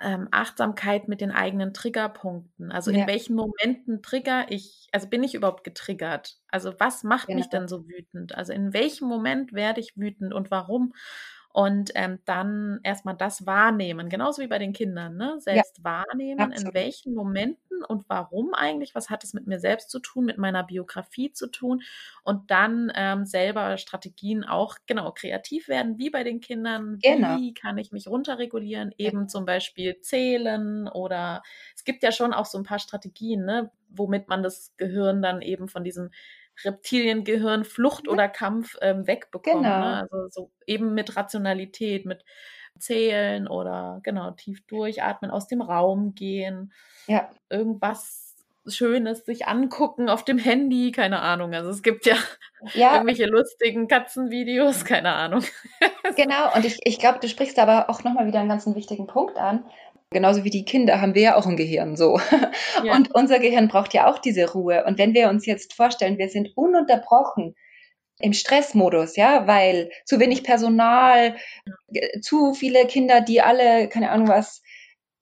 ähm, 0.00 0.28
Achtsamkeit 0.30 1.08
mit 1.08 1.20
den 1.20 1.32
eigenen 1.32 1.74
Triggerpunkten. 1.74 2.70
Also 2.70 2.92
ja. 2.92 3.00
in 3.00 3.06
welchen 3.08 3.34
Momenten 3.34 4.02
trigger 4.02 4.46
ich, 4.50 4.88
also 4.92 5.08
bin 5.08 5.24
ich 5.24 5.34
überhaupt 5.34 5.64
getriggert? 5.64 6.38
Also 6.48 6.74
was 6.78 7.02
macht 7.02 7.26
genau. 7.26 7.38
mich 7.40 7.48
denn 7.48 7.66
so 7.66 7.88
wütend? 7.88 8.36
Also 8.36 8.52
in 8.52 8.72
welchem 8.72 9.08
Moment 9.08 9.52
werde 9.52 9.80
ich 9.80 9.96
wütend 9.96 10.32
und 10.32 10.52
warum? 10.52 10.94
Und 11.52 11.90
ähm, 11.94 12.18
dann 12.24 12.80
erstmal 12.82 13.16
das 13.16 13.46
wahrnehmen, 13.46 14.08
genauso 14.08 14.42
wie 14.42 14.46
bei 14.46 14.58
den 14.58 14.72
Kindern, 14.72 15.16
ne? 15.16 15.36
selbst 15.40 15.78
ja, 15.78 15.84
wahrnehmen, 15.84 16.40
absolut. 16.40 16.68
in 16.68 16.74
welchen 16.74 17.14
Momenten 17.14 17.82
und 17.84 18.04
warum 18.08 18.54
eigentlich, 18.54 18.94
was 18.94 19.08
hat 19.08 19.24
es 19.24 19.32
mit 19.32 19.46
mir 19.46 19.58
selbst 19.58 19.90
zu 19.90 19.98
tun, 19.98 20.26
mit 20.26 20.38
meiner 20.38 20.62
Biografie 20.62 21.32
zu 21.32 21.46
tun 21.46 21.82
und 22.22 22.50
dann 22.50 22.92
ähm, 22.94 23.24
selber 23.24 23.78
Strategien 23.78 24.44
auch 24.44 24.76
genau 24.86 25.10
kreativ 25.12 25.68
werden, 25.68 25.98
wie 25.98 26.10
bei 26.10 26.22
den 26.22 26.40
Kindern, 26.40 26.98
genau. 27.02 27.38
wie 27.38 27.54
kann 27.54 27.78
ich 27.78 27.92
mich 27.92 28.08
runterregulieren, 28.08 28.94
eben 28.98 29.22
ja. 29.22 29.26
zum 29.26 29.46
Beispiel 29.46 30.00
zählen 30.00 30.86
oder 30.86 31.42
es 31.74 31.84
gibt 31.84 32.02
ja 32.02 32.12
schon 32.12 32.34
auch 32.34 32.46
so 32.46 32.58
ein 32.58 32.64
paar 32.64 32.78
Strategien, 32.78 33.44
ne? 33.44 33.70
womit 33.88 34.28
man 34.28 34.42
das 34.42 34.74
Gehirn 34.76 35.22
dann 35.22 35.40
eben 35.40 35.68
von 35.68 35.82
diesem 35.82 36.10
Reptiliengehirn 36.64 37.64
Flucht 37.64 38.08
oder 38.08 38.28
Kampf 38.28 38.76
ähm, 38.80 39.06
wegbekommen. 39.06 39.62
Ne? 39.62 39.68
Genau. 39.68 39.80
Ne? 39.80 40.00
Also 40.02 40.28
so 40.28 40.50
eben 40.66 40.94
mit 40.94 41.16
Rationalität, 41.16 42.06
mit 42.06 42.24
Zählen 42.78 43.48
oder 43.48 44.00
genau 44.02 44.30
tief 44.32 44.64
durchatmen, 44.66 45.30
aus 45.30 45.48
dem 45.48 45.60
Raum 45.60 46.14
gehen, 46.14 46.72
ja. 47.06 47.30
irgendwas 47.50 48.28
Schönes 48.66 49.24
sich 49.24 49.46
angucken 49.46 50.08
auf 50.08 50.24
dem 50.24 50.38
Handy, 50.38 50.92
keine 50.92 51.20
Ahnung. 51.20 51.54
Also 51.54 51.70
es 51.70 51.82
gibt 51.82 52.06
ja, 52.06 52.16
ja. 52.74 52.92
irgendwelche 52.94 53.26
lustigen 53.26 53.88
Katzenvideos, 53.88 54.84
keine 54.84 55.14
Ahnung. 55.14 55.42
genau, 56.16 56.54
und 56.54 56.64
ich, 56.64 56.78
ich 56.84 56.98
glaube, 56.98 57.18
du 57.20 57.28
sprichst 57.28 57.58
aber 57.58 57.88
auch 57.90 58.04
nochmal 58.04 58.26
wieder 58.26 58.40
einen 58.40 58.48
ganz 58.48 58.66
wichtigen 58.66 59.06
Punkt 59.06 59.38
an. 59.38 59.64
Genauso 60.10 60.42
wie 60.44 60.50
die 60.50 60.64
Kinder 60.64 61.00
haben 61.00 61.14
wir 61.14 61.22
ja 61.22 61.36
auch 61.36 61.46
ein 61.46 61.56
Gehirn 61.56 61.96
so. 61.96 62.20
Ja. 62.84 62.94
Und 62.94 63.12
unser 63.12 63.40
Gehirn 63.40 63.66
braucht 63.66 63.92
ja 63.92 64.06
auch 64.06 64.18
diese 64.18 64.52
Ruhe. 64.52 64.84
Und 64.84 64.98
wenn 64.98 65.12
wir 65.12 65.28
uns 65.28 65.46
jetzt 65.46 65.72
vorstellen, 65.72 66.16
wir 66.16 66.28
sind 66.28 66.56
ununterbrochen 66.56 67.56
im 68.20 68.32
Stressmodus, 68.32 69.16
ja, 69.16 69.48
weil 69.48 69.90
zu 70.04 70.20
wenig 70.20 70.44
Personal, 70.44 71.36
zu 72.22 72.54
viele 72.54 72.86
Kinder, 72.86 73.20
die 73.20 73.40
alle, 73.40 73.88
keine 73.88 74.10
Ahnung 74.10 74.28
was, 74.28 74.62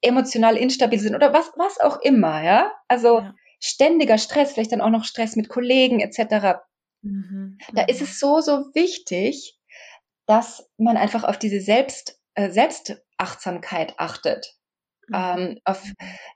emotional 0.03 0.57
instabil 0.57 0.99
sind 0.99 1.15
oder 1.15 1.33
was, 1.33 1.51
was 1.57 1.81
auch 1.81 2.01
immer, 2.01 2.43
ja. 2.43 2.73
Also 2.89 3.21
ja. 3.21 3.35
ständiger 3.59 4.19
Stress, 4.19 4.53
vielleicht 4.53 4.73
dann 4.73 4.83
auch 4.83 4.91
noch 4.91 5.05
Stress 5.05 5.35
mit 5.37 5.49
Kollegen 5.49 6.01
etc. 6.01 6.59
Mhm. 7.03 7.59
Da 7.73 7.85
ist 7.85 8.03
es 8.03 8.21
so, 8.21 8.41
so 8.41 8.67
wichtig, 8.75 9.59
dass 10.27 10.69
man 10.77 10.97
einfach 10.97 11.25
auf 11.25 11.39
diese 11.39 11.61
Selbst, 11.61 12.21
äh, 12.35 12.51
Selbstachtsamkeit 12.51 13.95
achtet. 13.99 14.57
Mhm. 15.09 15.15
Ähm, 15.15 15.59
auf, 15.65 15.83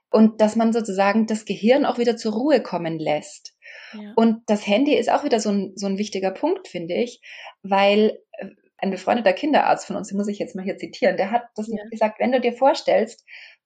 und 0.09 0.41
dass 0.41 0.55
man 0.55 0.73
sozusagen 0.73 1.27
das 1.27 1.45
Gehirn 1.45 1.85
auch 1.85 1.97
wieder 1.97 2.17
zur 2.17 2.33
Ruhe 2.33 2.61
kommen 2.61 2.99
lässt. 2.99 3.55
Ja. 3.93 4.13
Und 4.15 4.43
das 4.47 4.65
Handy 4.67 4.95
ist 4.95 5.09
auch 5.09 5.23
wieder 5.23 5.39
so 5.39 5.49
ein, 5.49 5.73
so 5.75 5.87
ein 5.87 5.97
wichtiger 5.97 6.31
Punkt, 6.31 6.67
finde 6.67 6.95
ich, 6.95 7.21
weil 7.63 8.19
äh, 8.33 8.47
ein 8.77 8.91
befreundeter 8.91 9.33
Kinderarzt 9.33 9.85
von 9.85 9.95
uns, 9.95 10.09
den 10.09 10.17
muss 10.17 10.27
ich 10.27 10.39
jetzt 10.39 10.55
mal 10.55 10.63
hier 10.63 10.77
zitieren, 10.77 11.17
der 11.17 11.31
hat 11.31 11.43
das 11.55 11.67
ja. 11.67 11.83
gesagt, 11.89 12.19
wenn 12.19 12.31
du 12.31 12.41
dir 12.41 12.53
vorstellst, 12.53 13.25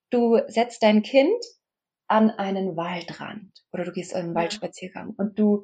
du 0.09 0.39
setzt 0.47 0.83
dein 0.83 1.03
Kind 1.03 1.43
an 2.07 2.29
einen 2.29 2.75
Waldrand 2.75 3.51
oder 3.71 3.85
du 3.85 3.91
gehst 3.91 4.13
einen 4.13 4.29
ja. 4.29 4.35
Waldspaziergang 4.35 5.13
und 5.17 5.39
du 5.39 5.63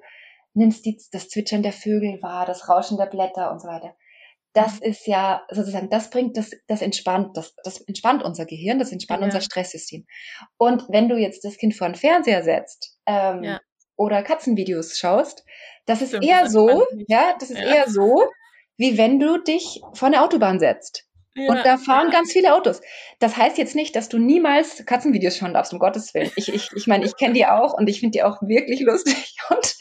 nimmst 0.54 0.86
die, 0.86 1.00
das 1.12 1.30
Zwitschern 1.30 1.64
der 1.64 1.74
Vögel 1.74 2.22
wahr, 2.22 2.46
das 2.46 2.68
Rauschen 2.68 2.98
der 2.98 3.06
Blätter 3.06 3.52
und 3.52 3.62
so 3.62 3.68
weiter 3.68 3.96
das 4.54 4.80
mhm. 4.80 4.88
ist 4.88 5.08
ja 5.08 5.44
sozusagen, 5.50 5.90
das 5.90 6.10
bringt, 6.10 6.38
das, 6.38 6.52
das 6.68 6.82
entspannt, 6.82 7.38
das, 7.38 7.54
das 7.64 7.82
entspannt 7.82 8.24
unser 8.24 8.46
Gehirn, 8.46 8.80
das 8.80 8.92
entspannt 8.92 9.22
ja. 9.22 9.26
unser 9.26 9.42
Stresssystem. 9.42 10.06
Und 10.58 10.86
wenn 10.90 11.10
du 11.10 11.18
jetzt 11.18 11.44
das 11.46 11.58
Kind 11.58 11.76
vor 11.76 11.88
den 11.88 11.96
Fernseher 11.96 12.44
setzt 12.44 12.98
ähm, 13.06 13.44
ja. 13.44 13.62
oder 13.96 14.24
Katzenvideos 14.24 14.98
schaust, 14.98 15.46
das 15.86 16.02
ist 16.02 16.10
Stimmt, 16.10 16.26
eher 16.26 16.44
das 16.44 16.52
so, 16.52 16.86
ja, 17.08 17.36
das 17.40 17.50
ist 17.50 17.60
ja. 17.60 17.76
eher 17.76 17.90
so, 17.90 18.24
wie 18.78 18.98
wenn 18.98 19.20
du 19.20 19.38
dich 19.38 19.82
vor 19.94 20.08
eine 20.08 20.22
Autobahn 20.22 20.60
setzt. 20.60 21.08
Ja, 21.34 21.50
und 21.50 21.66
da 21.66 21.78
fahren 21.78 22.08
ja. 22.08 22.12
ganz 22.12 22.34
viele 22.34 22.54
Autos. 22.54 22.82
Das 23.20 23.38
heißt 23.38 23.58
jetzt 23.58 23.76
nicht, 23.76 23.96
dass 23.96 24.10
du 24.10 24.18
niemals 24.18 24.86
Katzenvideos 24.86 25.38
schauen 25.38 25.54
darfst, 25.54 25.72
um 25.72 25.80
Gottes 25.80 26.14
Willen. 26.14 26.32
Ich, 26.36 26.54
ich, 26.54 26.70
ich 26.76 26.88
meine, 26.88 27.06
ich 27.06 27.16
kenne 27.16 27.34
die 27.34 27.46
auch 27.46 27.74
und 27.74 27.88
ich 27.88 28.02
finde 28.02 28.18
die 28.18 28.24
auch 28.24 28.42
wirklich 28.42 28.82
lustig. 28.82 29.36
Und 29.50 29.76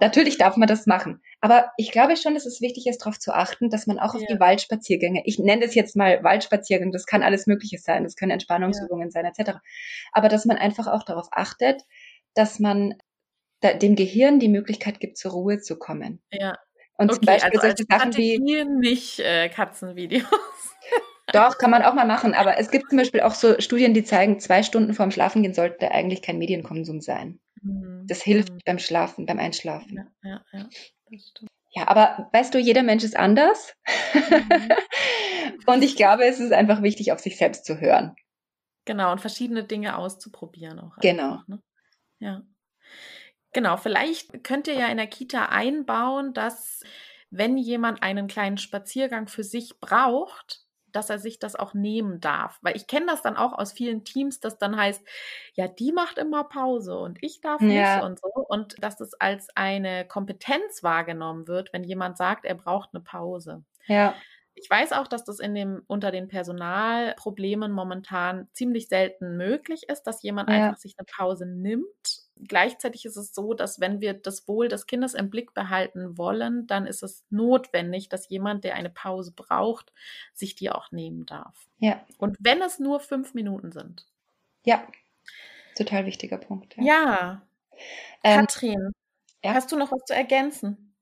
natürlich 0.00 0.38
darf 0.38 0.56
man 0.56 0.68
das 0.68 0.86
machen. 0.86 1.22
Aber 1.40 1.70
ich 1.76 1.90
glaube 1.90 2.16
schon, 2.16 2.34
dass 2.34 2.46
es 2.46 2.60
wichtig 2.60 2.86
ist, 2.86 2.98
darauf 2.98 3.18
zu 3.18 3.34
achten, 3.34 3.70
dass 3.70 3.86
man 3.86 3.98
auch 3.98 4.14
auf 4.14 4.20
ja. 4.20 4.26
die 4.30 4.40
Waldspaziergänge, 4.40 5.22
ich 5.24 5.38
nenne 5.38 5.64
das 5.64 5.74
jetzt 5.74 5.96
mal 5.96 6.22
Waldspaziergänge, 6.22 6.92
das 6.92 7.06
kann 7.06 7.22
alles 7.22 7.46
Mögliche 7.46 7.78
sein, 7.78 8.04
das 8.04 8.16
können 8.16 8.32
Entspannungsübungen 8.32 9.10
sein, 9.10 9.24
etc. 9.24 9.58
Aber 10.12 10.28
dass 10.28 10.44
man 10.44 10.56
einfach 10.58 10.86
auch 10.86 11.02
darauf 11.02 11.28
achtet, 11.32 11.82
dass 12.34 12.58
man 12.58 12.94
dem 13.62 13.96
Gehirn 13.96 14.38
die 14.38 14.48
Möglichkeit 14.48 15.00
gibt, 15.00 15.16
zur 15.16 15.32
Ruhe 15.32 15.58
zu 15.58 15.78
kommen. 15.78 16.22
Ja. 16.30 16.56
Und 16.98 17.10
okay, 17.10 17.18
zum 17.18 17.26
Beispiel 17.26 17.50
also 17.50 17.60
solche 17.60 17.84
Sachen 17.88 18.16
wie 18.16 18.64
nicht 18.64 19.20
äh, 19.20 19.48
Katzenvideos. 19.48 20.24
Doch, 21.32 21.58
kann 21.58 21.70
man 21.70 21.82
auch 21.82 21.94
mal 21.94 22.06
machen. 22.06 22.34
Aber 22.34 22.58
es 22.58 22.70
gibt 22.70 22.88
zum 22.88 22.98
Beispiel 22.98 23.20
auch 23.20 23.34
so 23.34 23.60
Studien, 23.60 23.94
die 23.94 24.04
zeigen, 24.04 24.38
zwei 24.38 24.62
Stunden 24.62 24.94
vorm 24.94 25.10
Schlafengehen 25.10 25.54
sollte 25.54 25.90
eigentlich 25.90 26.22
kein 26.22 26.38
Medienkonsum 26.38 27.00
sein. 27.00 27.40
Mhm. 27.62 28.04
Das 28.06 28.22
hilft 28.22 28.52
mhm. 28.52 28.60
beim 28.64 28.78
Schlafen, 28.78 29.26
beim 29.26 29.38
Einschlafen. 29.38 30.10
Ja, 30.22 30.30
ja, 30.30 30.44
ja. 30.52 30.68
Das 31.10 31.28
stimmt. 31.28 31.50
Ja, 31.72 31.88
aber 31.88 32.30
weißt 32.32 32.54
du, 32.54 32.58
jeder 32.58 32.82
Mensch 32.82 33.04
ist 33.04 33.16
anders. 33.16 33.74
Mhm. 34.14 34.68
Und 35.66 35.82
ich 35.82 35.96
glaube, 35.96 36.24
es 36.24 36.40
ist 36.40 36.52
einfach 36.52 36.82
wichtig, 36.82 37.12
auf 37.12 37.20
sich 37.20 37.36
selbst 37.36 37.66
zu 37.66 37.80
hören. 37.80 38.16
Genau, 38.86 39.10
und 39.10 39.20
verschiedene 39.20 39.64
Dinge 39.64 39.98
auszuprobieren 39.98 40.78
auch. 40.78 40.96
Genau. 41.00 41.32
Einfach, 41.32 41.48
ne? 41.48 41.62
Ja. 42.20 42.42
Genau, 43.56 43.78
vielleicht 43.78 44.44
könnt 44.44 44.68
ihr 44.68 44.74
ja 44.74 44.88
in 44.88 44.98
der 44.98 45.06
Kita 45.06 45.46
einbauen, 45.46 46.34
dass 46.34 46.82
wenn 47.30 47.56
jemand 47.56 48.02
einen 48.02 48.26
kleinen 48.28 48.58
Spaziergang 48.58 49.28
für 49.28 49.44
sich 49.44 49.80
braucht, 49.80 50.66
dass 50.92 51.08
er 51.08 51.18
sich 51.18 51.38
das 51.38 51.56
auch 51.56 51.72
nehmen 51.72 52.20
darf. 52.20 52.58
Weil 52.60 52.76
ich 52.76 52.86
kenne 52.86 53.06
das 53.06 53.22
dann 53.22 53.38
auch 53.38 53.54
aus 53.54 53.72
vielen 53.72 54.04
Teams, 54.04 54.40
dass 54.40 54.58
dann 54.58 54.76
heißt, 54.76 55.02
ja, 55.54 55.68
die 55.68 55.92
macht 55.92 56.18
immer 56.18 56.44
Pause 56.44 56.98
und 56.98 57.16
ich 57.22 57.40
darf 57.40 57.66
nicht 57.66 57.96
Ja. 57.96 57.98
und 57.98 58.20
so. 58.20 58.28
Und 58.28 58.76
dass 58.84 59.00
es 59.00 59.14
als 59.14 59.48
eine 59.56 60.06
Kompetenz 60.06 60.82
wahrgenommen 60.82 61.48
wird, 61.48 61.72
wenn 61.72 61.82
jemand 61.82 62.18
sagt, 62.18 62.44
er 62.44 62.56
braucht 62.56 62.90
eine 62.92 63.02
Pause. 63.02 63.64
Ja. 63.88 64.22
Ich 64.54 64.70
weiß 64.70 64.92
auch, 64.92 65.06
dass 65.08 65.24
das 65.24 65.40
in 65.40 65.54
dem, 65.54 65.82
unter 65.86 66.10
den 66.10 66.28
Personalproblemen 66.28 67.72
momentan 67.72 68.48
ziemlich 68.52 68.88
selten 68.88 69.36
möglich 69.38 69.84
ist, 69.88 70.04
dass 70.04 70.22
jemand 70.22 70.48
Ja. 70.48 70.52
einfach 70.52 70.78
sich 70.78 70.94
eine 70.98 71.06
Pause 71.06 71.46
nimmt. 71.46 72.25
Gleichzeitig 72.44 73.04
ist 73.06 73.16
es 73.16 73.34
so, 73.34 73.54
dass 73.54 73.80
wenn 73.80 74.00
wir 74.00 74.12
das 74.12 74.46
Wohl 74.46 74.68
des 74.68 74.86
Kindes 74.86 75.14
im 75.14 75.30
Blick 75.30 75.54
behalten 75.54 76.18
wollen, 76.18 76.66
dann 76.66 76.86
ist 76.86 77.02
es 77.02 77.24
notwendig, 77.30 78.08
dass 78.08 78.28
jemand, 78.28 78.64
der 78.64 78.74
eine 78.74 78.90
Pause 78.90 79.32
braucht, 79.34 79.92
sich 80.34 80.54
die 80.54 80.70
auch 80.70 80.92
nehmen 80.92 81.24
darf. 81.26 81.68
Ja. 81.78 82.04
Und 82.18 82.36
wenn 82.38 82.60
es 82.60 82.78
nur 82.78 83.00
fünf 83.00 83.34
Minuten 83.34 83.72
sind. 83.72 84.06
Ja. 84.64 84.86
Total 85.76 86.06
wichtiger 86.06 86.38
Punkt. 86.38 86.76
Ja. 86.76 86.84
Ja, 86.84 87.42
Ähm, 88.22 88.40
Katrin, 88.40 88.92
ja. 89.44 89.54
hast 89.54 89.72
du 89.72 89.76
noch 89.76 89.92
was 89.92 90.04
zu 90.06 90.14
ergänzen? 90.14 90.94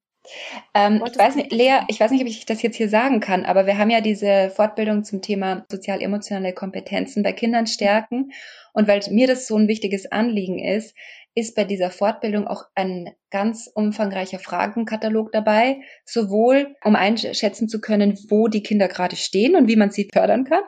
Ähm, 0.73 1.03
ich 1.07 1.19
weiß 1.19 1.37
nicht, 1.37 1.53
Lea, 1.53 1.81
ich 1.89 2.01
weiß 2.01 2.11
nicht, 2.11 2.23
ob 2.23 2.29
ich 2.29 2.47
das 2.47 2.63
jetzt 2.63 2.77
hier 2.77 2.89
sagen 2.89 3.21
kann, 3.21 3.45
aber 3.45 3.67
wir 3.67 3.77
haben 3.77 3.91
ja 3.91 4.01
diese 4.01 4.51
Fortbildung 4.51 5.05
zum 5.05 5.21
Thema 5.21 5.67
sozial-emotionale 5.71 6.55
Kompetenzen 6.55 7.23
bei 7.23 7.33
Kindern 7.33 7.67
stärken. 7.67 8.33
Und 8.73 8.89
weil 8.89 9.01
mir 9.11 9.27
das 9.27 9.47
so 9.47 9.57
ein 9.57 9.69
wichtiges 9.69 10.11
Anliegen 10.11 10.59
ist, 10.59 10.97
ist 11.35 11.57
bei 11.57 11.65
dieser 11.65 11.91
Fortbildung 11.91 12.47
auch 12.47 12.65
ein 12.75 13.15
ganz 13.31 13.69
umfangreicher 13.75 14.39
Fragenkatalog 14.39 15.33
dabei, 15.33 15.81
sowohl 16.05 16.77
um 16.85 16.95
einschätzen 16.97 17.69
zu 17.69 17.81
können, 17.81 18.17
wo 18.29 18.49
die 18.49 18.63
Kinder 18.63 18.87
gerade 18.89 19.17
stehen 19.17 19.57
und 19.57 19.67
wie 19.69 19.77
man 19.77 19.91
sie 19.91 20.09
fördern 20.13 20.45
kann, 20.45 20.63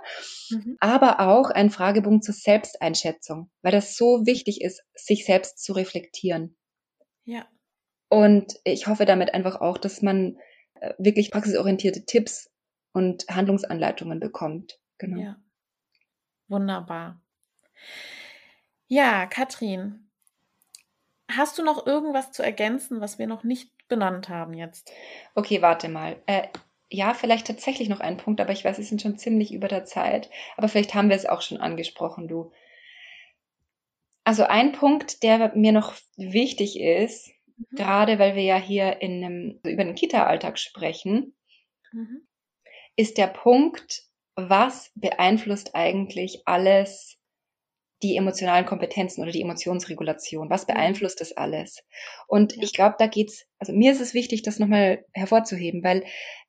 Mhm. 0.50 0.76
aber 0.80 1.20
auch 1.20 1.50
ein 1.50 1.70
Fragebogen 1.70 2.22
zur 2.22 2.34
Selbsteinschätzung, 2.34 3.50
weil 3.62 3.72
das 3.72 3.96
so 3.96 4.26
wichtig 4.26 4.60
ist, 4.60 4.82
sich 4.94 5.24
selbst 5.24 5.62
zu 5.62 5.72
reflektieren. 5.72 6.56
Ja, 7.24 7.46
Und 8.08 8.54
ich 8.62 8.86
hoffe 8.86 9.04
damit 9.06 9.34
einfach 9.34 9.60
auch, 9.60 9.78
dass 9.78 10.02
man 10.02 10.36
äh, 10.80 10.94
wirklich 10.98 11.30
praxisorientierte 11.32 12.04
Tipps 12.04 12.48
und 12.92 13.26
Handlungsanleitungen 13.28 14.20
bekommt. 14.20 14.78
Genau. 14.98 15.20
ja. 15.20 15.36
Wunderbar. 16.48 17.20
Ja, 18.86 19.26
Katrin, 19.26 20.05
hast 21.36 21.58
du 21.58 21.64
noch 21.64 21.86
irgendwas 21.86 22.32
zu 22.32 22.42
ergänzen, 22.42 23.00
was 23.00 23.18
wir 23.18 23.26
noch 23.26 23.44
nicht 23.44 23.70
benannt 23.88 24.28
haben 24.28 24.54
jetzt? 24.54 24.90
Okay, 25.34 25.62
warte 25.62 25.88
mal. 25.88 26.20
Äh, 26.26 26.48
ja, 26.90 27.14
vielleicht 27.14 27.46
tatsächlich 27.46 27.88
noch 27.88 28.00
ein 28.00 28.16
Punkt, 28.16 28.40
aber 28.40 28.52
ich 28.52 28.64
weiß, 28.64 28.78
wir 28.78 28.84
sind 28.84 29.02
schon 29.02 29.18
ziemlich 29.18 29.52
über 29.52 29.68
der 29.68 29.84
Zeit. 29.84 30.30
Aber 30.56 30.68
vielleicht 30.68 30.94
haben 30.94 31.08
wir 31.08 31.16
es 31.16 31.26
auch 31.26 31.42
schon 31.42 31.58
angesprochen, 31.58 32.28
du. 32.28 32.52
Also 34.24 34.44
ein 34.44 34.72
Punkt, 34.72 35.22
der 35.22 35.54
mir 35.54 35.72
noch 35.72 35.94
wichtig 36.16 36.78
ist, 36.80 37.30
Mhm. 37.58 37.76
gerade 37.76 38.18
weil 38.18 38.34
wir 38.34 38.42
ja 38.42 38.56
hier 38.56 39.00
in 39.00 39.24
einem, 39.24 39.60
über 39.64 39.84
den 39.84 39.94
Kita-Alltag 39.94 40.58
sprechen, 40.58 41.34
Mhm. 41.92 42.26
ist 42.96 43.18
der 43.18 43.28
Punkt, 43.28 44.02
was 44.34 44.90
beeinflusst 44.94 45.74
eigentlich 45.74 46.42
alles 46.46 47.16
die 48.02 48.16
emotionalen 48.16 48.66
Kompetenzen 48.66 49.22
oder 49.22 49.32
die 49.32 49.42
Emotionsregulation? 49.42 50.50
Was 50.50 50.66
Ja. 50.68 50.74
beeinflusst 50.74 51.20
das 51.20 51.32
alles? 51.36 51.82
Und 52.28 52.54
Ja. 52.54 52.62
ich 52.62 52.72
glaube, 52.74 52.96
da 52.98 53.06
geht's, 53.06 53.46
also 53.58 53.72
mir 53.72 53.92
ist 53.92 54.00
es 54.00 54.14
wichtig, 54.14 54.42
das 54.42 54.58
nochmal 54.58 55.04
hervorzuheben, 55.14 55.82
weil 55.84 56.04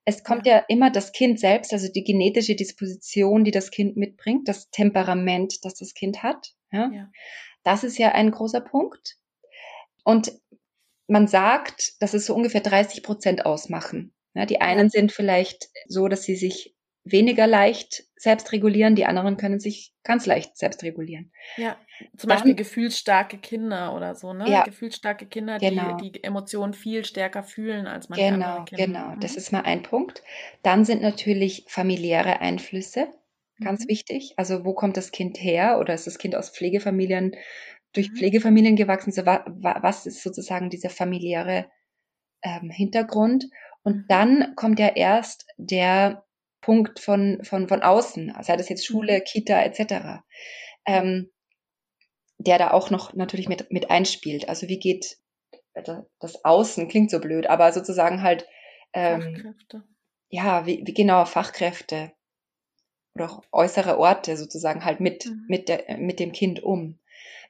es 0.05 0.23
kommt 0.23 0.45
Ja. 0.47 0.57
ja 0.57 0.65
immer 0.69 0.91
das 0.91 1.11
Kind 1.13 1.39
selbst, 1.39 1.73
also 1.73 1.89
die 1.91 2.03
genetische 2.03 2.55
Disposition, 2.55 3.43
die 3.45 3.51
das 3.51 3.71
Kind 3.71 3.97
mitbringt, 3.97 4.47
das 4.47 4.69
Temperament, 4.71 5.63
das 5.65 5.75
das 5.75 5.93
Kind 5.93 6.23
hat. 6.23 6.53
Ja? 6.71 6.91
Ja. 6.93 7.09
Das 7.63 7.83
ist 7.83 7.97
ja 7.97 8.13
ein 8.13 8.31
großer 8.31 8.61
Punkt. 8.61 9.17
Und 10.05 10.33
man 11.07 11.27
sagt, 11.27 12.01
dass 12.01 12.13
es 12.15 12.27
so 12.27 12.35
ungefähr 12.35 12.61
30 12.61 13.03
Prozent 13.03 13.45
ausmachen. 13.45 14.13
Ja, 14.35 14.45
die 14.47 14.61
einen 14.61 14.89
sind 14.91 15.11
vielleicht 15.13 15.69
so, 15.87 16.07
dass 16.09 16.23
sie 16.23 16.35
sich 16.37 16.75
weniger 17.11 17.47
leicht 17.47 18.03
selbst 18.15 18.51
regulieren, 18.51 18.95
die 18.95 19.05
anderen 19.05 19.37
können 19.37 19.59
sich 19.59 19.93
ganz 20.03 20.25
leicht 20.25 20.57
selbst 20.57 20.83
regulieren. 20.83 21.31
Ja, 21.57 21.77
zum 22.17 22.29
Dann- 22.29 22.37
Beispiel 22.37 22.55
gefühlsstarke 22.55 23.37
Kinder 23.37 23.95
oder 23.95 24.15
so, 24.15 24.33
ne? 24.33 24.49
Ja. 24.49 24.63
Gefühlsstarke 24.63 25.25
Kinder, 25.27 25.57
Genau. 25.59 25.95
die 25.97 26.11
die 26.11 26.23
Emotionen 26.23 26.73
viel 26.73 27.05
stärker 27.05 27.43
fühlen 27.43 27.87
als 27.87 28.09
manche 28.09 28.25
Genau, 28.31 28.45
andere 28.47 28.65
Kinder. 28.65 28.85
genau. 28.85 29.15
Das 29.19 29.33
Mhm. 29.33 29.37
ist 29.37 29.51
mal 29.51 29.61
ein 29.61 29.83
Punkt. 29.83 30.23
Dann 30.63 30.85
sind 30.85 31.01
natürlich 31.01 31.65
familiäre 31.67 32.39
Einflüsse 32.41 33.07
ganz 33.63 33.85
Mhm. 33.85 33.89
wichtig. 33.89 34.33
Also 34.37 34.65
wo 34.65 34.73
kommt 34.73 34.97
das 34.97 35.11
Kind 35.11 35.41
her? 35.41 35.77
Oder 35.79 35.93
ist 35.93 36.07
das 36.07 36.17
Kind 36.19 36.35
aus 36.35 36.49
Pflegefamilien, 36.49 37.35
durch 37.93 38.11
Mhm. 38.11 38.15
Pflegefamilien 38.15 38.75
gewachsen? 38.75 39.11
So, 39.11 39.25
wa, 39.25 39.43
wa, 39.47 39.77
was 39.81 40.05
ist 40.05 40.21
sozusagen 40.23 40.69
dieser 40.69 40.89
familiäre 40.89 41.65
ähm, 42.43 42.69
Hintergrund? 42.69 43.45
Und 43.83 43.95
Mhm. 43.95 44.05
dann 44.09 44.55
kommt 44.55 44.79
ja 44.79 44.89
erst 44.89 45.47
der 45.57 46.23
Punkt 46.67 46.99
von, 46.99 47.39
von, 47.45 47.69
von 47.69 47.81
außen, 47.81 48.33
sei 48.41 48.57
das 48.57 48.67
jetzt 48.67 48.85
Schule. 48.85 49.21
Kita 49.21 49.61
etc., 49.63 50.21
ähm, 50.85 51.31
der 52.39 52.57
da 52.57 52.71
auch 52.71 52.89
noch 52.89 53.13
natürlich 53.13 53.47
mit, 53.47 53.71
mit 53.71 53.89
einspielt. 53.89 54.49
Also 54.49 54.67
wie 54.67 54.77
geht 54.77 55.17
das 56.19 56.43
Außen, 56.43 56.89
klingt 56.89 57.09
so 57.09 57.21
blöd, 57.21 57.47
aber 57.47 57.71
sozusagen 57.71 58.21
halt 58.21 58.45
ähm, 58.91 59.21
Fachkräfte. 59.21 59.83
ja, 60.27 60.65
wie, 60.65 60.83
wie 60.85 60.93
genau 60.93 61.23
Fachkräfte 61.23 62.11
oder 63.15 63.31
auch 63.31 63.43
äußere 63.53 63.97
Orte 63.97 64.35
sozusagen 64.35 64.83
halt 64.83 64.99
mit, 64.99 65.25
Mhm. 65.25 65.45
mit, 65.47 65.69
der, 65.69 65.97
mit 65.97 66.19
dem 66.19 66.33
Kind 66.33 66.61
um. 66.61 66.99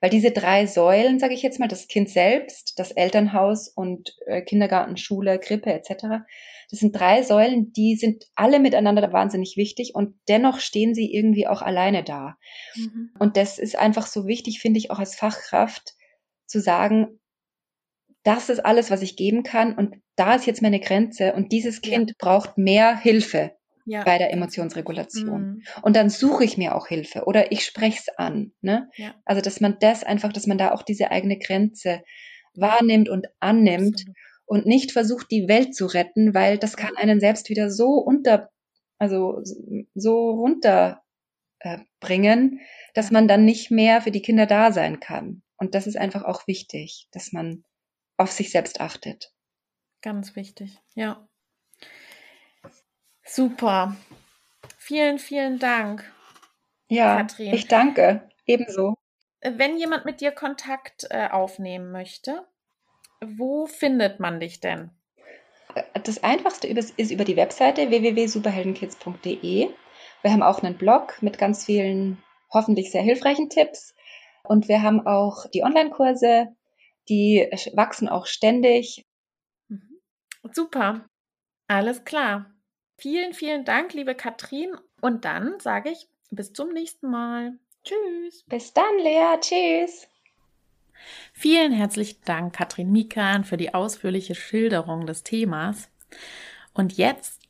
Weil 0.02 0.10
diese 0.10 0.32
drei 0.32 0.66
Säulen, 0.66 1.20
sage 1.20 1.34
ich 1.34 1.42
jetzt 1.42 1.60
mal, 1.60 1.68
das 1.68 1.88
Kind 1.88 2.10
selbst, 2.10 2.78
das 2.78 2.92
Elternhaus 2.92 3.68
und 3.68 4.16
äh, 4.26 4.42
Kindergarten, 4.42 4.98
Schule, 4.98 5.40
Krippe 5.40 5.74
etc., 5.74 6.24
das 6.70 6.80
sind 6.80 6.94
drei 6.94 7.24
Säulen, 7.24 7.72
die 7.72 7.96
sind 7.96 8.26
alle 8.36 8.60
miteinander 8.60 9.14
wahnsinnig 9.14 9.56
wichtig 9.56 9.96
und 9.96 10.16
dennoch 10.28 10.60
stehen 10.60 10.94
sie 10.94 11.14
irgendwie 11.14 11.48
auch 11.48 11.62
alleine 11.62 12.04
da. 12.04 12.36
Mhm. 12.76 13.12
Und 13.20 13.38
das 13.38 13.58
ist 13.58 13.78
einfach 13.78 14.06
so 14.06 14.28
wichtig, 14.28 14.60
finde 14.60 14.80
ich, 14.80 14.92
auch 14.92 15.00
als 15.00 15.16
Fachkraft 15.16 15.96
zu 16.46 16.60
sagen, 16.60 17.20
das 18.24 18.50
ist 18.50 18.66
alles, 18.66 18.92
was 18.92 19.02
ich 19.02 19.16
geben 19.16 19.44
kann 19.44 19.76
und 19.76 19.96
da 20.18 20.36
ist 20.36 20.46
jetzt 20.46 20.62
meine 20.62 20.82
Grenze 20.82 21.34
und 21.34 21.54
dieses 21.54 21.80
Ja. 21.84 21.92
Kind 21.92 22.18
braucht 22.18 22.58
mehr 22.58 22.98
Hilfe 22.98 23.57
Ja, 23.90 24.04
bei 24.04 24.18
der 24.18 24.34
Emotionsregulation. 24.34 25.42
Mhm. 25.42 25.64
Und 25.82 25.96
dann 25.96 26.10
suche 26.10 26.44
ich 26.44 26.58
mir 26.58 26.76
auch 26.76 26.88
Hilfe 26.88 27.24
oder 27.24 27.54
ich 27.54 27.64
spreche 27.66 28.00
es 28.00 28.18
an. 28.18 28.52
Ne? 28.62 28.90
Ja. 28.98 29.16
Also, 29.24 29.42
dass 29.42 29.62
man 29.62 29.78
das 29.80 30.04
einfach, 30.04 30.34
dass 30.34 30.46
man 30.46 30.58
da 30.58 30.74
auch 30.74 30.84
diese 30.84 31.10
eigene 31.10 31.40
Grenze 31.40 32.04
wahrnimmt 32.54 33.08
und 33.08 33.28
annimmt 33.40 34.02
Absolut. 34.02 34.18
und 34.46 34.66
nicht 34.66 34.92
versucht, 34.92 35.32
die 35.32 35.48
Welt 35.48 35.74
zu 35.74 35.86
retten, 35.86 36.34
weil 36.34 36.58
das 36.58 36.76
kann 36.76 36.98
einen 36.98 37.22
selbst 37.22 37.50
wieder 37.50 37.70
so 37.72 37.92
unter, 37.94 38.50
also 39.00 39.42
so 39.96 40.32
runter 40.32 41.02
äh, 41.60 41.78
dass 42.94 43.10
Ja. 43.10 43.14
man 43.14 43.28
dann 43.28 43.46
nicht 43.46 43.72
mehr 43.72 44.02
für 44.02 44.12
die 44.12 44.22
Kinder 44.22 44.46
da 44.46 44.72
sein 44.72 45.00
kann. 45.00 45.44
Und 45.58 45.76
das 45.76 45.88
ist 45.88 45.98
einfach 45.98 46.24
auch 46.24 46.46
wichtig, 46.48 47.08
dass 47.12 47.32
man 47.32 47.64
auf 48.18 48.32
sich 48.32 48.52
selbst 48.52 48.82
achtet. 48.82 49.32
Ganz 50.02 50.36
wichtig. 50.36 50.78
Ja. 50.96 51.27
Super. 53.28 53.96
Vielen, 54.78 55.20
vielen 55.20 55.60
Dank. 55.60 56.10
Ja, 56.88 57.18
Katrin. 57.18 57.54
ich 57.54 57.68
danke. 57.68 58.30
Ebenso. 58.46 58.96
Äh, 59.42 59.54
Wenn 59.58 59.78
jemand 59.78 60.06
mit 60.06 60.22
dir 60.22 60.32
Kontakt 60.32 61.06
äh, 61.10 61.28
aufnehmen 61.30 61.92
möchte, 61.92 62.48
wo 63.22 63.66
findet 63.66 64.20
man 64.20 64.40
dich 64.40 64.60
denn? 64.60 64.92
Das 66.04 66.24
einfachste 66.24 66.68
ist 66.68 67.12
über 67.12 67.26
die 67.26 67.36
Webseite 67.36 67.90
www.superheldenkids.de. 67.90 69.70
Wir 70.22 70.32
haben 70.32 70.42
auch 70.42 70.64
einen 70.64 70.78
Blog 70.78 71.22
mit 71.22 71.38
ganz 71.38 71.66
vielen 71.66 72.24
hoffentlich 72.52 72.92
sehr 72.92 73.02
hilfreichen 73.02 73.50
Tipps. 73.50 73.94
Und 74.44 74.70
wir 74.70 74.82
haben 74.82 75.06
auch 75.06 75.46
die 75.50 75.64
Online-Kurse, 75.64 76.56
die 77.10 77.48
wachsen 77.74 78.08
auch 78.08 78.26
ständig. 78.26 79.06
Mhm. 79.68 80.00
Super. 80.52 81.10
Alles 81.68 82.06
klar. 82.06 82.57
Vielen, 82.98 83.34
vielen 83.34 83.64
Dank, 83.64 83.94
liebe 83.94 84.16
Katrin. 84.16 84.76
Und 85.02 85.26
dann 85.26 85.60
sage 85.60 85.92
ich 85.92 86.08
bis 86.32 86.54
zum 86.54 86.74
nächsten 86.74 87.10
Mal. 87.10 87.54
Tschüss. 87.84 88.44
Bis 88.48 88.74
dann, 88.74 88.98
Lea. 89.00 89.38
Tschüss. 89.40 90.08
Vielen 91.32 91.72
herzlichen 91.72 92.22
Dank, 92.26 92.56
Katrin 92.56 92.92
Mikan, 92.92 93.44
für 93.44 93.58
die 93.58 93.74
ausführliche 93.74 94.34
Schilderung 94.34 95.06
des 95.06 95.24
Themas. 95.24 95.90
Und 96.74 96.98
jetzt 96.98 97.44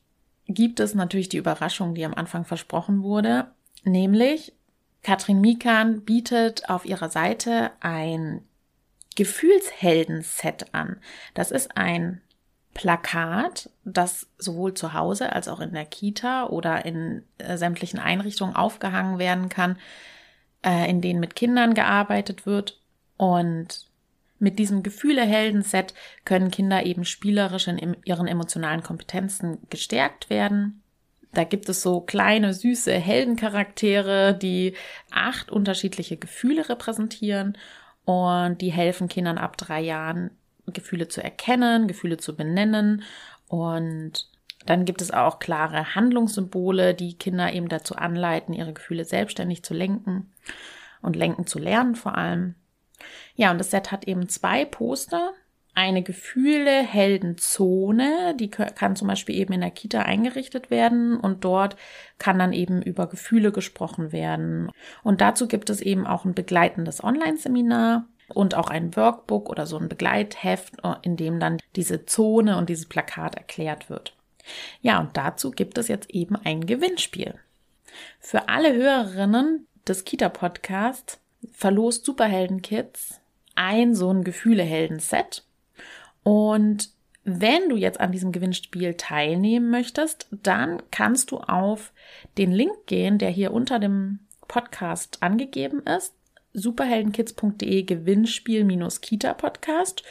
gibt 0.48 0.80
es 0.82 0.94
natürlich 0.94 1.30
die 1.30 1.38
Überraschung, 1.38 1.96
die 1.96 2.06
am 2.06 2.14
Anfang 2.14 2.46
versprochen 2.46 3.04
wurde, 3.04 3.52
nämlich 3.84 4.54
Katrin 5.02 5.40
Mikan 5.40 6.04
bietet 6.04 6.70
auf 6.70 6.86
ihrer 6.86 7.10
Seite 7.10 7.72
ein 7.80 8.46
Gefühlshelden-Set 9.16 10.74
an. 10.74 11.00
Das 11.34 11.52
ist 11.52 11.78
ein 11.78 12.22
Plakat, 12.78 13.72
das 13.86 14.28
sowohl 14.38 14.76
zu 14.76 14.94
Hause 14.94 15.34
als 15.34 15.48
auch 15.48 15.62
in 15.62 15.74
der 15.74 15.86
Kita 15.86 16.46
oder 16.46 16.86
in 16.86 17.24
äh, 17.40 17.58
sämtlichen 17.58 17.98
Einrichtungen 17.98 18.56
aufgehangen 18.56 19.18
werden 19.18 19.50
kann, 19.50 19.78
äh, 20.64 20.88
in 20.88 21.02
denen 21.02 21.20
mit 21.20 21.36
Kindern 21.36 21.74
gearbeitet 21.74 22.46
wird. 22.46 22.80
Und 23.18 23.88
mit 24.38 24.60
diesem 24.60 24.84
Gefühle-Helden-Set 24.84 25.96
können 26.24 26.52
Kinder 26.52 26.86
eben 26.86 27.04
spielerisch 27.04 27.68
in 27.68 27.98
ihren 28.06 28.28
emotionalen 28.28 28.84
Kompetenzen 28.84 29.58
gestärkt 29.72 30.30
werden. 30.30 30.84
Da 31.34 31.46
gibt 31.46 31.70
es 31.70 31.82
so 31.82 32.02
kleine, 32.02 32.54
süße 32.54 32.94
Heldencharaktere, 32.94 34.38
die 34.40 34.76
acht 35.10 35.50
unterschiedliche 35.50 36.18
Gefühle 36.18 36.70
repräsentieren 36.70 37.58
und 38.06 38.62
die 38.62 38.72
helfen 38.72 39.08
Kindern 39.08 39.40
ab 39.40 39.58
drei 39.58 39.82
Jahren, 39.82 40.30
Gefühle 40.74 41.08
zu 41.08 41.24
erkennen, 41.24 41.88
Gefühle 41.88 42.18
zu 42.18 42.36
benennen 42.36 43.04
und 43.48 44.30
dann 44.66 44.86
gibt 44.86 45.02
es 45.02 45.12
auch 45.12 45.40
klare 45.40 45.96
Handlungssymbole, 45.96 46.94
die 46.94 47.18
Kinder 47.18 47.52
eben 47.54 47.70
dazu 47.70 47.96
anleiten, 47.96 48.54
ihre 48.54 48.74
Gefühle 48.74 49.06
selbstständig 49.06 49.64
zu 49.64 49.74
lenken 49.74 50.34
und 51.02 51.16
lenken 51.16 51.48
zu 51.48 51.58
lernen 51.58 51.96
vor 51.96 52.18
allem. 52.18 52.56
Ja, 53.36 53.52
und 53.52 53.60
das 53.60 53.72
Set 53.72 53.92
hat 53.92 54.08
eben 54.08 54.28
zwei 54.28 54.66
Poster. 54.66 55.32
Eine 55.74 56.02
Gefühle-Heldenzone, 56.02 58.36
die 58.36 58.50
kann 58.50 58.96
zum 58.96 59.08
Beispiel 59.08 59.36
eben 59.36 59.54
in 59.54 59.62
der 59.62 59.70
Kita 59.70 60.02
eingerichtet 60.02 60.72
werden 60.72 61.18
und 61.18 61.46
dort 61.46 61.76
kann 62.18 62.40
dann 62.40 62.52
eben 62.52 62.82
über 62.82 63.08
Gefühle 63.08 63.52
gesprochen 63.52 64.12
werden. 64.12 64.72
Und 65.04 65.22
dazu 65.22 65.48
gibt 65.48 65.70
es 65.70 65.80
eben 65.80 66.08
auch 66.08 66.26
ein 66.26 66.34
begleitendes 66.34 67.04
Online-Seminar 67.04 68.08
und 68.34 68.56
auch 68.56 68.70
ein 68.70 68.96
Workbook 68.96 69.50
oder 69.50 69.66
so 69.66 69.78
ein 69.78 69.90
Begleitheft, 69.90 70.76
in 71.02 71.18
dem 71.18 71.40
dann 71.40 71.58
diese 71.76 72.06
Zone 72.06 72.58
und 72.58 72.70
dieses 72.70 72.86
Plakat 72.86 73.36
erklärt 73.36 73.90
wird. 73.90 74.14
Ja, 74.82 75.00
und 75.00 75.16
dazu 75.18 75.52
gibt 75.52 75.78
es 75.78 75.88
jetzt 75.88 76.10
eben 76.10 76.36
ein 76.36 76.66
Gewinnspiel. 76.66 77.36
Für 78.20 78.50
alle 78.50 78.74
Hörerinnen 78.74 79.68
des 79.88 80.06
Kita-Podcasts 80.06 81.20
verlost 81.52 82.06
Superhelden 82.06 82.62
Kids 82.62 83.20
ein 83.56 83.96
so 83.96 84.12
ein 84.12 84.24
Gefühlehelden-Set. 84.24 85.44
Und 86.24 86.92
wenn 87.24 87.70
du 87.70 87.76
jetzt 87.76 88.00
an 88.00 88.12
diesem 88.12 88.32
Gewinnspiel 88.32 88.94
teilnehmen 88.94 89.70
möchtest, 89.70 90.28
dann 90.32 90.82
kannst 90.92 91.32
du 91.32 91.40
auf 91.40 91.92
den 92.38 92.52
Link 92.52 92.86
gehen, 92.86 93.18
der 93.18 93.30
hier 93.30 93.52
unter 93.52 93.80
dem 93.80 94.20
Podcast 94.48 95.22
angegeben 95.22 95.82
ist. 95.84 96.14
superheldenkids.de 96.58 97.84
Gewinnspiel-Kita-Podcast. 97.84 100.04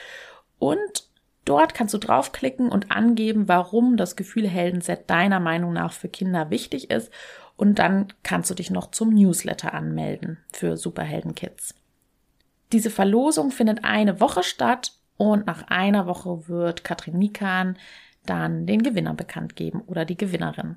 Und 0.59 1.09
dort 1.45 1.75
kannst 1.75 1.93
du 1.95 1.99
draufklicken 1.99 2.71
und 2.71 2.91
angeben, 2.91 3.49
warum 3.49 3.97
das 3.97 4.17
Gefühle-Helden-Set 4.17 5.09
deiner 5.11 5.41
Meinung 5.41 5.73
nach 5.73 5.93
für 5.93 6.09
Kinder 6.09 6.51
wichtig 6.51 6.91
ist 6.91 7.11
und 7.57 7.79
dann 7.79 8.09
kannst 8.23 8.51
du 8.51 8.55
dich 8.55 8.71
noch 8.71 8.91
zum 8.91 9.11
Newsletter 9.11 9.75
anmelden 9.75 10.39
für 10.53 10.77
Superhelden 10.77 11.35
Kids. 11.35 11.75
Diese 12.73 12.91
Verlosung 12.91 13.51
findet 13.51 13.85
eine 13.85 14.21
Woche 14.21 14.43
statt 14.43 14.93
und 15.17 15.47
nach 15.47 15.69
einer 15.69 16.07
Woche 16.07 16.49
wird 16.49 16.85
Katrin 16.85 17.19
Mikan 17.19 17.79
dann 18.27 18.67
den 18.67 18.83
Gewinner 18.83 19.15
bekannt 19.15 19.57
geben 19.57 19.83
oder 19.87 20.05
die 20.05 20.17
Gewinnerin. 20.17 20.77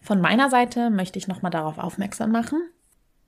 Von 0.00 0.20
meiner 0.20 0.50
Seite 0.50 0.90
möchte 0.90 1.18
ich 1.18 1.28
nochmal 1.28 1.50
darauf 1.50 1.78
aufmerksam 1.78 2.32
machen, 2.32 2.60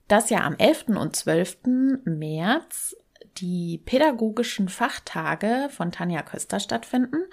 dass 0.07 0.29
ja 0.29 0.41
am 0.41 0.55
11. 0.57 0.89
und 0.89 1.15
12. 1.15 1.57
März 2.05 2.95
die 3.37 3.81
pädagogischen 3.85 4.69
Fachtage 4.69 5.67
von 5.69 5.91
Tanja 5.91 6.21
Köster 6.21 6.59
stattfinden 6.59 7.23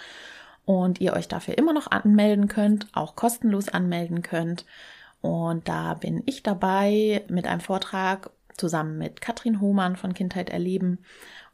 und 0.64 1.01
ihr 1.01 1.12
euch 1.12 1.29
dafür 1.29 1.59
immer 1.59 1.73
noch 1.73 1.91
anmelden 1.91 2.49
könnt, 2.49 2.87
auch 2.93 3.14
kostenlos 3.14 3.68
anmelden 3.68 4.23
könnt. 4.23 4.64
Und 5.20 5.68
da 5.68 5.95
bin 5.95 6.23
ich 6.27 6.43
dabei 6.43 7.25
mit 7.29 7.47
einem 7.47 7.61
Vortrag 7.61 8.31
zusammen 8.57 8.99
mit 8.99 9.20
Katrin 9.20 9.61
Hohmann 9.61 9.97
von 9.97 10.14
Kindheit 10.14 10.51
erleben 10.51 10.99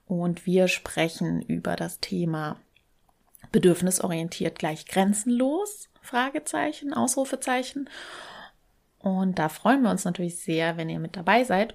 und 0.07 0.47
wir 0.47 0.69
sprechen 0.69 1.43
über 1.43 1.77
das 1.77 2.01
Thema 2.01 2.57
bedürfnisorientiert 3.53 4.59
gleich 4.59 4.87
grenzenlos? 4.87 5.89
Fragezeichen, 6.01 6.95
Ausrufezeichen. 6.95 7.89
Und 8.99 9.39
da 9.39 9.49
freuen 9.49 9.83
wir 9.83 9.91
uns 9.91 10.05
natürlich 10.05 10.39
sehr, 10.39 10.77
wenn 10.77 10.89
ihr 10.89 10.99
mit 10.99 11.17
dabei 11.17 11.45
seid. 11.45 11.75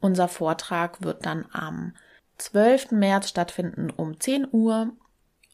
Unser 0.00 0.28
Vortrag 0.28 1.02
wird 1.02 1.26
dann 1.26 1.44
am 1.52 1.94
12. 2.38 2.92
März 2.92 3.28
stattfinden 3.28 3.90
um 3.90 4.18
10 4.18 4.48
Uhr 4.50 4.92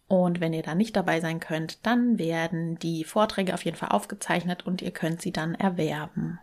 und 0.08 0.40
wenn 0.40 0.52
ihr 0.54 0.62
da 0.62 0.74
nicht 0.74 0.96
dabei 0.96 1.20
sein 1.20 1.38
könnt, 1.38 1.86
dann 1.86 2.18
werden 2.18 2.78
die 2.78 3.04
Vorträge 3.04 3.52
auf 3.52 3.66
jeden 3.66 3.76
Fall 3.76 3.90
aufgezeichnet 3.90 4.66
und 4.66 4.80
ihr 4.80 4.90
könnt 4.90 5.20
sie 5.20 5.32
dann 5.32 5.54
erwerben. 5.54 6.40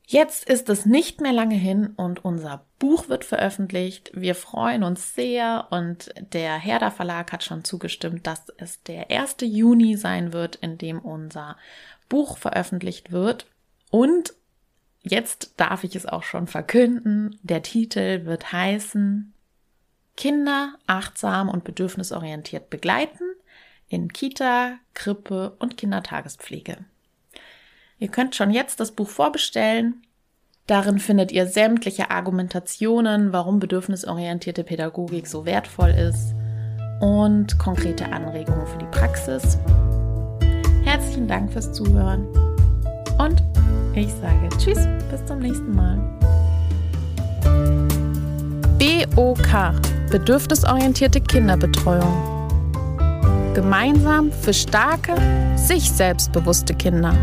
Jetzt 0.08 0.48
ist 0.48 0.70
es 0.70 0.86
nicht 0.86 1.20
mehr 1.20 1.34
lange 1.34 1.56
hin 1.56 1.94
und 1.96 2.24
unser 2.24 2.66
Buch 2.78 3.10
wird 3.10 3.26
veröffentlicht. 3.26 4.12
Wir 4.14 4.36
freuen 4.36 4.84
uns 4.84 5.16
sehr 5.16 5.68
und 5.72 6.14
der 6.34 6.56
Herder 6.56 6.92
Verlag 6.92 7.32
hat 7.32 7.44
schon 7.44 7.64
zugestimmt, 7.64 8.28
dass 8.28 8.44
es 8.58 8.84
der 8.84 9.10
1. 9.10 9.38
Juni 9.42 9.98
sein 9.98 10.32
wird, 10.32 10.58
in 10.58 10.78
dem 10.78 11.00
unser 11.00 11.58
Buch 12.08 12.38
veröffentlicht 12.38 13.12
wird. 13.12 13.48
Und 13.90 14.34
jetzt 15.02 15.54
darf 15.58 15.84
ich 15.84 15.96
es 15.96 16.06
auch 16.06 16.24
schon 16.24 16.46
verkünden. 16.46 17.40
Der 17.42 17.64
Titel 17.64 18.26
wird 18.26 18.52
heißen 18.52 19.34
Kinder 20.16 20.76
achtsam 20.86 21.50
und 21.50 21.64
bedürfnisorientiert 21.64 22.70
begleiten 22.70 23.26
in 23.90 24.14
Kita, 24.14 24.78
Krippe 24.94 25.56
und 25.58 25.78
Kindertagespflege. 25.78 26.86
Ihr 27.98 28.10
könnt 28.10 28.36
schon 28.36 28.52
jetzt 28.52 28.80
das 28.80 28.92
Buch 28.92 29.10
vorbestellen. 29.10 30.02
Darin 30.68 31.00
findet 31.00 31.32
ihr 31.32 31.48
sämtliche 31.48 32.12
Argumentationen, 32.12 33.32
warum 33.32 33.60
bedürfnisorientierte 33.60 34.64
Pädagogik 34.64 35.28
so 35.28 35.46
wertvoll 35.46 35.92
ist 35.92 36.34
und 37.00 37.58
konkrete 37.60 38.12
Anregungen 38.12 38.66
für 38.68 38.80
die 38.80 38.88
Praxis. 38.88 39.58
Herzlichen 40.84 41.28
Dank 41.28 41.54
fürs 41.54 41.72
Zuhören 41.72 42.28
und 43.18 43.44
ich 43.94 44.12
sage 44.12 44.50
Tschüss, 44.58 44.88
bis 45.10 45.26
zum 45.26 45.40
nächsten 45.40 45.74
Mal. 45.74 45.98
BOK 48.78 49.82
Bedürfnisorientierte 50.12 51.22
Kinderbetreuung. 51.22 52.34
Gemeinsam 53.54 54.32
für 54.32 54.54
starke, 54.54 55.16
sich 55.56 55.90
selbstbewusste 55.90 56.74
Kinder. 56.74 57.16